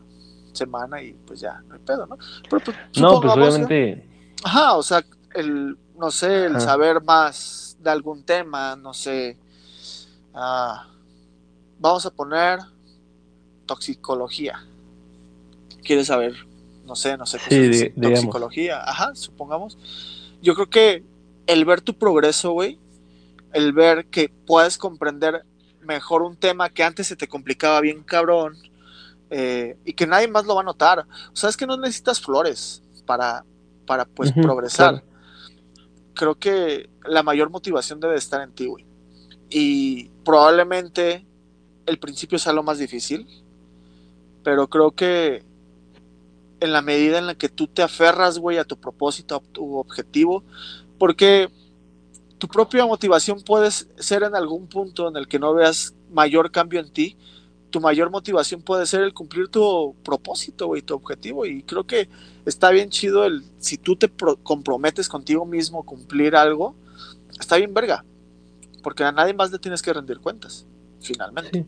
semana 0.58 1.02
y 1.02 1.12
pues 1.12 1.40
ya, 1.40 1.62
no 1.66 1.74
hay 1.74 1.80
pedo, 1.80 2.06
¿no? 2.06 2.18
Pero, 2.48 2.64
pues, 2.64 2.76
no, 2.96 3.20
pues 3.20 3.32
obviamente. 3.32 4.06
Ajá, 4.44 4.76
o 4.76 4.82
sea, 4.82 5.04
el, 5.34 5.76
no 5.98 6.10
sé, 6.10 6.46
el 6.46 6.60
saber 6.60 7.02
más 7.02 7.76
de 7.80 7.90
algún 7.90 8.22
tema, 8.22 8.76
no 8.76 8.92
sé. 8.92 9.38
Ah, 10.34 10.86
vamos 11.78 12.06
a 12.06 12.10
poner 12.10 12.60
toxicología. 13.66 14.64
¿Quieres 15.82 16.08
saber? 16.08 16.34
No 16.84 16.94
sé, 16.96 17.16
no 17.16 17.26
sé 17.26 17.38
qué 17.48 17.92
toxicología. 18.00 18.82
Ajá, 18.82 19.14
supongamos. 19.14 19.78
Yo 20.40 20.54
creo 20.54 20.70
que 20.70 21.04
el 21.46 21.64
ver 21.64 21.80
tu 21.80 21.94
progreso, 21.94 22.52
güey, 22.52 22.78
el 23.52 23.72
ver 23.72 24.06
que 24.06 24.28
puedes 24.28 24.78
comprender 24.78 25.44
mejor 25.82 26.22
un 26.22 26.36
tema 26.36 26.70
que 26.70 26.84
antes 26.84 27.06
se 27.06 27.16
te 27.16 27.28
complicaba 27.28 27.80
bien 27.80 28.02
cabrón 28.02 28.56
eh, 29.30 29.76
y 29.84 29.92
que 29.92 30.06
nadie 30.06 30.28
más 30.28 30.46
lo 30.46 30.54
va 30.54 30.62
a 30.62 30.64
notar. 30.64 31.06
O 31.32 31.36
sea, 31.36 31.50
es 31.50 31.56
que 31.56 31.66
no 31.66 31.76
necesitas 31.76 32.20
flores 32.20 32.82
para, 33.06 33.44
para 33.86 34.04
pues 34.04 34.32
progresar. 34.32 35.02
Creo 36.14 36.34
que 36.34 36.90
la 37.04 37.22
mayor 37.22 37.50
motivación 37.50 38.00
debe 38.00 38.16
estar 38.16 38.40
en 38.42 38.52
ti, 38.52 38.66
güey. 38.66 38.84
Y 39.50 40.08
probablemente 40.24 41.26
el 41.86 41.98
principio 41.98 42.38
sea 42.38 42.52
lo 42.52 42.62
más 42.62 42.78
difícil, 42.78 43.26
pero 44.42 44.68
creo 44.68 44.92
que 44.92 45.42
en 46.60 46.72
la 46.72 46.82
medida 46.82 47.18
en 47.18 47.26
la 47.26 47.34
que 47.34 47.48
tú 47.48 47.66
te 47.66 47.82
aferras, 47.82 48.38
güey, 48.38 48.58
a 48.58 48.64
tu 48.64 48.78
propósito, 48.78 49.36
a 49.36 49.40
tu 49.40 49.76
objetivo, 49.76 50.44
porque 50.98 51.48
tu 52.38 52.48
propia 52.48 52.86
motivación 52.86 53.40
puede 53.42 53.70
ser 53.70 54.22
en 54.22 54.34
algún 54.34 54.66
punto 54.66 55.08
en 55.08 55.16
el 55.16 55.28
que 55.28 55.38
no 55.38 55.54
veas 55.54 55.94
mayor 56.10 56.50
cambio 56.50 56.80
en 56.80 56.90
ti, 56.90 57.16
tu 57.70 57.80
mayor 57.80 58.10
motivación 58.10 58.62
puede 58.62 58.86
ser 58.86 59.02
el 59.02 59.12
cumplir 59.12 59.48
tu 59.48 59.94
propósito, 60.02 60.66
güey, 60.66 60.82
tu 60.82 60.94
objetivo. 60.94 61.46
Y 61.46 61.62
creo 61.62 61.84
que 61.84 62.08
está 62.44 62.70
bien 62.70 62.90
chido 62.90 63.24
el, 63.24 63.44
si 63.58 63.76
tú 63.76 63.96
te 63.96 64.10
comprometes 64.42 65.08
contigo 65.08 65.44
mismo 65.44 65.84
cumplir 65.84 66.36
algo, 66.36 66.74
está 67.38 67.56
bien 67.56 67.74
verga. 67.74 68.04
Porque 68.82 69.04
a 69.04 69.12
nadie 69.12 69.34
más 69.34 69.52
le 69.52 69.58
tienes 69.58 69.82
que 69.82 69.92
rendir 69.92 70.18
cuentas, 70.18 70.66
finalmente. 71.00 71.66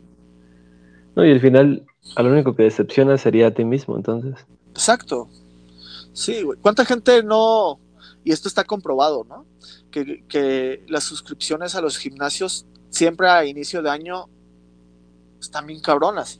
No, 1.15 1.25
y 1.25 1.31
al 1.31 1.41
final, 1.41 1.85
a 2.15 2.23
lo 2.23 2.31
único 2.31 2.55
que 2.55 2.63
decepciona 2.63 3.17
sería 3.17 3.47
a 3.47 3.51
ti 3.51 3.65
mismo, 3.65 3.95
entonces. 3.95 4.45
Exacto. 4.69 5.29
Sí, 6.13 6.41
güey. 6.41 6.57
¿Cuánta 6.59 6.85
gente 6.85 7.21
no, 7.21 7.79
y 8.23 8.31
esto 8.31 8.47
está 8.47 8.63
comprobado, 8.63 9.25
¿no? 9.27 9.45
Que, 9.91 10.23
que 10.27 10.83
las 10.87 11.03
suscripciones 11.03 11.75
a 11.75 11.81
los 11.81 11.97
gimnasios 11.97 12.65
siempre 12.89 13.29
a 13.29 13.45
inicio 13.45 13.81
de 13.81 13.89
año 13.89 14.29
están 15.41 15.67
bien 15.67 15.81
cabronas. 15.81 16.39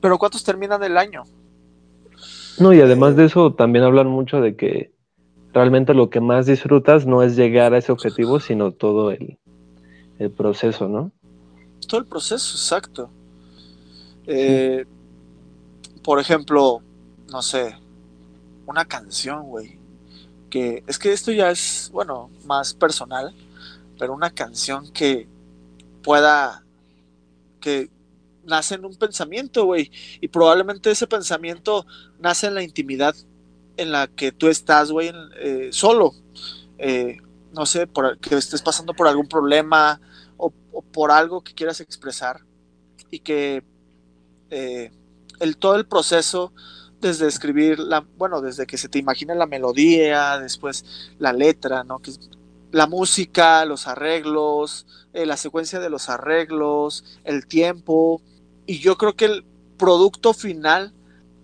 Pero 0.00 0.18
¿cuántos 0.18 0.44
terminan 0.44 0.82
el 0.82 0.96
año? 0.96 1.24
No, 2.58 2.72
y 2.72 2.80
además 2.80 3.16
de 3.16 3.24
eso 3.24 3.52
también 3.54 3.84
hablan 3.84 4.06
mucho 4.06 4.40
de 4.40 4.54
que 4.54 4.92
realmente 5.52 5.94
lo 5.94 6.10
que 6.10 6.20
más 6.20 6.46
disfrutas 6.46 7.06
no 7.06 7.22
es 7.22 7.36
llegar 7.36 7.74
a 7.74 7.78
ese 7.78 7.92
objetivo, 7.92 8.40
sino 8.40 8.72
todo 8.72 9.10
el, 9.10 9.38
proceso, 10.36 10.88
¿no? 10.88 11.10
Todo 11.88 12.00
el 12.00 12.06
proceso, 12.06 12.56
exacto. 12.56 13.10
Eh, 14.26 14.84
por 16.02 16.20
ejemplo, 16.20 16.82
no 17.30 17.42
sé, 17.42 17.76
una 18.66 18.84
canción, 18.84 19.44
güey. 19.44 19.78
Que 20.50 20.84
es 20.86 20.98
que 20.98 21.12
esto 21.12 21.32
ya 21.32 21.50
es, 21.50 21.90
bueno, 21.92 22.30
más 22.44 22.74
personal, 22.74 23.34
pero 23.98 24.14
una 24.14 24.30
canción 24.30 24.92
que 24.92 25.28
pueda, 26.02 26.64
que 27.60 27.90
nace 28.46 28.76
en 28.76 28.84
un 28.84 28.94
pensamiento, 28.96 29.64
güey. 29.64 29.90
Y 30.20 30.28
probablemente 30.28 30.90
ese 30.90 31.06
pensamiento 31.06 31.86
nace 32.18 32.46
en 32.46 32.54
la 32.54 32.62
intimidad 32.62 33.14
en 33.76 33.92
la 33.92 34.06
que 34.06 34.32
tú 34.32 34.48
estás, 34.48 34.90
güey, 34.90 35.12
eh, 35.36 35.70
solo. 35.72 36.14
Eh, 36.78 37.18
no 37.52 37.66
sé, 37.66 37.86
por, 37.86 38.18
que 38.18 38.34
estés 38.36 38.62
pasando 38.62 38.94
por 38.94 39.06
algún 39.06 39.28
problema 39.28 40.00
o, 40.36 40.50
por 40.92 41.10
algo 41.10 41.42
que 41.42 41.54
quieras 41.54 41.80
expresar. 41.80 42.40
Y 43.10 43.20
que 43.20 43.62
eh, 44.50 44.92
el, 45.40 45.56
todo 45.56 45.76
el 45.76 45.86
proceso, 45.86 46.52
desde 47.00 47.26
escribir, 47.26 47.78
la, 47.78 48.04
bueno, 48.16 48.40
desde 48.40 48.66
que 48.66 48.78
se 48.78 48.88
te 48.88 48.98
imagina 48.98 49.34
la 49.34 49.46
melodía, 49.46 50.38
después 50.38 50.84
la 51.18 51.32
letra, 51.32 51.84
¿no? 51.84 52.00
Que 52.00 52.12
la 52.72 52.86
música, 52.88 53.64
los 53.64 53.86
arreglos, 53.86 54.86
la 55.12 55.36
secuencia 55.36 55.78
de 55.78 55.90
los 55.90 56.08
arreglos, 56.08 57.04
el 57.22 57.46
tiempo, 57.46 58.20
y 58.66 58.78
yo 58.78 58.96
creo 58.96 59.14
que 59.14 59.26
el 59.26 59.44
producto 59.76 60.32
final 60.32 60.92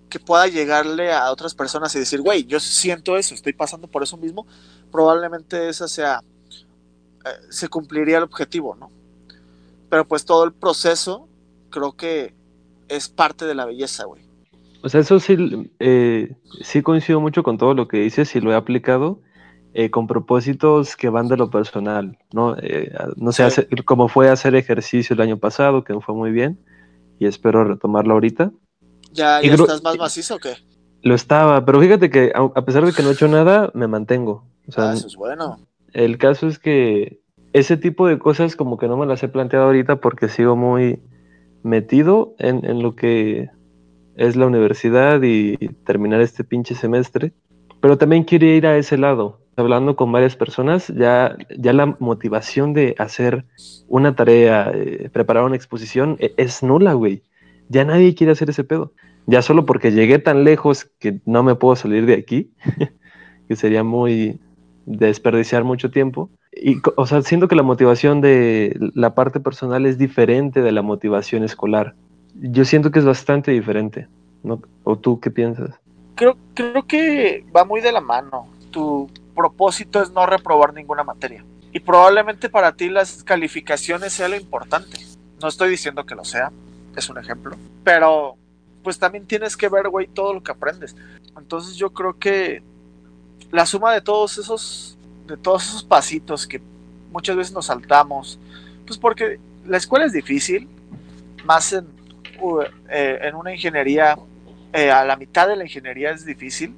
que 0.08 0.18
pueda 0.18 0.46
llegarle 0.48 1.12
a 1.12 1.30
otras 1.30 1.54
personas 1.54 1.94
y 1.94 2.00
decir, 2.00 2.20
güey, 2.20 2.44
yo 2.44 2.60
siento 2.60 3.16
eso, 3.16 3.34
estoy 3.34 3.52
pasando 3.52 3.86
por 3.86 4.02
eso 4.02 4.16
mismo, 4.16 4.46
probablemente 4.90 5.68
esa 5.68 5.88
sea, 5.88 6.20
eh, 7.24 7.28
se 7.48 7.68
cumpliría 7.68 8.18
el 8.18 8.24
objetivo, 8.24 8.74
¿no? 8.74 8.90
Pero 9.88 10.06
pues 10.06 10.24
todo 10.24 10.44
el 10.44 10.52
proceso 10.52 11.28
creo 11.70 11.92
que 11.92 12.34
es 12.88 13.08
parte 13.08 13.46
de 13.46 13.54
la 13.54 13.64
belleza, 13.64 14.04
güey. 14.04 14.22
O 14.82 14.88
sea, 14.88 15.00
eso 15.00 15.20
sí, 15.20 15.70
eh, 15.78 16.34
sí 16.62 16.82
coincido 16.82 17.20
mucho 17.20 17.42
con 17.42 17.58
todo 17.58 17.74
lo 17.74 17.86
que 17.86 17.98
dices 17.98 18.34
y 18.34 18.40
lo 18.40 18.50
he 18.50 18.56
aplicado 18.56 19.20
eh, 19.74 19.90
con 19.90 20.06
propósitos 20.06 20.96
que 20.96 21.10
van 21.10 21.28
de 21.28 21.36
lo 21.36 21.50
personal, 21.50 22.18
¿no? 22.32 22.56
no 23.16 23.32
sé, 23.32 23.68
como 23.84 24.08
fue 24.08 24.30
hacer 24.30 24.54
ejercicio 24.54 25.14
el 25.14 25.20
año 25.20 25.36
pasado, 25.36 25.84
que 25.84 25.94
fue 26.00 26.14
muy 26.14 26.32
bien 26.32 26.58
y 27.20 27.26
espero 27.26 27.62
retomarlo 27.62 28.14
ahorita. 28.14 28.50
¿Ya, 29.12 29.40
estás 29.40 29.82
más 29.84 29.96
macizo 29.96 30.36
o 30.36 30.38
qué? 30.38 30.54
Lo 31.02 31.14
estaba, 31.14 31.64
pero 31.64 31.80
fíjate 31.80 32.10
que 32.10 32.32
a 32.34 32.64
pesar 32.64 32.84
de 32.84 32.92
que 32.92 33.02
no 33.02 33.10
he 33.10 33.12
hecho 33.12 33.28
nada, 33.28 33.70
me 33.74 33.86
mantengo. 33.86 34.44
ah, 34.76 34.94
eso 34.94 35.06
es 35.06 35.16
bueno. 35.16 35.60
El 35.92 36.18
caso 36.18 36.48
es 36.48 36.58
que 36.58 37.20
ese 37.52 37.76
tipo 37.76 38.06
de 38.06 38.18
cosas 38.18 38.56
como 38.56 38.78
que 38.78 38.88
no 38.88 38.96
me 38.96 39.06
las 39.06 39.22
he 39.22 39.28
planteado 39.28 39.66
ahorita 39.66 40.00
porque 40.00 40.28
sigo 40.28 40.56
muy 40.56 41.00
metido 41.62 42.34
en, 42.38 42.64
en 42.64 42.82
lo 42.82 42.96
que 42.96 43.50
es 44.16 44.36
la 44.36 44.46
universidad 44.46 45.20
y 45.22 45.56
terminar 45.84 46.20
este 46.20 46.42
pinche 46.42 46.74
semestre. 46.74 47.32
Pero 47.80 47.98
también 47.98 48.24
quiero 48.24 48.46
ir 48.46 48.66
a 48.66 48.76
ese 48.76 48.96
lado. 48.96 49.39
Hablando 49.60 49.96
con 49.96 50.10
varias 50.10 50.36
personas, 50.36 50.88
ya, 50.88 51.36
ya 51.56 51.72
la 51.72 51.96
motivación 51.98 52.72
de 52.72 52.94
hacer 52.98 53.44
una 53.88 54.14
tarea, 54.14 54.72
eh, 54.74 55.08
preparar 55.12 55.44
una 55.44 55.56
exposición, 55.56 56.16
e, 56.18 56.34
es 56.36 56.62
nula, 56.62 56.94
güey. 56.94 57.22
Ya 57.68 57.84
nadie 57.84 58.14
quiere 58.14 58.32
hacer 58.32 58.50
ese 58.50 58.64
pedo. 58.64 58.92
Ya 59.26 59.42
solo 59.42 59.66
porque 59.66 59.92
llegué 59.92 60.18
tan 60.18 60.44
lejos 60.44 60.90
que 60.98 61.20
no 61.24 61.42
me 61.42 61.54
puedo 61.54 61.76
salir 61.76 62.06
de 62.06 62.14
aquí, 62.14 62.50
que 63.48 63.56
sería 63.56 63.84
muy 63.84 64.40
desperdiciar 64.86 65.62
mucho 65.62 65.90
tiempo. 65.90 66.30
Y, 66.52 66.78
o 66.96 67.06
sea, 67.06 67.22
siento 67.22 67.46
que 67.46 67.54
la 67.54 67.62
motivación 67.62 68.20
de 68.20 68.76
la 68.94 69.14
parte 69.14 69.38
personal 69.38 69.86
es 69.86 69.98
diferente 69.98 70.62
de 70.62 70.72
la 70.72 70.82
motivación 70.82 71.44
escolar. 71.44 71.94
Yo 72.34 72.64
siento 72.64 72.90
que 72.90 72.98
es 72.98 73.04
bastante 73.04 73.52
diferente. 73.52 74.08
¿no? 74.42 74.60
¿O 74.84 74.96
tú 74.96 75.20
qué 75.20 75.30
piensas? 75.30 75.78
Creo, 76.14 76.36
creo 76.54 76.86
que 76.86 77.44
va 77.54 77.64
muy 77.64 77.80
de 77.80 77.92
la 77.92 78.00
mano. 78.00 78.48
Tu 78.70 79.08
propósito 79.30 80.02
es 80.02 80.10
no 80.10 80.26
reprobar 80.26 80.74
ninguna 80.74 81.04
materia. 81.04 81.44
Y 81.72 81.80
probablemente 81.80 82.48
para 82.48 82.72
ti 82.72 82.88
las 82.88 83.22
calificaciones 83.22 84.12
sea 84.12 84.28
lo 84.28 84.36
importante. 84.36 84.98
No 85.40 85.48
estoy 85.48 85.70
diciendo 85.70 86.04
que 86.04 86.14
lo 86.14 86.24
sea, 86.24 86.52
es 86.96 87.08
un 87.08 87.18
ejemplo. 87.18 87.56
Pero 87.84 88.36
pues 88.82 88.98
también 88.98 89.26
tienes 89.26 89.56
que 89.56 89.68
ver, 89.68 89.88
güey, 89.88 90.06
todo 90.06 90.34
lo 90.34 90.42
que 90.42 90.52
aprendes. 90.52 90.96
Entonces 91.36 91.76
yo 91.76 91.92
creo 91.92 92.18
que 92.18 92.62
la 93.50 93.66
suma 93.66 93.92
de 93.92 94.00
todos 94.00 94.38
esos, 94.38 94.98
de 95.26 95.36
todos 95.36 95.68
esos 95.68 95.84
pasitos 95.84 96.46
que 96.46 96.60
muchas 97.10 97.36
veces 97.36 97.52
nos 97.52 97.66
saltamos, 97.66 98.38
pues 98.86 98.98
porque 98.98 99.38
la 99.66 99.76
escuela 99.76 100.06
es 100.06 100.12
difícil, 100.12 100.68
más 101.44 101.72
en, 101.72 101.86
eh, 102.88 103.32
una 103.34 103.52
ingeniería, 103.52 104.16
eh, 104.72 104.90
a 104.90 105.04
la 105.04 105.16
mitad 105.16 105.48
de 105.48 105.56
la 105.56 105.64
ingeniería 105.64 106.10
es 106.10 106.24
difícil, 106.24 106.74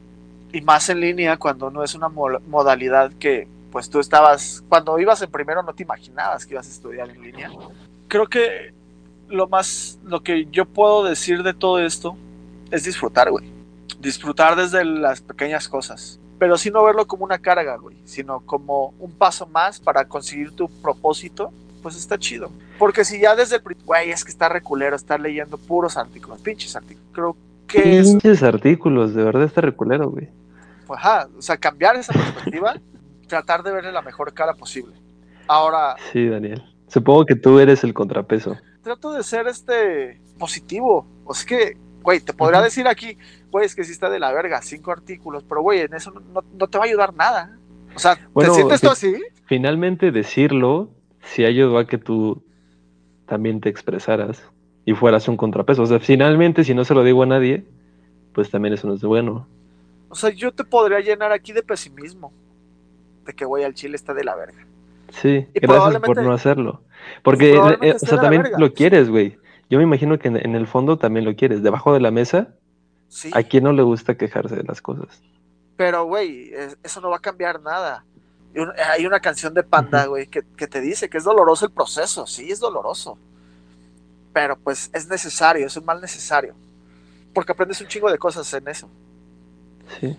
y 0.53 0.61
más 0.61 0.89
en 0.89 1.01
línea 1.01 1.39
cuando 1.39 1.71
no 1.71 1.83
es 1.83 1.95
una 1.95 2.09
modalidad 2.09 3.13
que 3.15 3.49
pues 3.71 3.89
tú 3.89 4.01
estabas, 4.01 4.63
cuando 4.69 4.99
ibas 4.99 5.23
en 5.23 5.31
primero 5.31 5.63
no 5.63 5.73
te 5.73 5.83
imaginabas 5.83 6.45
que 6.45 6.55
ibas 6.55 6.67
a 6.67 6.71
estudiar 6.71 7.09
en 7.09 7.23
línea. 7.23 7.51
Creo 8.07 8.27
que 8.29 8.75
lo 9.29 9.49
más, 9.49 9.99
lo 10.05 10.23
que 10.23 10.47
yo 10.51 10.67
puedo 10.67 11.05
decir 11.05 11.43
de 11.43 11.55
todo 11.55 11.79
esto 11.79 12.17
es 12.71 12.85
disfrutar, 12.85 13.31
güey. 13.31 13.51
Disfrutar 13.99 14.57
desde 14.57 14.85
las 14.85 15.23
pequeñas 15.23 15.69
cosas. 15.69 16.21
Pero 16.39 16.59
sí 16.59 16.71
no 16.71 16.85
verlo 16.85 17.07
como 17.07 17.25
una 17.25 17.39
carga, 17.39 17.77
güey, 17.77 17.97
sino 18.05 18.41
como 18.41 18.93
un 18.99 19.13
paso 19.13 19.47
más 19.47 19.81
para 19.81 20.05
conseguir 20.07 20.55
tu 20.55 20.69
propósito, 20.69 21.51
pues 21.83 21.97
está 21.97 22.19
chido. 22.19 22.51
Porque 22.79 23.05
si 23.05 23.21
ya 23.21 23.35
desde 23.35 23.57
el 23.57 23.63
güey, 23.85 24.11
es 24.11 24.25
que 24.25 24.31
está 24.31 24.49
reculero 24.49 24.97
estar 24.97 25.19
leyendo 25.19 25.57
puros 25.57 25.97
artículos, 25.97 26.41
pinches 26.41 26.77
artículos. 26.77 27.09
Creo 27.13 27.37
que 27.73 28.03
pinches 28.03 28.43
artículos, 28.43 29.15
de 29.15 29.25
verdad 29.25 29.45
está 29.45 29.61
reculero, 29.61 30.11
güey. 30.11 30.29
Pues 30.87 31.01
ajá, 31.01 31.29
o 31.37 31.43
sea, 31.43 31.57
cambiar 31.57 31.97
esa 31.97 32.13
perspectiva 32.13 32.77
tratar 33.33 33.63
de 33.63 33.73
verle 33.73 33.93
la 33.93 34.03
mejor 34.03 34.35
cara 34.35 34.55
posible. 34.55 34.95
Ahora. 35.49 35.97
Sí, 36.13 36.29
Daniel. 36.29 36.63
Supongo 36.87 37.25
que 37.25 37.35
tú 37.35 37.59
eres 37.59 37.83
el 37.85 37.95
contrapeso. 37.95 38.57
Trato 38.83 39.13
de 39.13 39.23
ser 39.23 39.47
este 39.49 40.21
positivo. 40.39 41.07
O 41.25 41.33
sea 41.33 41.47
que, 41.47 41.77
güey, 42.03 42.21
te 42.21 42.35
podría 42.35 42.61
decir 42.61 42.87
aquí, 42.87 43.17
güey, 43.51 43.65
es 43.65 43.75
que 43.75 43.85
sí 43.85 43.93
está 43.93 44.11
de 44.11 44.19
la 44.19 44.33
verga, 44.33 44.61
cinco 44.61 44.93
artículos, 44.93 45.45
pero 45.49 45.63
güey, 45.63 45.81
en 45.81 45.95
eso 45.95 46.13
no, 46.13 46.67
te 46.67 46.79
va 46.79 46.85
a 46.85 46.89
ayudar 46.89 47.15
nada. 47.15 47.57
O 47.95 47.99
sea, 47.99 48.17
¿te 48.17 48.51
sientes 48.51 48.81
tú 48.81 48.91
así? 48.91 49.15
Finalmente 49.47 50.11
decirlo 50.11 50.91
sí 51.23 51.45
ayudó 51.45 51.79
a 51.79 51.87
que 51.87 51.99
tú 51.99 52.45
también 53.27 53.61
te 53.61 53.69
expresaras 53.69 54.43
y 54.85 54.95
fueras 54.95 55.29
un 55.29 55.37
contrapeso. 55.37 55.83
O 55.83 55.87
sea, 55.87 56.01
finalmente, 56.01 56.65
si 56.65 56.75
no 56.75 56.85
se 56.85 56.95
lo 56.95 57.05
digo 57.05 57.23
a 57.23 57.27
nadie, 57.27 57.65
pues 58.33 58.51
también 58.51 58.75
eso 58.75 58.87
no 58.87 58.95
es 58.95 59.03
bueno. 59.03 59.47
O 60.09 60.15
sea, 60.15 60.31
yo 60.31 60.53
te 60.53 60.65
podría 60.65 61.01
llenar 61.01 61.33
aquí 61.33 61.53
de 61.53 61.63
pesimismo 61.63 62.33
de 63.25 63.33
que 63.33 63.45
voy 63.45 63.63
al 63.63 63.75
Chile 63.75 63.97
está 63.97 64.15
de 64.15 64.25
la 64.25 64.35
verga. 64.35 64.67
Sí, 65.11 65.47
gracias 65.55 66.01
por 66.03 66.23
no 66.23 66.33
hacerlo. 66.33 66.83
Porque, 67.23 67.55
eh, 67.81 67.95
o 67.95 67.99
sea, 67.99 68.21
también 68.21 68.45
lo 68.59 68.73
quieres, 68.73 69.09
güey. 69.09 69.39
Yo 69.71 69.79
me 69.79 69.85
imagino 69.85 70.19
que 70.19 70.29
en, 70.29 70.55
el 70.55 70.67
fondo 70.67 70.99
también 70.99 71.25
lo 71.25 71.35
quieres. 71.35 71.63
Debajo 71.63 71.95
de 71.95 72.01
la 72.01 72.11
mesa, 72.11 72.55
¿a 73.33 73.43
quién 73.43 73.65
no 73.65 73.73
le 73.73 73.83
gusta 73.83 74.17
quejarse 74.17 74.57
de 74.57 74.65
las 74.65 74.83
cosas? 74.83 75.23
Pero, 75.77 76.05
güey, 76.05 76.53
eso 76.83 77.01
no 77.01 77.11
va 77.11 77.17
a 77.17 77.21
cambiar 77.21 77.61
nada. 77.61 78.05
Hay 78.91 79.07
una 79.07 79.21
canción 79.21 79.55
de 79.55 79.63
Panda, 79.63 80.07
güey, 80.07 80.27
que, 80.27 80.43
que, 80.57 80.67
te 80.67 80.81
dice 80.81 81.09
que 81.09 81.19
es 81.19 81.25
doloroso 81.25 81.65
el 81.65 81.73
proceso. 81.73 82.27
Sí, 82.27 82.51
es 82.51 82.61
doloroso. 82.61 83.19
Pero 84.33 84.57
pues 84.57 84.91
es 84.93 85.09
necesario, 85.09 85.67
es 85.67 85.77
un 85.77 85.85
mal 85.85 86.01
necesario. 86.01 86.55
Porque 87.35 87.53
aprendes 87.53 87.81
un 87.81 87.89
chingo 87.89 88.11
de 88.11 88.19
cosas 88.19 88.53
en 88.55 88.69
eso. 88.69 88.89
Sí. 90.01 90.17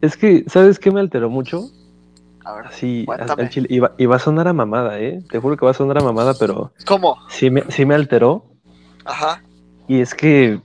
Es 0.00 0.16
que, 0.16 0.44
¿sabes 0.46 0.78
qué 0.78 0.90
me 0.90 1.00
alteró 1.00 1.30
mucho? 1.30 1.70
A 2.44 2.54
ver, 2.54 2.64
sí, 2.72 3.06
y, 3.68 4.06
va, 4.06 4.16
a 4.16 4.18
sonar 4.18 4.48
a 4.48 4.52
mamada, 4.54 4.98
¿eh? 4.98 5.22
Te 5.30 5.38
juro 5.38 5.56
que 5.56 5.64
va 5.64 5.72
a 5.72 5.74
sonar 5.74 5.98
a 5.98 6.00
mamada, 6.02 6.34
pero. 6.34 6.72
¿Cómo? 6.86 7.16
Sí 7.28 7.50
me, 7.50 7.64
sí 7.70 7.84
me 7.84 7.94
alteró. 7.94 8.44
Ajá. 9.04 9.42
Y 9.86 10.00
es 10.00 10.14
que. 10.14 10.58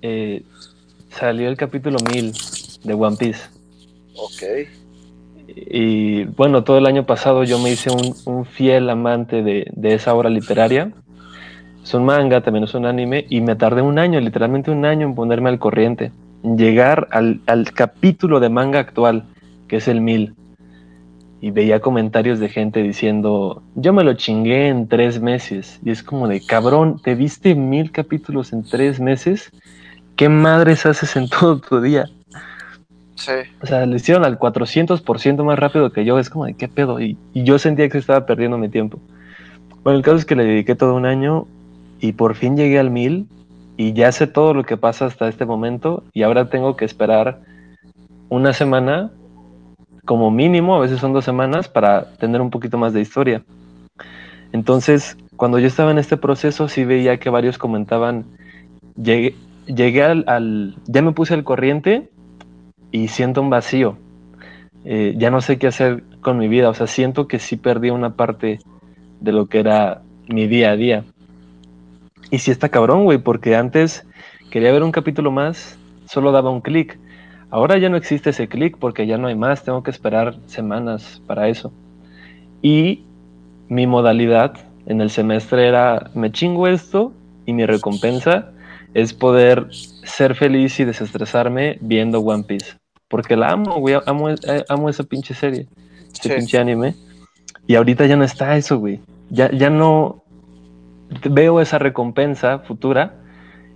Eh, 0.00 0.44
salió 1.10 1.48
el 1.48 1.56
capítulo 1.56 1.98
1000 2.10 2.32
de 2.84 2.94
One 2.94 3.16
Piece. 3.16 3.42
Ok. 4.16 4.68
Y 5.46 6.24
bueno, 6.24 6.64
todo 6.64 6.78
el 6.78 6.86
año 6.86 7.04
pasado 7.04 7.44
yo 7.44 7.58
me 7.58 7.70
hice 7.70 7.90
un, 7.90 8.46
fiel 8.46 8.88
amante 8.88 9.42
de, 9.42 9.66
de, 9.72 9.94
esa 9.94 10.14
obra 10.14 10.30
literaria. 10.30 10.92
Es 11.82 11.94
un 11.94 12.04
manga, 12.04 12.40
también 12.42 12.64
es 12.64 12.74
un 12.74 12.86
anime, 12.86 13.26
y 13.28 13.40
me 13.40 13.56
tardé 13.56 13.82
un 13.82 13.98
año, 13.98 14.20
literalmente 14.20 14.70
un 14.70 14.84
año 14.84 15.06
en 15.06 15.14
ponerme 15.14 15.48
al 15.48 15.58
corriente. 15.58 16.12
Llegar 16.42 17.08
al, 17.10 17.40
al 17.46 17.72
capítulo 17.72 18.40
de 18.40 18.48
manga 18.48 18.78
actual, 18.78 19.24
que 19.68 19.76
es 19.76 19.88
el 19.88 20.00
1000 20.00 20.34
y 21.42 21.50
veía 21.50 21.80
comentarios 21.80 22.38
de 22.38 22.48
gente 22.48 22.84
diciendo, 22.84 23.64
yo 23.74 23.92
me 23.92 24.04
lo 24.04 24.14
chingué 24.14 24.68
en 24.68 24.86
tres 24.86 25.20
meses. 25.20 25.80
Y 25.84 25.90
es 25.90 26.04
como 26.04 26.28
de, 26.28 26.40
cabrón, 26.40 27.00
¿te 27.02 27.16
viste 27.16 27.56
mil 27.56 27.90
capítulos 27.90 28.52
en 28.52 28.62
tres 28.62 29.00
meses? 29.00 29.50
¿Qué 30.14 30.28
madres 30.28 30.86
haces 30.86 31.16
en 31.16 31.28
todo 31.40 31.58
tu 31.58 31.80
día? 31.80 32.08
Sí. 33.16 33.32
O 33.60 33.66
sea, 33.66 33.84
lo 33.86 33.96
hicieron 33.96 34.24
al 34.24 34.38
400% 34.38 35.42
más 35.42 35.58
rápido 35.58 35.90
que 35.90 36.04
yo. 36.04 36.16
Es 36.20 36.30
como 36.30 36.44
de, 36.44 36.54
¿qué 36.54 36.68
pedo? 36.68 37.00
Y, 37.00 37.18
y 37.34 37.42
yo 37.42 37.58
sentía 37.58 37.88
que 37.88 37.98
estaba 37.98 38.24
perdiendo 38.24 38.56
mi 38.56 38.68
tiempo. 38.68 39.00
Bueno, 39.82 39.96
el 39.96 40.04
caso 40.04 40.18
es 40.18 40.24
que 40.24 40.36
le 40.36 40.44
dediqué 40.44 40.76
todo 40.76 40.94
un 40.94 41.06
año 41.06 41.48
y 42.02 42.12
por 42.12 42.34
fin 42.34 42.56
llegué 42.56 42.78
al 42.78 42.90
mil 42.90 43.28
y 43.76 43.94
ya 43.94 44.10
sé 44.12 44.26
todo 44.26 44.52
lo 44.52 44.64
que 44.64 44.76
pasa 44.76 45.06
hasta 45.06 45.28
este 45.28 45.46
momento 45.46 46.02
y 46.12 46.24
ahora 46.24 46.50
tengo 46.50 46.76
que 46.76 46.84
esperar 46.84 47.40
una 48.28 48.52
semana 48.52 49.12
como 50.04 50.32
mínimo, 50.32 50.74
a 50.74 50.80
veces 50.80 50.98
son 50.98 51.12
dos 51.12 51.24
semanas, 51.24 51.68
para 51.68 52.16
tener 52.16 52.40
un 52.40 52.50
poquito 52.50 52.76
más 52.76 52.92
de 52.92 53.00
historia. 53.00 53.44
Entonces, 54.50 55.16
cuando 55.36 55.60
yo 55.60 55.68
estaba 55.68 55.92
en 55.92 55.98
este 55.98 56.16
proceso, 56.16 56.68
sí 56.68 56.84
veía 56.84 57.18
que 57.18 57.30
varios 57.30 57.56
comentaban, 57.56 58.24
llegué, 59.00 59.36
llegué 59.66 60.02
al, 60.02 60.74
ya 60.86 61.02
me 61.02 61.12
puse 61.12 61.34
al 61.34 61.44
corriente 61.44 62.10
y 62.90 63.08
siento 63.08 63.42
un 63.42 63.50
vacío. 63.50 63.96
Eh, 64.84 65.14
ya 65.16 65.30
no 65.30 65.40
sé 65.40 65.56
qué 65.56 65.68
hacer 65.68 66.02
con 66.20 66.36
mi 66.36 66.48
vida, 66.48 66.68
o 66.68 66.74
sea, 66.74 66.88
siento 66.88 67.28
que 67.28 67.38
sí 67.38 67.56
perdí 67.56 67.90
una 67.90 68.16
parte 68.16 68.58
de 69.20 69.32
lo 69.32 69.46
que 69.46 69.60
era 69.60 70.02
mi 70.26 70.48
día 70.48 70.72
a 70.72 70.76
día. 70.76 71.04
Y 72.32 72.38
sí 72.38 72.50
está 72.50 72.70
cabrón, 72.70 73.04
güey, 73.04 73.18
porque 73.18 73.54
antes 73.54 74.06
quería 74.50 74.72
ver 74.72 74.82
un 74.82 74.90
capítulo 74.90 75.30
más, 75.30 75.78
solo 76.06 76.32
daba 76.32 76.48
un 76.48 76.62
clic. 76.62 76.98
Ahora 77.50 77.76
ya 77.76 77.90
no 77.90 77.98
existe 77.98 78.30
ese 78.30 78.48
clic 78.48 78.78
porque 78.78 79.06
ya 79.06 79.18
no 79.18 79.28
hay 79.28 79.34
más, 79.34 79.64
tengo 79.64 79.82
que 79.82 79.90
esperar 79.90 80.36
semanas 80.46 81.20
para 81.26 81.48
eso. 81.48 81.74
Y 82.62 83.04
mi 83.68 83.86
modalidad 83.86 84.54
en 84.86 85.02
el 85.02 85.10
semestre 85.10 85.68
era, 85.68 86.10
me 86.14 86.32
chingo 86.32 86.68
esto 86.68 87.12
y 87.44 87.52
mi 87.52 87.66
recompensa 87.66 88.50
es 88.94 89.12
poder 89.12 89.66
ser 89.70 90.34
feliz 90.34 90.80
y 90.80 90.86
desestresarme 90.86 91.76
viendo 91.82 92.20
One 92.20 92.44
Piece. 92.44 92.78
Porque 93.08 93.36
la 93.36 93.50
amo, 93.50 93.78
güey, 93.78 93.96
amo, 94.06 94.30
eh, 94.30 94.64
amo 94.70 94.88
esa 94.88 95.04
pinche 95.04 95.34
serie, 95.34 95.66
ese 96.14 96.34
pinche 96.34 96.56
anime. 96.56 96.94
Y 97.66 97.74
ahorita 97.74 98.06
ya 98.06 98.16
no 98.16 98.24
está 98.24 98.56
eso, 98.56 98.78
güey. 98.78 99.00
Ya, 99.28 99.50
ya 99.50 99.68
no 99.68 100.21
veo 101.30 101.60
esa 101.60 101.78
recompensa 101.78 102.60
futura 102.60 103.22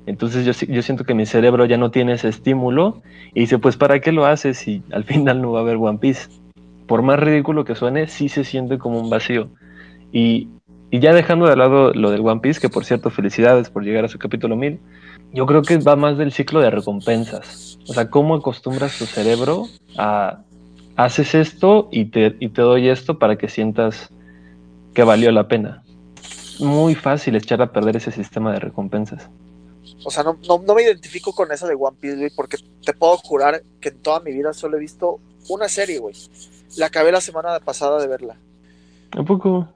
entonces 0.06 0.46
yo, 0.46 0.72
yo 0.72 0.82
siento 0.82 1.04
que 1.04 1.14
mi 1.14 1.26
cerebro 1.26 1.66
ya 1.66 1.76
no 1.76 1.90
tiene 1.90 2.12
ese 2.12 2.28
estímulo 2.28 3.02
y 3.34 3.40
dice, 3.40 3.58
pues 3.58 3.76
¿para 3.76 4.00
qué 4.00 4.12
lo 4.12 4.24
haces 4.24 4.56
si 4.56 4.82
al 4.92 5.04
final 5.04 5.42
no 5.42 5.52
va 5.52 5.60
a 5.60 5.62
haber 5.62 5.76
One 5.76 5.98
Piece? 5.98 6.28
Por 6.86 7.02
más 7.02 7.18
ridículo 7.18 7.64
que 7.64 7.74
suene, 7.74 8.06
sí 8.06 8.28
se 8.28 8.44
siente 8.44 8.78
como 8.78 9.00
un 9.00 9.10
vacío. 9.10 9.48
Y, 10.12 10.48
y 10.92 11.00
ya 11.00 11.12
dejando 11.12 11.46
de 11.46 11.56
lado 11.56 11.92
lo 11.92 12.12
del 12.12 12.20
One 12.20 12.40
Piece, 12.40 12.60
que 12.60 12.68
por 12.68 12.84
cierto, 12.84 13.10
felicidades 13.10 13.68
por 13.68 13.82
llegar 13.82 14.04
a 14.04 14.08
su 14.08 14.18
capítulo 14.18 14.54
1000, 14.54 14.78
yo 15.32 15.44
creo 15.46 15.62
que 15.62 15.78
va 15.78 15.96
más 15.96 16.16
del 16.16 16.30
ciclo 16.30 16.60
de 16.60 16.70
recompensas. 16.70 17.78
O 17.88 17.92
sea, 17.92 18.08
cómo 18.08 18.36
acostumbras 18.36 18.96
tu 18.96 19.06
cerebro 19.06 19.64
a 19.98 20.42
haces 20.94 21.34
esto 21.34 21.88
y 21.90 22.06
te, 22.06 22.36
y 22.38 22.48
te 22.48 22.62
doy 22.62 22.88
esto 22.88 23.18
para 23.18 23.36
que 23.36 23.48
sientas 23.48 24.08
que 24.94 25.02
valió 25.02 25.32
la 25.32 25.48
pena. 25.48 25.82
Muy 26.58 26.94
fácil 26.94 27.36
echar 27.36 27.60
a 27.62 27.72
perder 27.72 27.96
ese 27.96 28.10
sistema 28.12 28.52
de 28.52 28.60
recompensas. 28.60 29.28
O 30.04 30.10
sea, 30.10 30.22
no, 30.22 30.38
no, 30.46 30.74
me 30.74 30.82
identifico 30.82 31.32
con 31.32 31.50
esa 31.52 31.66
de 31.66 31.74
One 31.74 31.96
Piece, 32.00 32.16
güey, 32.16 32.30
porque 32.34 32.58
te 32.84 32.92
puedo 32.92 33.16
jurar 33.18 33.62
que 33.80 33.90
en 33.90 33.98
toda 33.98 34.20
mi 34.20 34.32
vida 34.32 34.52
solo 34.52 34.76
he 34.76 34.80
visto 34.80 35.20
una 35.48 35.68
serie, 35.68 35.98
güey. 35.98 36.14
La 36.76 36.86
acabé 36.86 37.12
la 37.12 37.20
semana 37.20 37.58
pasada 37.60 38.00
de 38.00 38.06
verla. 38.06 38.36
¿A 39.12 39.22
poco? 39.22 39.68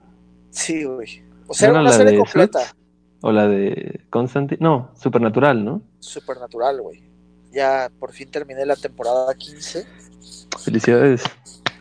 Sí, 0.51 0.85
güey. 0.85 1.22
O 1.47 1.55
sea, 1.55 1.72
una 1.72 1.93
serie 1.93 2.18
completa. 2.18 2.74
¿O 3.22 3.33
la 3.33 3.47
de 3.47 4.01
Constantine? 4.11 4.59
No, 4.61 4.91
Supernatural, 4.99 5.64
¿no? 5.64 5.83
Supernatural, 5.99 6.81
güey. 6.81 7.03
Ya 7.53 7.91
por 7.99 8.12
fin 8.12 8.31
terminé 8.31 8.64
la 8.64 8.76
temporada 8.76 9.35
15. 9.35 9.87
Felicidades. 10.59 11.22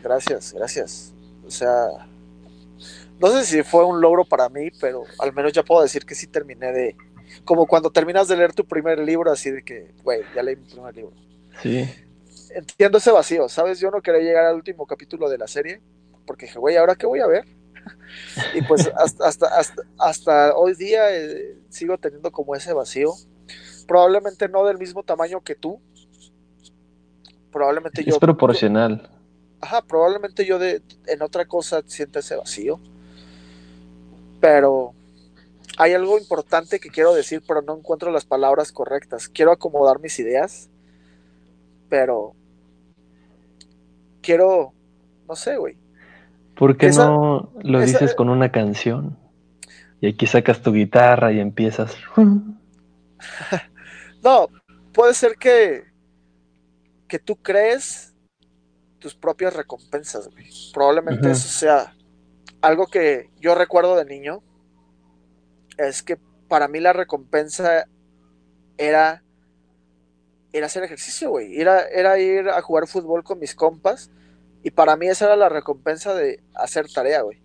Gracias, 0.02 0.52
gracias. 0.52 1.14
O 1.46 1.50
sea, 1.50 2.08
no 3.20 3.28
sé 3.28 3.44
si 3.44 3.62
fue 3.62 3.84
un 3.84 4.00
logro 4.00 4.24
para 4.24 4.48
mí, 4.48 4.70
pero 4.80 5.04
al 5.18 5.32
menos 5.34 5.52
ya 5.52 5.62
puedo 5.62 5.82
decir 5.82 6.06
que 6.06 6.14
sí 6.14 6.26
terminé 6.26 6.72
de, 6.72 6.96
como 7.44 7.66
cuando 7.66 7.90
terminas 7.90 8.28
de 8.28 8.36
leer 8.36 8.54
tu 8.54 8.64
primer 8.66 8.98
libro, 8.98 9.30
así 9.30 9.50
de 9.50 9.62
que, 9.62 9.92
güey, 10.02 10.22
ya 10.34 10.42
leí 10.42 10.56
mi 10.56 10.64
primer 10.64 10.96
libro. 10.96 11.12
Sí. 11.62 11.86
Entiendo 12.54 12.96
ese 12.98 13.10
vacío, 13.10 13.48
¿sabes? 13.48 13.78
Yo 13.78 13.90
no 13.90 14.00
quería 14.00 14.22
llegar 14.22 14.46
al 14.46 14.56
último 14.56 14.86
capítulo 14.86 15.28
de 15.28 15.36
la 15.36 15.46
serie, 15.46 15.82
porque 16.26 16.46
dije, 16.46 16.58
güey, 16.58 16.76
¿ahora 16.76 16.96
qué 16.96 17.06
voy 17.06 17.20
a 17.20 17.26
ver? 17.26 17.44
y 18.54 18.62
pues 18.62 18.90
hasta, 18.96 19.26
hasta, 19.26 19.82
hasta, 19.98 20.54
hoy 20.56 20.74
día 20.74 21.14
eh, 21.14 21.58
sigo 21.68 21.98
teniendo 21.98 22.32
como 22.32 22.56
ese 22.56 22.72
vacío. 22.72 23.12
Probablemente 23.86 24.48
no 24.48 24.64
del 24.64 24.78
mismo 24.78 25.02
tamaño 25.02 25.42
que 25.42 25.54
tú. 25.54 25.78
Probablemente 27.52 28.02
yo. 28.02 28.14
Es 28.14 28.18
proporcional. 28.18 29.10
ajá, 29.60 29.82
probablemente 29.82 30.46
yo 30.46 30.58
de, 30.58 30.82
en 31.06 31.22
otra 31.22 31.44
cosa 31.44 31.82
sienta 31.86 32.20
ese 32.20 32.36
vacío. 32.36 32.80
Pero 34.40 34.94
hay 35.76 35.94
algo 35.94 36.18
importante 36.18 36.80
que 36.80 36.90
quiero 36.90 37.14
decir, 37.14 37.42
pero 37.46 37.62
no 37.62 37.76
encuentro 37.76 38.10
las 38.10 38.24
palabras 38.24 38.72
correctas. 38.72 39.28
Quiero 39.28 39.52
acomodar 39.52 40.00
mis 40.00 40.18
ideas, 40.18 40.68
pero 41.88 42.34
quiero, 44.20 44.72
no 45.28 45.36
sé, 45.36 45.56
güey. 45.56 45.76
¿Por 46.54 46.76
qué 46.76 46.90
no 46.90 47.52
lo 47.62 47.80
dices 47.80 48.14
con 48.14 48.28
una 48.28 48.52
canción? 48.52 49.18
Y 50.00 50.08
aquí 50.08 50.26
sacas 50.26 50.60
tu 50.60 50.72
guitarra 50.72 51.32
y 51.32 51.40
empiezas. 51.40 51.96
no, 54.22 54.48
puede 54.92 55.14
ser 55.14 55.36
que, 55.36 55.84
que 57.08 57.18
tú 57.18 57.36
crees 57.36 58.14
tus 58.98 59.14
propias 59.14 59.54
recompensas, 59.54 60.28
güey. 60.28 60.48
Probablemente 60.72 61.30
eso 61.30 61.48
sea 61.48 61.94
algo 62.60 62.86
que 62.86 63.30
yo 63.40 63.54
recuerdo 63.54 63.96
de 63.96 64.04
niño 64.04 64.42
es 65.78 66.02
que 66.02 66.18
para 66.48 66.68
mí 66.68 66.80
la 66.80 66.92
recompensa 66.92 67.86
era, 68.76 69.22
era 70.52 70.66
hacer 70.66 70.82
ejercicio, 70.82 71.30
güey. 71.30 71.60
Era, 71.60 71.86
era 71.88 72.18
ir 72.18 72.48
a 72.48 72.60
jugar 72.60 72.86
fútbol 72.86 73.24
con 73.24 73.38
mis 73.38 73.54
compas. 73.54 74.10
Y 74.62 74.70
para 74.70 74.96
mí 74.96 75.06
esa 75.08 75.26
era 75.26 75.36
la 75.36 75.48
recompensa 75.48 76.14
de 76.14 76.42
hacer 76.54 76.92
tarea, 76.92 77.22
güey. 77.22 77.40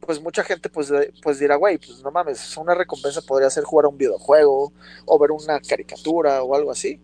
Pues 0.00 0.20
mucha 0.20 0.42
gente 0.44 0.68
pues, 0.68 0.92
pues 1.22 1.38
dirá, 1.38 1.56
güey, 1.56 1.78
pues 1.78 2.02
no 2.02 2.10
mames, 2.10 2.56
una 2.56 2.74
recompensa 2.74 3.22
podría 3.22 3.50
ser 3.50 3.64
jugar 3.64 3.86
un 3.86 3.98
videojuego 3.98 4.72
o 5.04 5.18
ver 5.18 5.32
una 5.32 5.60
caricatura 5.60 6.42
o 6.42 6.54
algo 6.54 6.70
así. 6.70 7.00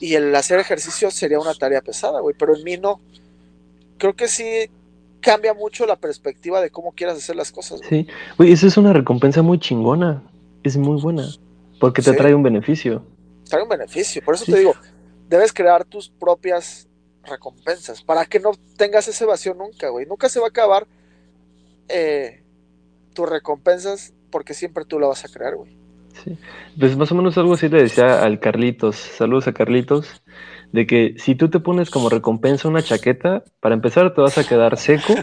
Y 0.00 0.14
el 0.14 0.34
hacer 0.34 0.60
ejercicio 0.60 1.10
sería 1.10 1.38
una 1.38 1.54
tarea 1.54 1.80
pesada, 1.80 2.20
güey. 2.20 2.34
Pero 2.38 2.56
en 2.56 2.64
mí 2.64 2.76
no. 2.76 3.00
Creo 3.98 4.14
que 4.14 4.28
sí 4.28 4.70
cambia 5.24 5.54
mucho 5.54 5.86
la 5.86 5.96
perspectiva 5.96 6.60
de 6.60 6.70
cómo 6.70 6.92
quieras 6.92 7.16
hacer 7.16 7.34
las 7.34 7.50
cosas. 7.50 7.80
Sí, 7.88 8.06
güey, 8.36 8.52
eso 8.52 8.66
es 8.66 8.76
una 8.76 8.92
recompensa 8.92 9.42
muy 9.42 9.58
chingona. 9.58 10.22
Es 10.62 10.76
muy 10.76 11.00
buena. 11.00 11.26
Porque 11.80 12.02
te 12.02 12.12
trae 12.12 12.34
un 12.34 12.42
beneficio. 12.42 13.04
Trae 13.48 13.62
un 13.62 13.68
beneficio. 13.68 14.22
Por 14.24 14.34
eso 14.34 14.44
te 14.44 14.58
digo, 14.58 14.74
debes 15.28 15.52
crear 15.52 15.84
tus 15.84 16.08
propias 16.08 16.88
recompensas, 17.24 18.02
para 18.02 18.26
que 18.26 18.38
no 18.38 18.52
tengas 18.76 19.08
ese 19.08 19.24
vacío 19.24 19.54
nunca, 19.54 19.88
güey. 19.88 20.04
Nunca 20.06 20.28
se 20.28 20.40
va 20.40 20.46
a 20.46 20.48
acabar 20.50 20.86
eh, 21.88 22.42
tus 23.14 23.28
recompensas 23.28 24.12
porque 24.30 24.52
siempre 24.52 24.84
tú 24.84 24.98
la 24.98 25.06
vas 25.06 25.24
a 25.24 25.28
crear, 25.28 25.56
güey. 25.56 25.76
Sí. 26.22 26.38
Pues 26.78 26.96
más 26.96 27.10
o 27.10 27.14
menos 27.14 27.36
algo 27.38 27.54
así 27.54 27.68
le 27.68 27.82
decía 27.82 28.22
al 28.22 28.38
Carlitos, 28.40 28.96
saludos 28.96 29.48
a 29.48 29.52
Carlitos, 29.52 30.22
de 30.74 30.88
que 30.88 31.14
si 31.18 31.36
tú 31.36 31.48
te 31.50 31.60
pones 31.60 31.88
como 31.88 32.08
recompensa 32.08 32.66
una 32.66 32.82
chaqueta, 32.82 33.44
para 33.60 33.76
empezar 33.76 34.12
te 34.12 34.20
vas 34.20 34.36
a 34.38 34.42
quedar 34.42 34.76
seco 34.76 35.14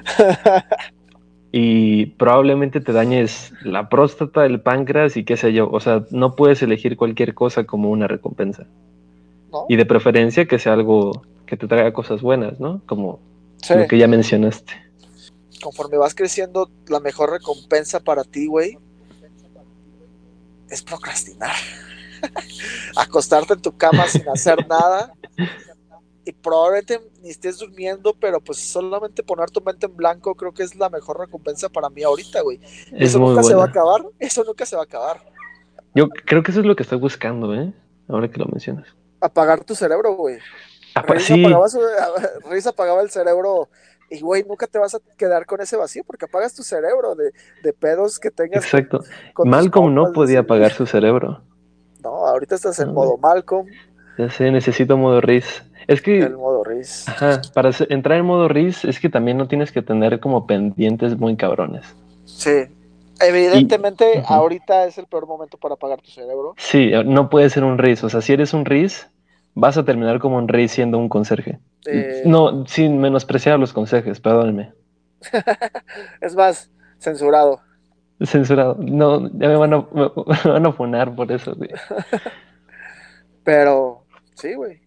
y 1.51 2.05
probablemente 2.05 2.79
te 2.79 2.93
dañes 2.93 3.51
la 3.61 3.89
próstata, 3.89 4.45
el 4.45 4.61
páncreas 4.61 5.17
y 5.17 5.25
qué 5.25 5.35
sé 5.35 5.51
yo. 5.51 5.69
O 5.69 5.81
sea, 5.81 6.05
no 6.09 6.37
puedes 6.37 6.61
elegir 6.61 6.95
cualquier 6.95 7.33
cosa 7.33 7.65
como 7.65 7.91
una 7.91 8.07
recompensa. 8.07 8.65
Y 9.67 9.75
de 9.75 9.85
preferencia 9.85 10.45
que 10.45 10.57
sea 10.57 10.71
algo 10.71 11.21
que 11.45 11.57
te 11.57 11.67
traiga 11.67 11.91
cosas 11.91 12.21
buenas, 12.21 12.61
¿no? 12.61 12.81
Como 12.85 13.19
lo 13.75 13.87
que 13.89 13.97
ya 13.97 14.07
mencionaste. 14.07 14.71
Conforme 15.61 15.97
vas 15.97 16.15
creciendo, 16.15 16.71
la 16.87 17.01
mejor 17.01 17.29
recompensa 17.29 17.99
para 17.99 18.23
ti, 18.23 18.47
güey, 18.47 18.77
es 20.69 20.81
procrastinar. 20.81 21.51
Acostarte 22.95 23.53
en 23.53 23.61
tu 23.61 23.75
cama 23.75 24.07
sin 24.07 24.27
hacer 24.29 24.67
nada 24.67 25.13
y 26.23 26.31
probablemente 26.33 27.01
ni 27.21 27.29
estés 27.29 27.57
durmiendo, 27.57 28.15
pero 28.19 28.39
pues 28.39 28.59
solamente 28.59 29.23
poner 29.23 29.49
tu 29.49 29.61
mente 29.61 29.87
en 29.87 29.95
blanco 29.95 30.35
creo 30.35 30.53
que 30.53 30.63
es 30.63 30.75
la 30.75 30.89
mejor 30.89 31.19
recompensa 31.19 31.69
para 31.69 31.89
mí 31.89 32.03
ahorita, 32.03 32.41
güey. 32.41 32.59
Eso 32.91 33.19
nunca 33.19 33.43
se 33.43 33.55
va 33.55 33.63
a 33.63 33.67
acabar, 33.67 34.03
eso 34.19 34.43
nunca 34.43 34.65
se 34.65 34.75
va 34.75 34.83
a 34.83 34.85
acabar. 34.85 35.21
Yo 35.93 36.09
creo 36.09 36.43
que 36.43 36.51
eso 36.51 36.59
es 36.59 36.65
lo 36.65 36.75
que 36.75 36.83
estoy 36.83 36.99
buscando, 36.99 37.53
¿eh? 37.53 37.73
Ahora 38.07 38.29
que 38.29 38.37
lo 38.37 38.45
mencionas. 38.45 38.87
Apagar 39.19 39.63
tu 39.63 39.75
cerebro, 39.75 40.15
güey. 40.15 40.39
sí. 41.19 41.43
Risa 42.49 42.69
apagaba 42.69 43.01
el 43.01 43.09
cerebro 43.09 43.69
y, 44.09 44.19
güey, 44.19 44.43
nunca 44.43 44.67
te 44.67 44.77
vas 44.77 44.93
a 44.93 44.99
quedar 45.17 45.45
con 45.45 45.61
ese 45.61 45.75
vacío 45.75 46.03
porque 46.05 46.25
apagas 46.25 46.53
tu 46.53 46.63
cerebro 46.63 47.15
de, 47.15 47.31
de 47.63 47.73
pedos 47.73 48.19
que 48.19 48.29
tengas. 48.29 48.63
Exacto. 48.63 49.03
Malcolm 49.43 49.93
no 49.93 50.11
podía 50.11 50.41
apagar 50.41 50.73
su 50.73 50.85
cerebro. 50.85 51.41
No, 52.03 52.27
ahorita 52.27 52.55
estás 52.55 52.79
en 52.79 52.93
modo 52.93 53.17
Malcolm. 53.17 53.67
Ya 54.17 54.29
sé, 54.29 54.51
necesito 54.51 54.97
modo 54.97 55.21
Riz. 55.21 55.63
Es 55.87 56.01
que. 56.01 56.19
El 56.19 56.37
modo 56.37 56.63
Riz. 56.63 57.07
Ajá, 57.07 57.41
para 57.53 57.71
entrar 57.89 58.19
en 58.19 58.25
modo 58.25 58.47
Riz 58.47 58.85
es 58.85 58.99
que 58.99 59.09
también 59.09 59.37
no 59.37 59.47
tienes 59.47 59.71
que 59.71 59.81
tener 59.81 60.19
como 60.19 60.45
pendientes 60.45 61.17
muy 61.17 61.35
cabrones. 61.35 61.95
Sí. 62.25 62.65
Evidentemente, 63.19 64.23
ahorita 64.25 64.85
es 64.85 64.97
el 64.97 65.05
peor 65.05 65.27
momento 65.27 65.57
para 65.57 65.75
apagar 65.75 66.01
tu 66.01 66.09
cerebro. 66.09 66.55
Sí, 66.57 66.91
no 67.05 67.29
puede 67.29 67.49
ser 67.49 67.63
un 67.63 67.77
Riz. 67.77 68.03
O 68.03 68.09
sea, 68.09 68.21
si 68.21 68.33
eres 68.33 68.53
un 68.53 68.65
Riz, 68.65 69.07
vas 69.53 69.77
a 69.77 69.85
terminar 69.85 70.19
como 70.19 70.37
un 70.37 70.47
rey 70.47 70.67
siendo 70.67 70.97
un 70.97 71.09
conserje. 71.09 71.59
Eh, 71.85 72.23
no, 72.25 72.65
sin 72.67 72.99
menospreciar 72.99 73.59
los 73.59 73.73
conserjes, 73.73 74.19
perdónenme. 74.19 74.73
es 76.21 76.35
más, 76.35 76.71
censurado. 76.99 77.61
Censurado. 78.25 78.77
No, 78.79 79.29
ya 79.29 79.47
me 79.47 79.55
van 79.55 79.73
a, 79.73 79.87
me 79.91 80.51
van 80.51 80.65
a 80.65 80.71
funar 80.71 81.15
por 81.15 81.31
eso, 81.31 81.55
güey. 81.55 81.69
Pero, 83.43 84.03
sí, 84.35 84.53
güey. 84.53 84.81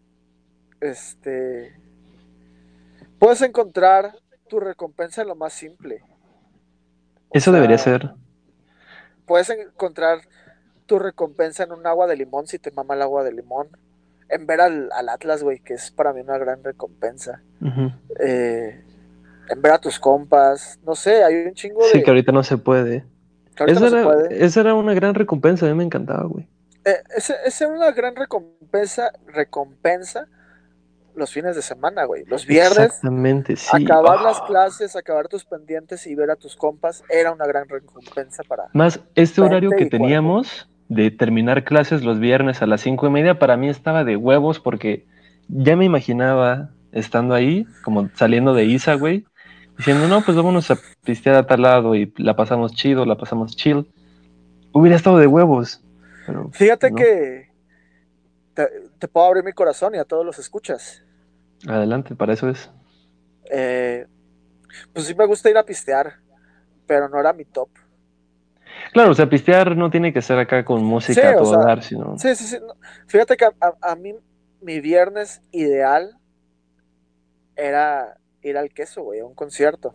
Este. 0.80 1.74
Puedes 3.18 3.43
encontrar 3.43 4.12
tu 4.49 4.61
recompensa 4.61 5.22
en 5.22 5.28
lo 5.28 5.35
más 5.35 5.53
simple. 5.53 6.03
eso 7.32 7.53
debería 7.53 7.78
ser. 7.78 8.12
Puedes 9.26 9.51
encontrar 9.51 10.18
tu 10.87 10.99
recompensa 10.99 11.64
en 11.64 11.72
un 11.72 11.87
agua 11.87 12.07
de 12.07 12.16
limón 12.16 12.47
si 12.47 12.59
te 12.59 12.70
mama 12.70 12.95
el 12.95 13.03
agua 13.03 13.24
de 13.24 13.32
limón 13.32 13.68
en 14.28 14.47
ver 14.47 14.61
al, 14.61 14.91
Atlas, 15.09 15.43
güey, 15.43 15.61
que 15.61 15.74
es 15.74 15.91
para 15.91 16.12
mí 16.12 16.20
una 16.20 16.39
gran 16.39 16.62
recompensa. 16.62 17.43
Eh, 18.20 18.82
en 19.49 19.62
ver 19.62 19.72
a 19.72 19.78
tus 19.78 19.99
compas, 19.99 20.78
no 20.85 20.95
sé, 20.95 21.22
hay 21.22 21.47
un 21.47 21.55
chingo 21.55 21.82
de... 21.85 21.91
Sí, 21.91 22.03
que 22.03 22.11
ahorita 22.11 22.32
no 22.32 22.43
se 22.43 22.59
puede. 22.59 23.05
Esa, 23.66 23.86
era, 23.86 24.26
esa 24.30 24.61
era 24.61 24.74
una 24.74 24.94
gran 24.94 25.14
recompensa, 25.14 25.66
a 25.66 25.68
mí 25.68 25.74
me 25.74 25.84
encantaba, 25.84 26.24
güey. 26.24 26.46
Eh, 26.84 27.02
esa, 27.16 27.64
era 27.64 27.72
una 27.72 27.92
gran 27.92 28.14
recompensa, 28.16 29.12
recompensa 29.26 30.26
los 31.14 31.32
fines 31.32 31.55
de 31.55 31.62
semana, 31.62 32.05
güey. 32.05 32.24
Los 32.26 32.46
viernes. 32.46 32.78
Exactamente, 32.78 33.57
sí. 33.57 33.84
Acabar 33.84 34.20
las 34.20 34.40
ah. 34.40 34.44
clases, 34.46 34.96
acabar 34.96 35.28
tus 35.28 35.44
pendientes 35.44 36.07
y 36.07 36.14
ver 36.14 36.30
a 36.30 36.36
tus 36.36 36.57
compas 36.57 37.05
era 37.09 37.32
una 37.32 37.46
gran 37.46 37.68
recompensa 37.68 38.42
para. 38.42 38.64
Más 38.72 39.00
este 39.14 39.40
horario 39.40 39.70
que 39.70 39.86
teníamos, 39.86 40.68
de 40.88 41.11
terminar 41.11 41.64
clases 41.64 42.02
los 42.02 42.18
viernes 42.18 42.62
a 42.62 42.66
las 42.66 42.80
cinco 42.80 43.07
y 43.07 43.11
media, 43.11 43.38
para 43.38 43.57
mí 43.57 43.68
estaba 43.68 44.05
de 44.05 44.16
huevos 44.16 44.61
porque 44.61 45.07
ya 45.48 45.76
me 45.76 45.84
imaginaba 45.84 46.70
estando 46.92 47.34
ahí, 47.34 47.66
como 47.82 48.09
saliendo 48.14 48.55
de 48.55 48.64
Isa, 48.64 48.94
güey, 48.94 49.24
diciendo, 49.77 50.09
no, 50.09 50.22
pues 50.25 50.37
vámonos 50.37 50.70
a 50.70 50.79
pistear 51.05 51.37
a 51.37 51.47
tal 51.47 51.62
lado 51.62 51.95
y 51.95 52.12
la 52.16 52.37
pasamos 52.37 52.75
chido, 52.75 53.05
la 53.05 53.16
pasamos 53.16 53.57
chill. 53.57 53.91
Hubiera 54.72 54.97
estado 54.97 55.18
de 55.18 55.27
huevos. 55.27 55.83
Fíjate 56.53 56.93
que 56.95 57.51
te, 58.55 59.09
puedo 59.09 59.27
abrir 59.27 59.45
mi 59.45 59.53
corazón 59.53 59.95
y 59.95 59.99
a 59.99 60.05
todos 60.05 60.25
los 60.25 60.39
escuchas. 60.39 61.03
Adelante, 61.66 62.14
para 62.14 62.33
eso 62.33 62.49
es. 62.49 62.70
Eh, 63.51 64.07
pues 64.93 65.07
sí 65.07 65.14
me 65.14 65.27
gusta 65.27 65.51
ir 65.51 65.57
a 65.57 65.64
pistear, 65.64 66.14
pero 66.87 67.09
no 67.09 67.20
era 67.20 67.33
mi 67.33 67.45
top. 67.45 67.68
Claro, 68.93 69.11
o 69.11 69.14
sea, 69.14 69.29
pistear 69.29 69.77
no 69.77 69.91
tiene 69.91 70.12
que 70.12 70.22
ser 70.22 70.39
acá 70.39 70.64
con 70.64 70.83
música 70.85 71.31
a 71.31 71.37
todo 71.37 71.57
dar, 71.59 71.83
sino. 71.83 72.18
Sí, 72.18 72.35
sí, 72.35 72.45
sí. 72.45 72.59
Fíjate 73.07 73.37
que 73.37 73.45
a, 73.45 73.97
mí 73.97 74.14
mi 74.61 74.81
viernes 74.81 75.43
ideal 75.53 76.18
era 77.57 78.18
ir 78.45 78.57
al 78.59 78.70
queso, 78.72 79.03
güey, 79.03 79.20
a 79.20 79.26
un 79.26 79.34
concierto. 79.34 79.95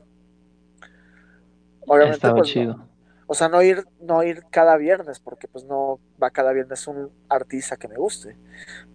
Obviamente, 1.88 2.28
Estaba 2.28 2.36
pues, 2.36 2.50
chido. 2.50 2.88
o 3.26 3.34
sea, 3.34 3.50
no 3.50 3.62
ir, 3.62 3.86
no 4.00 4.24
ir 4.24 4.44
cada 4.50 4.78
viernes, 4.78 5.20
porque 5.20 5.48
pues 5.48 5.64
no 5.66 6.00
va 6.22 6.32
cada 6.32 6.52
viernes 6.52 6.88
un 6.88 7.12
artista 7.30 7.78
que 7.78 7.88
me 7.88 7.96
guste. 7.98 8.38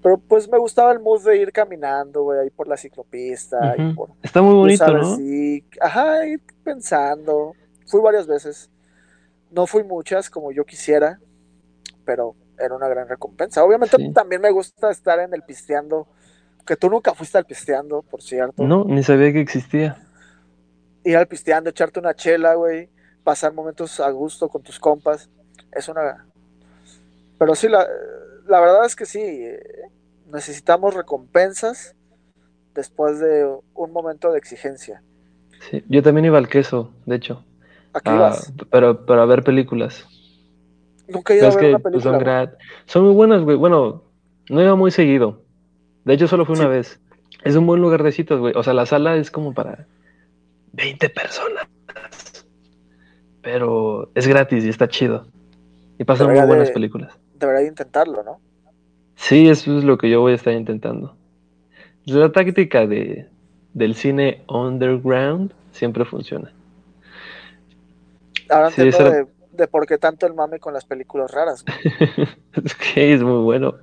Pero 0.02 0.18
pues 0.18 0.48
me 0.48 0.58
gustaba 0.58 0.92
el 0.92 1.00
mood 1.00 1.24
de 1.24 1.38
ir 1.38 1.52
caminando, 1.52 2.22
güey, 2.24 2.40
ahí 2.40 2.50
por 2.50 2.68
la 2.68 2.76
ciclopista. 2.76 3.74
Está 4.22 4.42
muy 4.42 4.54
bonito, 4.54 4.92
¿no? 4.92 5.16
Sí, 5.16 5.64
ajá, 5.80 6.26
ir 6.26 6.40
pensando. 6.64 7.56
Fui 7.86 8.00
varias 8.00 8.26
veces. 8.26 8.70
No 9.50 9.66
fui 9.66 9.84
muchas 9.84 10.30
como 10.30 10.52
yo 10.52 10.64
quisiera, 10.64 11.20
pero 12.04 12.36
era 12.58 12.74
una 12.76 12.88
gran 12.88 13.08
recompensa. 13.08 13.64
Obviamente 13.64 13.96
también 14.12 14.40
me 14.42 14.50
gusta 14.50 14.90
estar 14.90 15.18
en 15.20 15.34
el 15.34 15.42
pisteando, 15.44 16.08
que 16.66 16.76
tú 16.76 16.88
nunca 16.88 17.14
fuiste 17.14 17.38
al 17.38 17.44
pisteando, 17.44 18.02
por 18.02 18.22
cierto. 18.22 18.62
No, 18.62 18.84
ni 18.84 19.02
sabía 19.02 19.32
que 19.32 19.40
existía. 19.40 19.96
Ir 21.04 21.16
al 21.16 21.26
pisteando, 21.26 21.70
echarte 21.70 22.00
una 22.00 22.14
chela, 22.14 22.54
güey, 22.54 22.88
pasar 23.22 23.52
momentos 23.52 24.00
a 24.00 24.10
gusto 24.10 24.48
con 24.48 24.62
tus 24.62 24.78
compas, 24.78 25.28
es 25.72 25.88
una... 25.88 26.26
Pero 27.38 27.54
sí, 27.54 27.68
la, 27.68 27.86
la 28.46 28.60
verdad 28.60 28.86
es 28.86 28.96
que 28.96 29.06
sí, 29.06 29.46
necesitamos 30.32 30.94
recompensas 30.94 31.94
después 32.74 33.18
de 33.20 33.46
un 33.74 33.92
momento 33.92 34.32
de 34.32 34.38
exigencia. 34.38 35.02
Sí, 35.70 35.84
yo 35.88 36.02
también 36.02 36.26
iba 36.26 36.38
al 36.38 36.48
queso, 36.48 36.92
de 37.06 37.16
hecho. 37.16 37.44
Aquí 37.92 38.10
vas. 38.10 38.52
Pero 38.70 39.06
para 39.06 39.24
ver 39.24 39.44
películas. 39.44 40.04
Nunca 41.08 41.32
he 41.32 41.36
ido 41.38 41.46
a 41.46 41.54
ver 41.54 41.66
una 41.66 41.78
pues. 41.78 42.02
Son, 42.86 43.04
muy 43.04 43.14
buenas, 43.14 43.42
güey. 43.42 43.56
Bueno, 43.56 44.02
no 44.50 44.62
iba 44.62 44.74
muy 44.74 44.90
seguido. 44.90 45.43
De 46.04 46.14
hecho, 46.14 46.28
solo 46.28 46.44
fue 46.44 46.56
una 46.56 46.68
vez. 46.68 47.00
Es 47.42 47.56
un 47.56 47.66
buen 47.66 47.80
lugar 47.80 48.02
de 48.02 48.12
citas, 48.12 48.38
güey. 48.38 48.54
O 48.56 48.62
sea, 48.62 48.74
la 48.74 48.86
sala 48.86 49.16
es 49.16 49.30
como 49.30 49.54
para 49.54 49.86
20 50.72 51.08
personas. 51.10 51.66
Pero 53.42 54.10
es 54.14 54.26
gratis 54.26 54.64
y 54.64 54.68
está 54.68 54.88
chido. 54.88 55.26
Y 55.98 56.04
pasan 56.04 56.32
muy 56.32 56.46
buenas 56.46 56.70
películas. 56.70 57.18
Debería 57.34 57.68
intentarlo, 57.68 58.22
¿no? 58.22 58.40
Sí, 59.16 59.48
eso 59.48 59.78
es 59.78 59.84
lo 59.84 59.98
que 59.98 60.10
yo 60.10 60.20
voy 60.20 60.32
a 60.32 60.36
estar 60.36 60.52
intentando. 60.52 61.16
La 62.06 62.32
táctica 62.32 62.86
de, 62.86 63.28
del 63.72 63.94
cine 63.94 64.42
underground 64.48 65.52
siempre 65.72 66.04
funciona. 66.04 66.52
Ahora 68.48 68.68
entiendo 68.68 69.28
de, 69.52 69.68
por 69.68 69.86
qué 69.86 69.98
tanto 69.98 70.26
el 70.26 70.34
mame 70.34 70.58
con 70.58 70.74
las 70.74 70.84
películas 70.84 71.30
raras. 71.30 71.64
es 72.64 72.74
que 72.74 73.14
es 73.14 73.22
muy 73.22 73.42
bueno. 73.42 73.74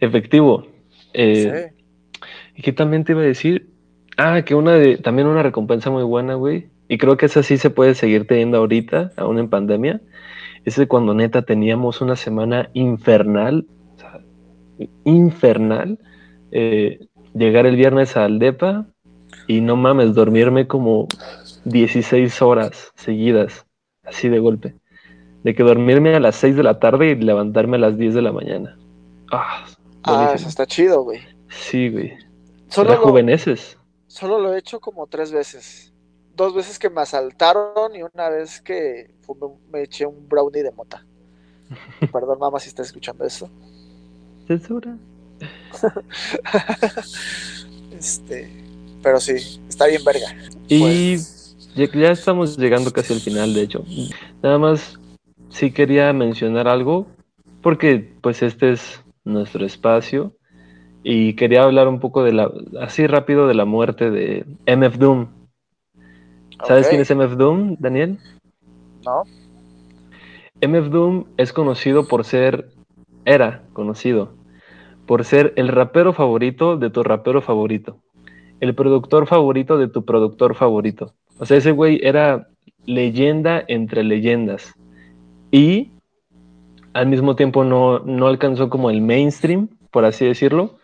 Efectivo. 0.00 0.66
Eh, 1.14 1.72
¿Y 2.56 2.62
qué 2.62 2.72
también 2.72 3.04
te 3.04 3.12
iba 3.12 3.22
a 3.22 3.24
decir? 3.24 3.70
Ah, 4.16 4.42
que 4.42 4.54
una 4.54 4.72
de, 4.74 4.98
también 4.98 5.28
una 5.28 5.42
recompensa 5.42 5.90
muy 5.90 6.04
buena, 6.04 6.34
güey. 6.34 6.68
Y 6.88 6.98
creo 6.98 7.16
que 7.16 7.26
esa 7.26 7.42
sí 7.42 7.56
se 7.56 7.70
puede 7.70 7.94
seguir 7.94 8.26
teniendo 8.26 8.58
ahorita, 8.58 9.12
aún 9.16 9.38
en 9.38 9.48
pandemia. 9.48 10.00
Es 10.64 10.76
de 10.76 10.86
cuando 10.86 11.14
neta 11.14 11.42
teníamos 11.42 12.00
una 12.00 12.16
semana 12.16 12.70
infernal. 12.74 13.66
infernal. 15.04 15.98
Eh, 16.52 17.06
llegar 17.34 17.66
el 17.66 17.76
viernes 17.76 18.16
al 18.16 18.38
DEPA 18.38 18.86
y 19.46 19.60
no 19.60 19.76
mames, 19.76 20.14
dormirme 20.14 20.66
como 20.66 21.08
16 21.64 22.40
horas 22.42 22.92
seguidas 22.94 23.66
así 24.04 24.28
de 24.28 24.38
golpe. 24.38 24.74
De 25.42 25.54
que 25.54 25.62
dormirme 25.62 26.14
a 26.14 26.20
las 26.20 26.36
6 26.36 26.56
de 26.56 26.62
la 26.62 26.78
tarde 26.78 27.10
y 27.10 27.14
levantarme 27.16 27.76
a 27.76 27.80
las 27.80 27.98
10 27.98 28.14
de 28.14 28.22
la 28.22 28.32
mañana. 28.32 28.78
Ah, 29.30 29.64
ah 30.04 30.32
eso 30.34 30.48
está 30.48 30.66
chido, 30.66 31.02
güey. 31.02 31.20
Sí, 31.48 31.88
güey. 31.88 32.12
Solo 32.68 32.94
lo, 32.94 33.02
juveneces. 33.02 33.76
solo 34.06 34.38
lo 34.38 34.54
he 34.54 34.58
hecho 34.58 34.80
como 34.80 35.06
tres 35.06 35.30
veces. 35.32 35.92
Dos 36.34 36.54
veces 36.54 36.78
que 36.78 36.90
me 36.90 37.00
asaltaron 37.00 37.94
y 37.94 38.02
una 38.02 38.28
vez 38.28 38.60
que 38.60 39.14
fumé- 39.26 39.56
me 39.70 39.82
eché 39.82 40.04
un 40.06 40.28
brownie 40.28 40.62
de 40.62 40.72
mota. 40.72 41.04
Perdón, 42.12 42.38
mamá, 42.40 42.58
si 42.58 42.68
estás 42.68 42.88
escuchando 42.88 43.24
eso. 43.24 43.48
Censura. 44.46 44.96
Este, 47.96 48.50
pero 49.02 49.20
sí, 49.20 49.60
está 49.68 49.86
bien 49.86 50.02
verga. 50.04 50.26
Y 50.68 50.80
Pues, 50.80 51.56
ya, 51.76 51.86
ya 51.92 52.10
estamos 52.10 52.56
llegando 52.58 52.92
casi 52.92 53.12
al 53.14 53.20
final, 53.20 53.54
de 53.54 53.62
hecho. 53.62 53.84
Nada 54.42 54.58
más 54.58 54.98
sí 55.50 55.70
quería 55.70 56.12
mencionar 56.12 56.66
algo, 56.68 57.06
porque 57.62 58.12
pues 58.20 58.42
este 58.42 58.72
es 58.72 59.00
nuestro 59.24 59.64
espacio. 59.64 60.32
Y 61.02 61.34
quería 61.34 61.64
hablar 61.64 61.88
un 61.88 62.00
poco 62.00 62.22
de 62.22 62.32
la, 62.32 62.50
así 62.80 63.06
rápido, 63.06 63.46
de 63.46 63.54
la 63.54 63.64
muerte 63.64 64.10
de 64.10 64.46
MF 64.66 64.96
Doom. 64.96 65.28
¿Sabes 66.66 66.88
quién 66.88 67.00
es 67.00 67.14
MF 67.14 67.36
Doom, 67.36 67.76
Daniel? 67.78 68.18
¿No? 69.04 69.24
MF 70.62 70.88
Doom 70.88 71.24
es 71.36 71.52
conocido 71.52 72.08
por 72.08 72.24
ser, 72.24 72.70
era 73.24 73.62
conocido 73.72 74.32
por 75.06 75.24
ser 75.24 75.52
el 75.56 75.68
rapero 75.68 76.12
favorito 76.12 76.76
de 76.76 76.90
tu 76.90 77.02
rapero 77.02 77.42
favorito, 77.42 77.98
el 78.60 78.74
productor 78.74 79.26
favorito 79.26 79.76
de 79.76 79.88
tu 79.88 80.04
productor 80.04 80.54
favorito. 80.54 81.14
O 81.38 81.44
sea, 81.44 81.56
ese 81.58 81.72
güey 81.72 82.00
era 82.02 82.48
leyenda 82.86 83.62
entre 83.66 84.04
leyendas 84.04 84.74
y 85.50 85.90
al 86.94 87.06
mismo 87.08 87.36
tiempo 87.36 87.64
no, 87.64 87.98
no 87.98 88.28
alcanzó 88.28 88.70
como 88.70 88.88
el 88.88 89.02
mainstream, 89.02 89.68
por 89.90 90.04
así 90.04 90.24
decirlo, 90.24 90.78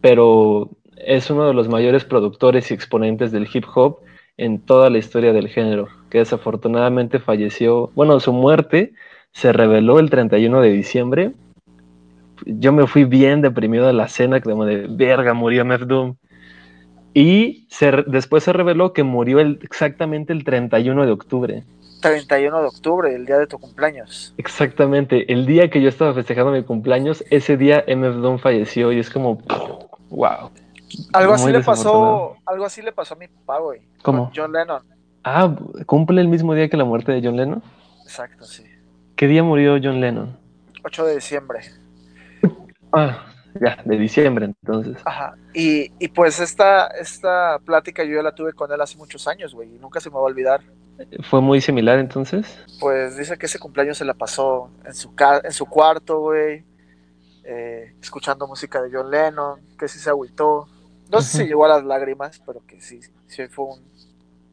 pero 0.00 0.70
es 0.96 1.28
uno 1.30 1.46
de 1.46 1.54
los 1.54 1.68
mayores 1.68 2.04
productores 2.04 2.70
y 2.70 2.74
exponentes 2.74 3.32
del 3.32 3.48
hip 3.52 3.64
hop 3.74 3.98
en 4.36 4.60
toda 4.60 4.88
la 4.90 4.98
historia 4.98 5.32
del 5.32 5.48
género, 5.48 5.88
que 6.08 6.18
desafortunadamente 6.18 7.18
falleció, 7.18 7.90
bueno, 7.94 8.20
su 8.20 8.32
muerte 8.32 8.92
se 9.32 9.52
reveló 9.52 9.98
el 9.98 10.10
31 10.10 10.60
de 10.60 10.70
diciembre. 10.70 11.32
Yo 12.46 12.72
me 12.72 12.86
fui 12.86 13.04
bien 13.04 13.42
deprimido 13.42 13.88
a 13.88 13.92
la 13.92 14.06
cena, 14.08 14.40
como 14.40 14.64
de 14.64 14.86
verga, 14.88 15.34
murió 15.34 15.62
MF 15.62 15.86
Doom. 15.86 16.14
Y 17.14 17.66
se 17.68 17.90
después 18.06 18.44
se 18.44 18.52
reveló 18.52 18.92
que 18.92 19.02
murió 19.02 19.40
el- 19.40 19.58
exactamente 19.62 20.32
el 20.32 20.44
31 20.44 21.04
de 21.04 21.10
octubre. 21.12 21.64
31 22.00 22.60
de 22.60 22.66
octubre, 22.66 23.14
el 23.14 23.26
día 23.26 23.38
de 23.38 23.46
tu 23.46 23.58
cumpleaños. 23.58 24.34
Exactamente, 24.36 25.32
el 25.32 25.46
día 25.46 25.70
que 25.70 25.80
yo 25.80 25.88
estaba 25.88 26.14
festejando 26.14 26.52
mi 26.52 26.62
cumpleaños, 26.62 27.24
ese 27.30 27.56
día 27.56 27.84
MF 27.86 28.16
Doom 28.16 28.38
falleció 28.38 28.92
y 28.92 28.98
es 28.98 29.10
como, 29.10 29.38
wow. 30.10 30.50
Algo 31.12 31.34
así 31.34 31.50
le 31.50 31.60
pasó, 31.60 32.36
algo 32.46 32.64
así 32.64 32.82
le 32.82 32.92
pasó 32.92 33.14
a 33.14 33.18
mi 33.18 33.28
papá, 33.28 33.58
güey. 33.58 33.82
¿Cómo? 34.02 34.30
John 34.34 34.52
Lennon. 34.52 34.82
Ah, 35.24 35.54
cumple 35.86 36.20
el 36.20 36.28
mismo 36.28 36.54
día 36.54 36.68
que 36.68 36.76
la 36.76 36.84
muerte 36.84 37.12
de 37.12 37.20
John 37.22 37.36
Lennon. 37.36 37.62
Exacto, 38.04 38.44
sí. 38.44 38.64
¿Qué 39.16 39.26
día 39.26 39.42
murió 39.42 39.78
John 39.82 40.00
Lennon? 40.00 40.38
8 40.84 41.06
de 41.06 41.14
diciembre. 41.16 41.60
Ah, 42.92 43.26
ya, 43.60 43.78
de 43.84 43.98
diciembre 43.98 44.46
entonces. 44.46 44.96
Ajá. 45.04 45.34
Y, 45.52 45.92
y 45.98 46.08
pues 46.08 46.40
esta, 46.40 46.86
esta 46.86 47.58
plática 47.64 48.04
yo 48.04 48.16
ya 48.16 48.22
la 48.22 48.34
tuve 48.34 48.52
con 48.54 48.72
él 48.72 48.80
hace 48.80 48.96
muchos 48.96 49.28
años, 49.28 49.54
güey, 49.54 49.74
y 49.74 49.78
nunca 49.78 50.00
se 50.00 50.08
me 50.08 50.14
va 50.14 50.22
a 50.22 50.24
olvidar. 50.24 50.62
¿Fue 51.30 51.40
muy 51.40 51.60
similar 51.60 51.98
entonces? 51.98 52.58
Pues 52.80 53.16
dice 53.16 53.36
que 53.38 53.46
ese 53.46 53.58
cumpleaños 53.58 53.98
se 53.98 54.04
la 54.04 54.14
pasó 54.14 54.70
en 54.84 54.94
su, 54.94 55.14
ca- 55.14 55.40
en 55.44 55.52
su 55.52 55.66
cuarto, 55.66 56.20
güey, 56.20 56.64
eh, 57.44 57.94
escuchando 58.02 58.46
música 58.48 58.82
de 58.82 58.90
John 58.92 59.10
Lennon, 59.10 59.60
que 59.78 59.88
sí 59.88 59.98
se 59.98 60.10
agüitó. 60.10 60.66
No 61.10 61.20
sé 61.22 61.38
si 61.38 61.44
llegó 61.46 61.64
a 61.64 61.68
las 61.68 61.84
lágrimas, 61.84 62.42
pero 62.44 62.60
que 62.66 62.80
sí, 62.80 63.00
sí 63.26 63.46
fue 63.48 63.66
un 63.66 63.80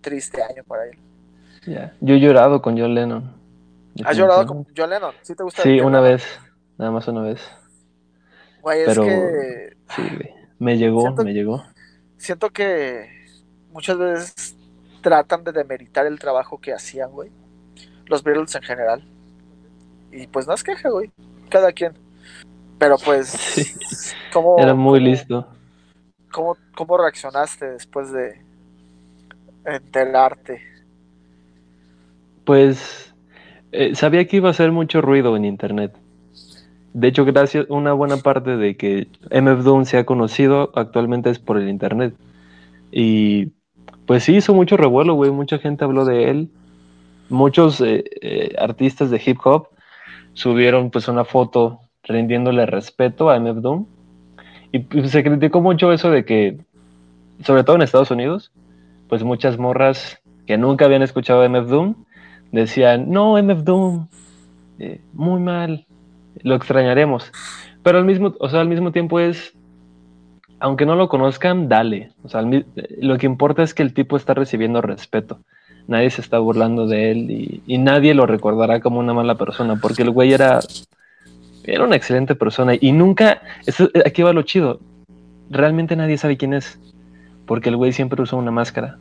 triste 0.02 0.42
año 0.44 0.64
para 0.64 0.86
él. 0.86 0.98
Ya. 1.66 1.94
Yo 2.00 2.16
he 2.16 2.20
llorado 2.20 2.62
con 2.62 2.78
John 2.80 2.94
Lennon. 2.94 3.34
¿Has 4.06 4.16
llorado 4.18 4.46
con 4.46 4.66
John 4.78 4.90
Lennon? 4.90 5.14
¿Sí 5.22 5.36
te 5.36 5.44
gusta? 5.44 5.64
Sí, 5.64 5.80
una 5.80 6.00
vez. 6.00 6.24
Nada 6.78 6.92
más 6.92 7.08
una 7.08 7.22
vez. 7.22 7.42
Güey, 8.62 8.82
es 8.82 8.86
pero- 8.88 9.04
que 9.04 9.78
Sí, 9.96 10.02
güey. 10.02 10.30
Me 10.60 10.78
llegó, 10.78 11.02
Siento- 11.02 11.24
me 11.24 11.34
llegó. 11.34 11.64
siento 12.18 12.50
que 12.50 13.10
muchas 13.72 13.98
veces 13.98 14.56
tratan 15.06 15.44
de 15.44 15.52
demeritar 15.52 16.08
el 16.08 16.18
trabajo 16.18 16.60
que 16.60 16.74
hacían, 16.74 17.12
güey. 17.12 17.30
Los 18.08 18.24
Beatles 18.24 18.56
en 18.56 18.64
general. 18.64 19.04
Y 20.12 20.26
pues 20.26 20.48
no 20.48 20.56
es 20.56 20.64
queja, 20.64 20.90
güey. 20.90 21.12
Cada 21.48 21.72
quien. 21.72 21.94
Pero 22.80 22.96
pues, 22.98 23.28
Sí. 23.30 23.64
¿cómo, 24.34 24.58
Era 24.58 24.74
muy 24.74 24.98
cómo- 25.00 25.08
listo. 25.12 25.48
¿cómo, 26.32 26.58
cómo 26.76 26.98
reaccionaste 26.98 27.70
después 27.70 28.12
de 28.12 28.42
enterarte? 29.64 30.60
Pues 32.46 33.14
eh, 33.72 33.94
sabía 33.94 34.28
que 34.28 34.38
iba 34.38 34.48
a 34.48 34.52
hacer 34.52 34.72
mucho 34.72 35.02
ruido 35.02 35.36
en 35.38 35.46
internet. 35.46 35.96
De 36.94 37.10
hecho, 37.10 37.26
gracias, 37.26 37.68
una 37.70 37.94
buena 37.94 38.18
parte 38.18 38.58
de 38.58 38.76
que 38.76 39.08
MF 39.30 39.64
Doom 39.64 39.86
se 39.86 39.98
ha 40.00 40.06
conocido 40.06 40.72
actualmente 40.74 41.30
es 41.30 41.38
por 41.38 41.58
el 41.60 41.70
internet. 41.70 42.16
Y 42.92 43.52
pues 44.06 44.24
sí, 44.24 44.36
hizo 44.36 44.54
mucho 44.54 44.78
revuelo, 44.78 45.14
güey. 45.16 45.32
Mucha 45.32 45.58
gente 45.58 45.84
habló 45.84 46.06
de 46.06 46.30
él. 46.30 46.50
Muchos 47.30 47.82
eh, 47.82 48.04
eh, 48.22 48.56
artistas 48.60 49.10
de 49.10 49.22
hip 49.26 49.40
hop 49.44 49.70
subieron 50.34 50.92
pues 50.92 51.08
una 51.08 51.26
foto 51.26 51.80
rindiéndole 52.04 52.66
respeto 52.66 53.30
a 53.30 53.40
MF 53.40 53.62
Doom. 53.62 53.86
Y 54.72 54.80
pues, 54.80 55.12
se 55.12 55.24
criticó 55.24 55.62
mucho 55.62 55.92
eso 55.92 56.12
de 56.12 56.26
que, 56.26 56.58
sobre 57.44 57.64
todo 57.64 57.78
en 57.78 57.82
Estados 57.82 58.12
Unidos, 58.12 58.52
pues 59.10 59.24
muchas 59.24 59.58
morras 59.58 60.20
que 60.46 60.58
nunca 60.58 60.86
habían 60.86 61.02
escuchado 61.02 61.42
a 61.42 61.50
MF 61.50 61.68
Doom 61.68 61.96
decían, 62.52 63.10
no, 63.10 63.42
MF 63.42 63.64
Doom, 63.64 64.08
eh, 64.80 65.02
muy 65.14 65.40
mal, 65.40 65.86
lo 66.44 66.56
extrañaremos. 66.56 67.32
Pero 67.84 67.98
al 67.98 68.06
mismo, 68.06 68.34
o 68.40 68.50
sea, 68.50 68.62
al 68.62 68.68
mismo 68.68 68.92
tiempo 68.92 69.20
es, 69.20 69.55
aunque 70.60 70.86
no 70.86 70.96
lo 70.96 71.10
conozcan, 71.10 71.70
dale. 71.70 72.12
O 72.24 72.30
sea, 72.30 72.42
lo 72.42 73.18
que 73.18 73.26
importa 73.26 73.64
es 73.64 73.74
que 73.74 73.84
el 73.84 73.94
tipo 73.94 74.18
está 74.18 74.34
recibiendo 74.34 74.82
respeto. 74.82 75.40
Nadie 75.88 76.10
se 76.10 76.22
está 76.22 76.40
burlando 76.40 76.88
de 76.88 77.12
él 77.12 77.32
y, 77.32 77.62
y 77.68 77.78
nadie 77.78 78.14
lo 78.14 78.26
recordará 78.26 78.80
como 78.80 79.00
una 79.00 79.14
mala 79.14 79.36
persona, 79.36 79.76
porque 79.76 80.02
el 80.02 80.10
güey 80.10 80.34
era, 80.34 80.60
era 81.64 81.84
una 81.84 81.96
excelente 81.96 82.36
persona 82.36 82.74
y 82.80 82.92
nunca, 82.92 83.42
aquí 84.06 84.22
va 84.24 84.34
lo 84.34 84.42
chido, 84.44 84.80
realmente 85.50 85.96
nadie 85.96 86.18
sabe 86.18 86.38
quién 86.38 86.54
es, 86.54 86.80
porque 87.46 87.70
el 87.70 87.78
güey 87.78 87.92
siempre 87.92 88.22
usó 88.22 88.38
una 88.38 88.52
máscara. 88.52 89.00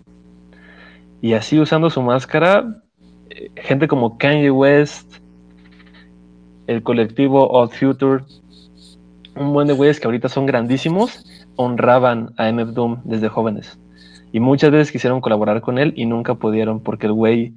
Y 1.20 1.32
así 1.32 1.58
usando 1.58 1.88
su 1.88 2.02
máscara, 2.02 2.82
eh, 3.30 3.50
gente 3.56 3.88
como 3.88 4.18
Kanye 4.18 4.50
West, 4.50 5.14
el 6.66 6.82
colectivo 6.82 7.50
Odd 7.50 7.70
Future, 7.70 8.24
un 9.34 9.52
buen 9.52 9.66
de 9.66 9.74
güeyes 9.74 10.00
que 10.00 10.06
ahorita 10.06 10.28
son 10.28 10.46
grandísimos, 10.46 11.24
honraban 11.56 12.32
a 12.36 12.48
MF 12.48 12.72
Doom 12.72 13.00
desde 13.04 13.28
jóvenes. 13.28 13.78
Y 14.32 14.40
muchas 14.40 14.70
veces 14.70 14.90
quisieron 14.90 15.20
colaborar 15.20 15.60
con 15.60 15.78
él 15.78 15.92
y 15.96 16.06
nunca 16.06 16.34
pudieron 16.34 16.80
porque 16.80 17.06
el 17.06 17.12
güey 17.12 17.52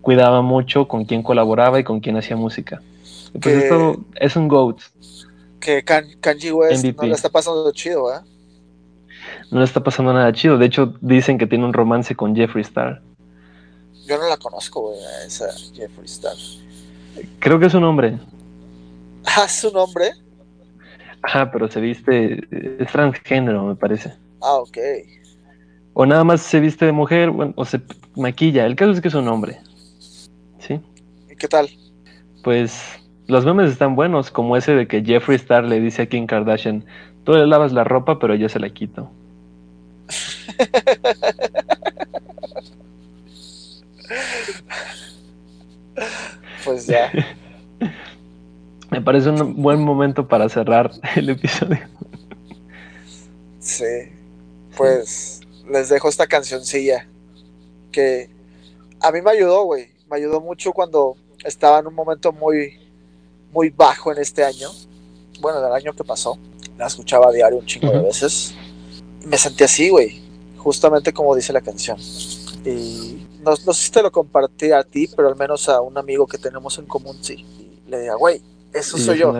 cuidaba 0.00 0.42
mucho 0.42 0.86
con 0.88 1.04
quién 1.04 1.22
colaboraba 1.22 1.80
y 1.80 1.84
con 1.84 2.00
quién 2.00 2.16
hacía 2.16 2.36
música. 2.36 2.80
Pues 3.32 3.40
Que- 3.42 3.58
esto 3.58 3.96
es 4.16 4.36
un 4.36 4.48
GOAT. 4.48 4.78
Que 5.60 5.84
Kan- 5.84 6.16
Kanji 6.20 6.50
West 6.52 6.84
MVP. 6.84 7.02
no 7.02 7.08
le 7.08 7.14
está 7.14 7.28
pasando 7.28 7.70
chido, 7.72 8.12
¿eh? 8.12 8.18
No 9.50 9.58
le 9.58 9.64
está 9.64 9.82
pasando 9.82 10.12
nada 10.12 10.32
chido. 10.32 10.58
De 10.58 10.66
hecho, 10.66 10.94
dicen 11.00 11.38
que 11.38 11.46
tiene 11.46 11.64
un 11.64 11.72
romance 11.72 12.14
con 12.16 12.34
Jeffree 12.34 12.62
Star. 12.62 13.00
Yo 14.06 14.18
no 14.18 14.28
la 14.28 14.36
conozco, 14.36 14.80
güey, 14.88 14.98
a 15.00 15.24
esa 15.26 15.46
Jeffree 15.74 16.06
Star. 16.06 16.34
Creo 17.38 17.58
que 17.60 17.66
es 17.66 17.74
un 17.74 17.84
hombre. 17.84 18.18
Ah, 19.24 19.48
su 19.48 19.70
nombre. 19.70 20.10
Ajá, 21.22 21.50
pero 21.50 21.68
se 21.70 21.80
viste. 21.80 22.40
Es 22.82 22.90
transgénero, 22.90 23.64
me 23.64 23.74
parece. 23.74 24.12
Ah, 24.40 24.56
ok. 24.56 24.78
O 25.94 26.06
nada 26.06 26.24
más 26.24 26.40
se 26.40 26.60
viste 26.60 26.86
de 26.86 26.92
mujer 26.92 27.30
bueno, 27.30 27.52
o 27.56 27.64
se 27.64 27.80
maquilla. 28.16 28.66
El 28.66 28.76
caso 28.76 28.92
es 28.92 29.00
que 29.00 29.08
es 29.08 29.14
un 29.14 29.28
hombre. 29.28 29.58
¿Sí? 30.58 30.80
¿Y 31.30 31.36
qué 31.36 31.48
tal? 31.48 31.68
Pues 32.42 32.82
los 33.26 33.44
memes 33.44 33.70
están 33.70 33.94
buenos, 33.94 34.30
como 34.30 34.56
ese 34.56 34.74
de 34.74 34.88
que 34.88 35.04
Jeffree 35.04 35.36
Star 35.36 35.64
le 35.64 35.80
dice 35.80 36.02
a 36.02 36.06
Kim 36.06 36.26
Kardashian: 36.26 36.84
Tú 37.24 37.32
le 37.32 37.46
lavas 37.46 37.72
la 37.72 37.84
ropa, 37.84 38.18
pero 38.18 38.34
yo 38.34 38.48
se 38.48 38.58
la 38.58 38.70
quito. 38.70 39.10
Pues 46.64 46.86
ya. 46.86 47.10
Me 49.02 49.06
parece 49.06 49.30
un 49.30 49.60
buen 49.60 49.82
momento 49.82 50.28
para 50.28 50.48
cerrar 50.48 50.92
el 51.16 51.28
episodio. 51.28 51.80
Sí. 53.58 54.12
Pues 54.76 55.40
les 55.68 55.88
dejo 55.88 56.08
esta 56.08 56.28
cancioncilla 56.28 57.08
que 57.90 58.30
a 59.00 59.10
mí 59.10 59.20
me 59.20 59.32
ayudó, 59.32 59.64
güey. 59.64 59.88
Me 60.08 60.18
ayudó 60.18 60.40
mucho 60.40 60.70
cuando 60.70 61.16
estaba 61.44 61.80
en 61.80 61.88
un 61.88 61.94
momento 61.94 62.30
muy, 62.30 62.78
muy 63.50 63.70
bajo 63.70 64.12
en 64.12 64.18
este 64.18 64.44
año. 64.44 64.68
Bueno, 65.40 65.60
del 65.60 65.72
año 65.72 65.92
que 65.94 66.04
pasó. 66.04 66.38
La 66.78 66.86
escuchaba 66.86 67.26
a 67.26 67.32
diario 67.32 67.58
un 67.58 67.66
chingo 67.66 67.90
de 67.90 68.02
veces. 68.02 68.54
me 69.26 69.36
sentí 69.36 69.64
así, 69.64 69.88
güey, 69.88 70.22
justamente 70.58 71.12
como 71.12 71.34
dice 71.34 71.52
la 71.52 71.60
canción. 71.60 71.98
Y 72.64 73.26
no, 73.40 73.50
no, 73.66 73.72
sé 73.72 73.86
si 73.86 73.90
te 73.90 74.00
lo 74.00 74.12
compartí 74.12 74.70
a 74.70 74.84
ti, 74.84 75.08
pero 75.16 75.26
al 75.26 75.34
menos 75.34 75.68
a 75.68 75.80
un 75.80 75.98
amigo 75.98 76.24
que 76.28 76.38
tenemos 76.38 76.78
en 76.78 76.86
común, 76.86 77.18
sí. 77.20 77.44
Y 77.58 77.90
le 77.90 78.02
diga, 78.02 78.14
güey, 78.14 78.40
eso 78.72 78.98
soy 78.98 79.18
yo. 79.18 79.34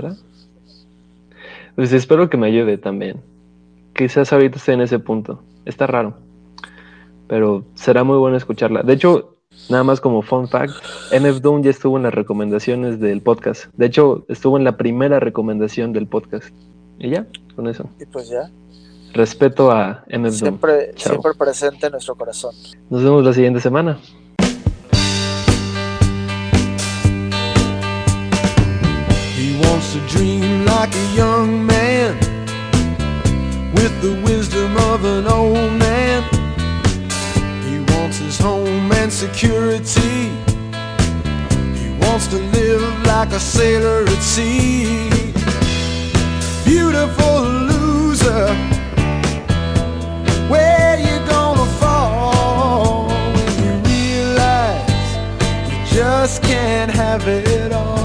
Pues 1.75 1.93
espero 1.93 2.29
que 2.29 2.37
me 2.37 2.49
ayude 2.49 2.79
también. 2.79 3.21
Quizás 3.95 4.33
ahorita 4.33 4.57
esté 4.57 4.73
en 4.73 4.83
ese 4.83 4.99
punto. 4.99 5.43
Está 5.65 5.87
raro. 5.87 6.15
Pero 7.29 7.65
será 7.75 8.05
muy 8.05 8.19
bueno 8.19 8.37
escucharla. 8.37 8.83
De 8.83 8.93
hecho, 8.93 9.37
nada 9.69 9.85
más 9.85 10.01
como 10.01 10.23
fun 10.23 10.49
fact, 10.49 10.75
MF 11.13 11.41
Doom 11.41 11.63
ya 11.63 11.71
estuvo 11.71 11.97
en 11.97 12.03
las 12.03 12.15
recomendaciones 12.15 13.01
del 13.01 13.23
podcast. 13.23 13.67
De 13.75 13.87
hecho, 13.87 14.25
estuvo 14.29 14.59
en 14.59 14.65
la 14.65 14.77
primera 14.77 15.21
recomendación 15.21 15.93
del 15.93 16.07
podcast. 16.07 16.55
Y 16.99 17.11
ya, 17.11 17.27
con 17.57 17.69
eso. 17.69 17.89
Y 18.01 18.07
pues 18.07 18.29
ya. 18.29 18.51
Respeto 19.15 19.71
a 19.71 20.05
MF 20.09 20.33
siempre, 20.33 20.93
Siempre 20.97 21.33
presente 21.35 21.87
en 21.87 21.93
nuestro 21.93 22.15
corazón. 22.15 22.55
Nos 22.89 23.03
vemos 23.03 23.25
la 23.25 23.33
siguiente 23.33 23.61
semana. 23.61 23.99
to 29.93 30.01
dream 30.07 30.65
like 30.65 30.95
a 30.95 31.07
young 31.15 31.67
man 31.67 32.17
with 33.75 33.93
the 34.01 34.19
wisdom 34.25 34.75
of 34.89 35.05
an 35.05 35.27
old 35.27 35.71
man. 35.73 36.23
He 37.67 37.81
wants 37.93 38.17
his 38.17 38.39
home 38.39 38.91
and 38.93 39.13
security. 39.13 40.31
He 41.77 41.91
wants 42.07 42.27
to 42.29 42.39
live 42.57 43.05
like 43.05 43.33
a 43.33 43.41
sailor 43.41 44.05
at 44.05 44.23
sea. 44.23 45.11
Beautiful 46.65 47.43
loser. 47.43 48.47
Where 50.49 50.97
you 51.07 51.19
gonna 51.29 51.67
fall 51.81 53.09
when 53.35 53.53
you 53.63 53.73
realize 53.91 55.17
you 55.71 55.85
just 55.95 56.43
can't 56.43 56.91
have 56.91 57.29
it 57.29 57.73
all? 57.73 58.02